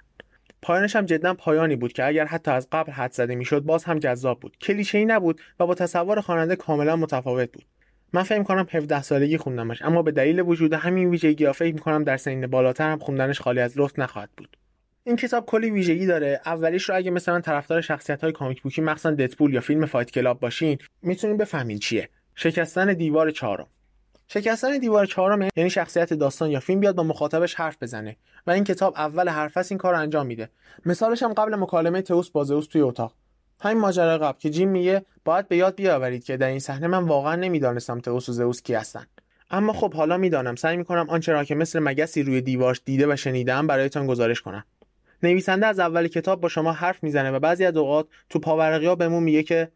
پایانش 0.62 0.97
هم 0.97 1.05
جدا 1.05 1.35
پایانی 1.35 1.77
بود 1.77 1.93
که 1.93 2.05
اگر 2.07 2.25
حتی 2.25 2.51
از 2.51 2.69
قبل 2.73 2.93
حدس 2.93 3.12
زده 3.12 3.35
می‌شد 3.35 3.61
باز 3.61 3.85
هم 3.85 3.99
جذاب 3.99 4.41
بود. 4.41 4.57
کلیشه‌ای 4.61 5.05
نبود 5.05 5.41
و 5.61 5.67
با 5.67 5.75
تصور 5.75 6.21
خواننده 6.21 6.57
کاملا 6.57 6.97
متفاوت 6.97 7.53
بود. 7.53 7.64
من 8.12 8.23
فکر 8.23 8.43
کنم 8.43 8.67
17 8.71 9.03
سالگی 9.03 9.39
خوندمش 9.39 9.83
اما 9.83 10.03
به 10.03 10.12
دلیل 10.12 10.41
وجود 10.41 10.73
همین 10.73 11.11
ویژگی 11.11 11.53
فکر 11.53 11.75
می‌کنم 11.75 12.05
در 12.05 12.17
سن 12.17 12.47
بالاتر 12.47 12.91
هم 12.91 12.99
خوندنش 12.99 13.41
خالی 13.41 13.61
از 13.61 13.79
لطف 13.79 13.99
نخواهد 13.99 14.31
بود. 14.37 14.57
این 15.07 15.17
کتاب 15.17 15.47
کلی 15.47 15.71
ویژگی 15.71 16.07
داره. 16.07 16.41
اولیش 16.47 16.89
رو 16.89 16.97
اگه 16.97 17.11
مثلا 17.11 17.41
طرفدار 17.41 17.81
شخصیت 17.81 18.25
های 18.25 18.33
comic 18.33 18.62
book 18.62 18.79
ی 18.79 18.83
مخصوصا 18.83 19.11
ددپول 19.11 19.55
یا 19.55 19.61
فیلم 19.61 19.87
Fight 19.87 20.11
Club 20.11 20.41
باشین 20.41 20.79
می‌تونین 21.03 21.37
بفهمین 21.37 21.79
چیه. 21.79 22.09
شکستن 22.35 22.93
دیوار 22.93 23.31
چهارم. 23.31 23.67
شکستن 24.29 24.79
دیوار 24.79 25.07
چهارم 25.07 25.49
یعنی 25.57 25.71
شخصیت 25.71 26.15
داستان 26.15 26.51
یا 26.51 26.61
فیلم 26.61 26.81
بیاد 26.81 26.95
با 26.95 27.03
مخاطبش 27.03 27.55
حرف 27.55 27.83
بزنه 27.83 28.17
و 28.47 28.51
این 28.51 28.65
کتاب 28.65 28.95
اول 28.97 29.29
حرف 29.29 29.59
این 29.71 29.79
کار 29.79 29.95
انجام 29.95 30.27
میده. 30.27 30.49
مثالش 30.87 31.23
هم 31.23 31.33
قبل 31.33 31.55
مکالمه 31.55 32.03
تئوس 32.03 32.31
با 32.31 32.45
زئوس 32.45 32.67
توی 32.67 32.81
اتاق. 32.81 33.15
همین 33.61 33.79
ماجرا 33.79 34.19
قبل 34.19 34.39
که 34.39 34.51
جیم 34.51 34.69
میگه 34.69 35.05
باید 35.25 35.49
به 35.49 35.57
یاد 35.57 35.75
بیاورید 35.75 36.25
که 36.25 36.37
در 36.37 36.49
این 36.49 36.59
صحنه 36.59 36.87
من 36.87 37.05
واقعا 37.05 37.37
نمی‌دانستم 37.37 38.01
تئوس 38.01 38.29
و 38.29 38.33
زئوس 38.33 38.63
کی 38.63 38.75
هستن. 38.75 39.07
اما 39.51 39.73
خب 39.73 39.95
حالا 39.95 40.17
می‌دانم. 40.17 40.57
سعی 40.57 40.77
می‌کنم 40.77 41.11
آنچه 41.11 41.33
را 41.33 41.45
که 41.45 41.55
مثل 41.55 41.79
مگسی 41.79 42.23
روی 42.23 42.41
دیوار 42.41 42.79
دیده 42.85 43.13
و 43.13 43.17
شنیدم 43.17 43.67
برایتان 43.67 44.07
گزارش 44.07 44.41
کنم. 44.41 44.65
نویسنده 45.23 45.67
از 45.67 45.79
اول 45.79 46.09
کتاب 46.09 46.41
با 46.41 46.49
شما 46.49 46.73
حرف 46.73 47.03
می‌زنه 47.03 47.31
و 47.31 47.39
بعضی 47.39 47.64
از 47.64 47.77
اوقات 47.77 48.07
تو 48.31 48.39
پاورقی 48.39 48.87
ها 48.87 48.95
بهمون 48.95 49.23
میگه 49.23 49.43
که 49.43 49.71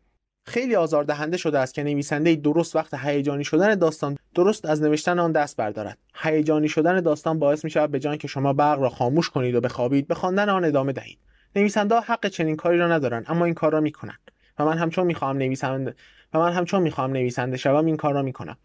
خیلی 0.46 0.76
آزاردهنده 0.76 1.36
شده 1.36 1.58
است 1.58 1.74
که 1.74 1.82
نویسنده 1.82 2.34
درست 2.34 2.76
وقت 2.76 2.94
هیجانی 2.94 3.44
شدن 3.44 3.74
داستان 3.74 4.18
درست 4.34 4.64
از 4.64 4.82
نوشتن 4.82 5.18
آن 5.18 5.32
دست 5.32 5.56
بردارد. 5.56 5.98
هیجانی 6.14 6.68
شدن 6.68 7.00
داستان 7.00 7.38
باعث 7.38 7.64
می 7.64 7.70
شود 7.70 7.90
به 7.90 7.98
جان 7.98 8.16
که 8.16 8.28
شما 8.28 8.52
برق 8.52 8.80
را 8.80 8.88
خاموش 8.88 9.30
کنید 9.30 9.54
و 9.54 9.60
بخوابید 9.60 10.08
به 10.08 10.14
خواندن 10.14 10.48
آن 10.48 10.64
ادامه 10.64 10.92
دهید. 10.92 11.18
نویسنده 11.56 11.94
حق 11.94 12.26
چنین 12.26 12.56
کاری 12.56 12.78
را 12.78 12.88
ندارند 12.88 13.24
اما 13.28 13.44
این 13.44 13.54
کار 13.54 13.72
را 13.72 13.80
می‌کنند. 13.80 14.30
و 14.58 14.64
من 14.64 14.78
همچون 14.78 15.06
می‌خواهم 15.06 15.36
نویسنده 15.36 15.94
و 16.34 16.38
من 16.38 16.52
همچون 16.52 16.82
می‌خواهم 16.82 17.12
نویسنده 17.12 17.56
شوم 17.56 17.86
این 17.86 17.96
کار 17.96 18.14
را 18.14 18.22
می‌کنم. 18.22 18.56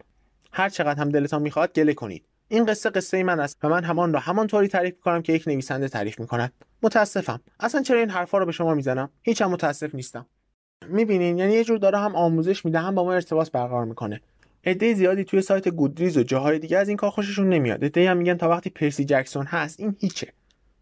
هر 0.52 0.70
چقدر 0.70 1.00
هم 1.00 1.10
دلتان 1.10 1.42
می‌خواد 1.42 1.74
گله 1.74 1.94
کنید. 1.94 2.26
این 2.48 2.66
قصه 2.66 2.90
قصه 2.90 3.24
من 3.24 3.40
است 3.40 3.60
و 3.64 3.70
من 3.70 3.84
همان 3.84 4.14
را 4.14 4.20
همانطوری 4.20 4.68
تعریف 4.68 4.94
می‌کنم 4.94 5.22
که 5.22 5.34
یک 5.34 5.48
نویسنده 5.48 5.88
تعریف 5.88 6.20
می‌کند. 6.20 6.54
متاسفم. 6.84 7.42
اصلا 7.60 7.82
چرا 7.82 8.00
این 8.00 8.10
حرفا 8.10 8.38
رو 8.38 8.46
به 8.46 8.52
شما 8.52 8.74
می‌زنم؟ 8.74 9.10
هیچم 9.22 9.52
متاسف 9.52 9.96
نیستم. 9.96 10.26
می‌بینین؟ 10.88 11.38
یعنی 11.38 11.54
یه 11.54 11.64
جور 11.64 11.78
داره 11.78 11.98
هم 11.98 12.16
آموزش 12.16 12.66
میده 12.66 12.80
هم 12.80 12.96
با 12.96 13.04
ما 13.04 13.14
ارتباط 13.14 13.52
برقرار 13.52 13.86
می‌کنه. 13.86 14.22
عده 14.64 14.94
زیادی 14.94 15.24
توی 15.24 15.42
سایت 15.42 15.70
گودریز 15.70 16.18
و 16.18 16.24
جاهای 16.24 16.60
دیگه 16.60 16.78
از 16.78 16.88
این 16.88 16.98
کار 16.98 17.10
خوششون 17.10 17.50
نمیاد. 17.50 17.86
عده 17.86 18.10
هم 18.10 18.18
میگن 18.18 18.38
تا 18.38 18.50
وقتی 18.50 18.70
پرسی 18.70 19.06
جکسون 19.06 19.46
هست 19.46 19.80
این 19.80 19.96
هیچه. 20.00 20.28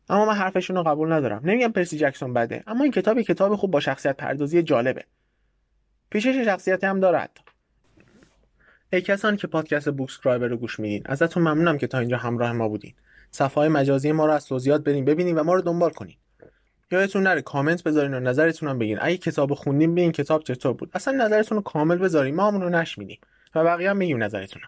اما 0.09 0.25
من 0.25 0.33
حرفشون 0.33 0.75
رو 0.75 0.83
قبول 0.83 1.11
ندارم. 1.11 1.41
نمیگم 1.45 1.71
پرسی 1.71 1.97
جکسون 1.97 2.33
بده 2.33 2.63
اما 2.67 2.83
این 2.83 2.91
کتاب 2.91 3.21
کتاب 3.21 3.55
خوب 3.55 3.71
با 3.71 3.79
شخصیت 3.79 4.17
پردازی 4.17 4.63
جالبه. 4.63 5.03
پیشش 6.09 6.35
شخصیتی 6.45 6.85
هم 6.85 6.99
دارد. 6.99 7.39
ای 8.93 9.01
کسانی 9.01 9.37
که 9.37 9.47
پادکست 9.47 9.91
بوکسکرایبر 9.91 10.47
رو 10.47 10.57
گوش 10.57 10.79
میدین 10.79 11.01
ازتون 11.05 11.43
ممنونم 11.43 11.77
که 11.77 11.87
تا 11.87 11.99
اینجا 11.99 12.17
همراه 12.17 12.51
ما 12.51 12.69
بودین. 12.69 12.93
صفحه 13.31 13.67
مجازی 13.67 14.11
ما 14.11 14.25
رو 14.25 14.31
از 14.31 14.45
توضیحات 14.45 14.83
بریم 14.83 15.05
ببینین 15.05 15.35
و 15.35 15.43
ما 15.43 15.53
رو 15.53 15.61
دنبال 15.61 15.89
کنین. 15.89 16.15
یادتون 16.91 17.23
نره 17.23 17.41
کامنت 17.41 17.83
بذارین 17.83 18.13
و 18.13 18.19
نظرتون 18.19 18.69
هم 18.69 18.79
بگین. 18.79 18.97
اگه 19.01 19.17
کتاب 19.17 19.53
خوندیم 19.53 19.95
به 19.95 20.11
کتاب 20.11 20.43
چطور 20.43 20.73
بود. 20.73 20.91
اصلا 20.93 21.25
نظرتون 21.25 21.55
رو 21.55 21.61
کامل 21.61 21.97
بذارین 21.97 22.35
ما 22.35 22.47
همون 22.47 22.61
رو 22.61 22.69
نشمیدیم 22.69 23.19
و 23.55 23.63
بقیه 23.63 23.89
هم 23.89 23.97
میگیم 23.97 24.23
نظرتون 24.23 24.61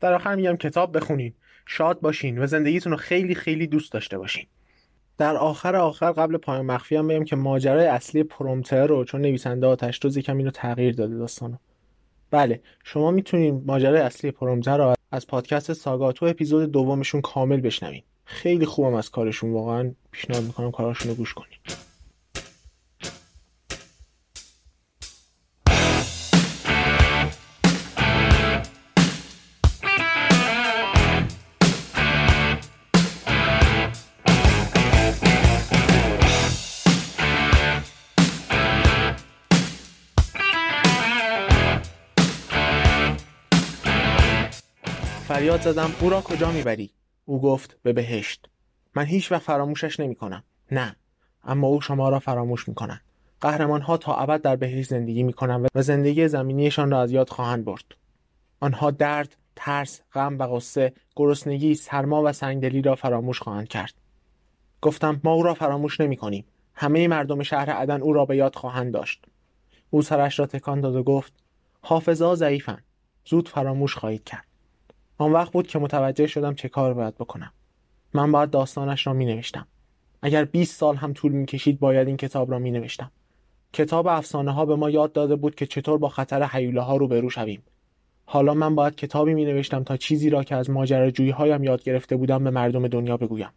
در 0.00 0.14
آخر 0.14 0.34
میگم 0.34 0.56
کتاب 0.56 0.96
بخونین 0.96 1.34
شاد 1.66 2.00
باشین 2.00 2.38
و 2.38 2.46
زندگیتون 2.46 2.92
رو 2.92 2.98
خیلی 2.98 3.34
خیلی 3.34 3.66
دوست 3.66 3.92
داشته 3.92 4.18
باشین. 4.18 4.46
در 5.18 5.36
آخر 5.36 5.76
آخر 5.76 6.12
قبل 6.12 6.36
پایان 6.36 6.66
مخفی 6.66 6.96
هم 6.96 7.08
بگم 7.08 7.24
که 7.24 7.36
ماجرای 7.36 7.86
اصلی 7.86 8.22
پرومتر 8.22 8.86
رو 8.86 9.04
چون 9.04 9.20
نویسنده 9.20 9.66
آتش 9.66 9.98
دوز 10.02 10.16
یکم 10.16 10.36
اینو 10.36 10.50
تغییر 10.50 10.94
داده 10.94 11.18
داستانو. 11.18 11.56
بله 12.30 12.60
شما 12.84 13.10
می‌تونید 13.10 13.54
ماجرای 13.66 14.00
اصلی 14.00 14.30
پرومتر 14.30 14.78
رو 14.78 14.94
از 15.12 15.26
پادکست 15.26 15.72
ساگا 15.72 16.12
تو 16.12 16.26
اپیزود 16.26 16.72
دومشون 16.72 17.20
کامل 17.20 17.60
بشنوین. 17.60 18.02
خیلی 18.24 18.66
خوبم 18.66 18.94
از 18.94 19.10
کارشون 19.10 19.52
واقعا 19.52 19.94
پیشنهاد 20.10 20.44
می‌کنم 20.44 20.70
کاراشون 20.70 21.10
رو 21.10 21.16
گوش 21.16 21.34
کنید 21.34 21.87
فریاد 45.48 45.60
زدم 45.60 45.90
او 46.00 46.10
را 46.10 46.20
کجا 46.20 46.50
می‌بری؟ 46.50 46.90
او 47.24 47.40
گفت 47.40 47.76
به 47.82 47.92
بهشت. 47.92 48.48
من 48.94 49.04
هیچ 49.04 49.32
وقت 49.32 49.42
فراموشش 49.42 50.00
نمی 50.00 50.14
کنم 50.14 50.44
نه 50.70 50.96
اما 51.44 51.66
او 51.66 51.80
شما 51.80 52.08
را 52.08 52.18
فراموش 52.18 52.68
می 52.68 52.74
کنند 52.74 53.00
قهرمان 53.40 53.80
ها 53.80 53.96
تا 53.96 54.14
ابد 54.14 54.42
در 54.42 54.56
بهشت 54.56 54.88
زندگی 54.88 55.22
می 55.22 55.32
کنند 55.32 55.68
و 55.74 55.82
زندگی 55.82 56.28
زمینیشان 56.28 56.90
را 56.90 57.02
از 57.02 57.12
یاد 57.12 57.28
خواهند 57.28 57.64
برد. 57.64 57.84
آنها 58.60 58.90
درد 58.90 59.36
ترس 59.56 60.00
غم 60.12 60.38
و 60.38 60.46
غصه 60.46 60.92
گرسنگی 61.16 61.74
سرما 61.74 62.22
و 62.24 62.32
سنگدلی 62.32 62.82
را 62.82 62.94
فراموش 62.94 63.40
خواهند 63.40 63.68
کرد. 63.68 63.94
گفتم 64.82 65.20
ما 65.24 65.32
او 65.32 65.42
را 65.42 65.54
فراموش 65.54 66.00
نمی 66.00 66.16
کنیم 66.16 66.44
همه 66.74 67.08
مردم 67.08 67.42
شهر 67.42 67.70
عدن 67.70 68.02
او 68.02 68.12
را 68.12 68.24
به 68.24 68.36
یاد 68.36 68.54
خواهند 68.54 68.92
داشت. 68.92 69.24
او 69.90 70.02
سرش 70.02 70.38
را 70.38 70.46
تکان 70.46 70.80
داد 70.80 70.96
و 70.96 71.02
گفت 71.02 71.32
حافظا 71.80 72.34
ضعیفند 72.34 72.84
زود 73.24 73.48
فراموش 73.48 73.94
خواهید 73.94 74.24
کرد. 74.24 74.47
آن 75.18 75.32
وقت 75.32 75.52
بود 75.52 75.66
که 75.66 75.78
متوجه 75.78 76.26
شدم 76.26 76.54
چه 76.54 76.68
کار 76.68 76.94
باید 76.94 77.14
بکنم. 77.14 77.52
من 78.14 78.32
باید 78.32 78.50
داستانش 78.50 79.06
را 79.06 79.12
می 79.12 79.24
نوشتم 79.24 79.66
اگر 80.22 80.44
20 80.44 80.76
سال 80.76 80.96
هم 80.96 81.12
طول 81.12 81.32
می 81.32 81.46
کشید 81.46 81.80
باید 81.80 82.08
این 82.08 82.16
کتاب 82.16 82.50
را 82.50 82.58
می 82.58 82.70
نوشتم 82.70 83.10
کتاب 83.72 84.06
افسانه 84.06 84.52
ها 84.52 84.66
به 84.66 84.76
ما 84.76 84.90
یاد 84.90 85.12
داده 85.12 85.36
بود 85.36 85.54
که 85.54 85.66
چطور 85.66 85.98
با 85.98 86.08
خطر 86.08 86.42
حیوله 86.42 86.80
ها 86.80 86.96
روبرو 86.96 87.30
شویم. 87.30 87.62
حالا 88.24 88.54
من 88.54 88.74
باید 88.74 88.94
کتابی 88.94 89.34
می 89.34 89.44
نوشتم 89.44 89.84
تا 89.84 89.96
چیزی 89.96 90.30
را 90.30 90.44
که 90.44 90.54
از 90.54 90.70
ماجراجویی 90.70 91.30
هایم 91.30 91.64
یاد 91.64 91.82
گرفته 91.82 92.16
بودم 92.16 92.44
به 92.44 92.50
مردم 92.50 92.88
دنیا 92.88 93.16
بگویم. 93.16 93.50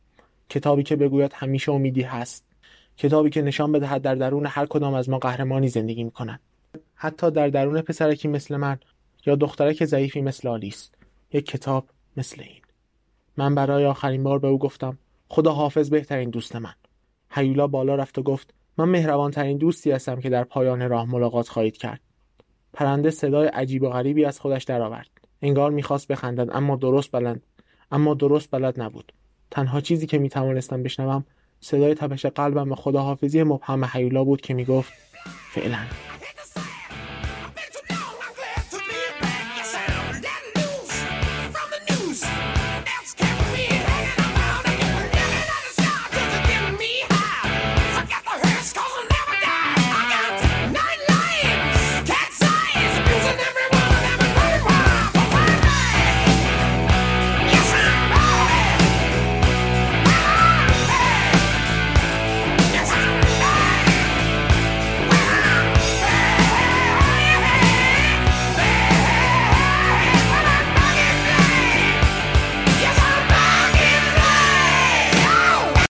کتابی 0.50 0.84
که 0.84 0.96
بگوید 0.96 1.32
همیشه 1.34 1.72
امیدی 1.72 2.02
هست. 2.02 2.46
کتابی 2.98 3.30
که 3.30 3.42
نشان 3.42 3.72
بدهد 3.72 4.02
در 4.02 4.16
درون 4.16 4.46
هر 4.46 4.66
کدام 4.66 4.94
از 4.94 5.10
ما 5.10 5.18
قهرمانی 5.18 5.68
زندگی 5.68 6.04
می 6.04 6.12
کند 6.12 6.40
حتی 6.96 7.32
در 7.32 7.48
درون 7.48 7.82
پسرکی 7.82 8.28
مثل 8.28 8.58
من 8.58 8.80
یا 9.26 9.36
دخترک 9.36 9.86
ضعیفی 9.86 10.22
مثل 10.22 10.48
آلیس. 10.48 10.92
یک 11.34 11.46
کتاب 11.46 11.86
مثل 12.18 12.42
این. 12.42 12.62
من 13.38 13.56
برای 13.56 13.86
آخرین 13.86 14.24
بار 14.24 14.40
به 14.40 14.48
او 14.48 14.60
گفتم 14.60 14.98
خدا 15.28 15.52
حافظ 15.52 15.90
بهترین 15.90 16.30
دوست 16.30 16.56
من. 16.56 16.74
هیولا 17.32 17.68
بالا 17.68 17.96
رفت 17.96 18.18
و 18.18 18.24
گفت 18.24 18.54
من 18.78 18.90
مهربانترین 18.90 19.58
دوستی 19.58 19.92
هستم 19.92 20.20
که 20.20 20.30
در 20.30 20.44
پایان 20.44 20.90
راه 20.90 21.06
ملاقات 21.06 21.50
خواهید 21.50 21.78
کرد. 21.78 22.02
پرنده 22.74 23.12
صدای 23.12 23.48
عجیب 23.48 23.84
و 23.84 23.90
غریبی 23.90 24.26
از 24.26 24.40
خودش 24.40 24.64
درآورد. 24.64 25.10
انگار 25.42 25.72
می‌خواست 25.72 26.08
بخندد 26.08 26.56
اما 26.56 26.76
درست 26.76 27.12
بلند 27.12 27.44
اما 27.92 28.14
درست 28.14 28.52
بلد 28.52 28.82
نبود. 28.82 29.14
تنها 29.52 29.82
چیزی 29.82 30.08
که 30.08 30.18
می‌توانستم 30.18 30.84
بشنوم 30.84 31.26
صدای 31.60 31.96
تپش 31.96 32.26
قلبم 32.26 32.72
و 32.72 32.76
خداحافظی 32.76 33.44
مبهم 33.44 33.90
هیولا 33.94 34.24
بود 34.24 34.42
که 34.42 34.54
می‌گفت 34.54 34.94
فعلا. 35.52 35.80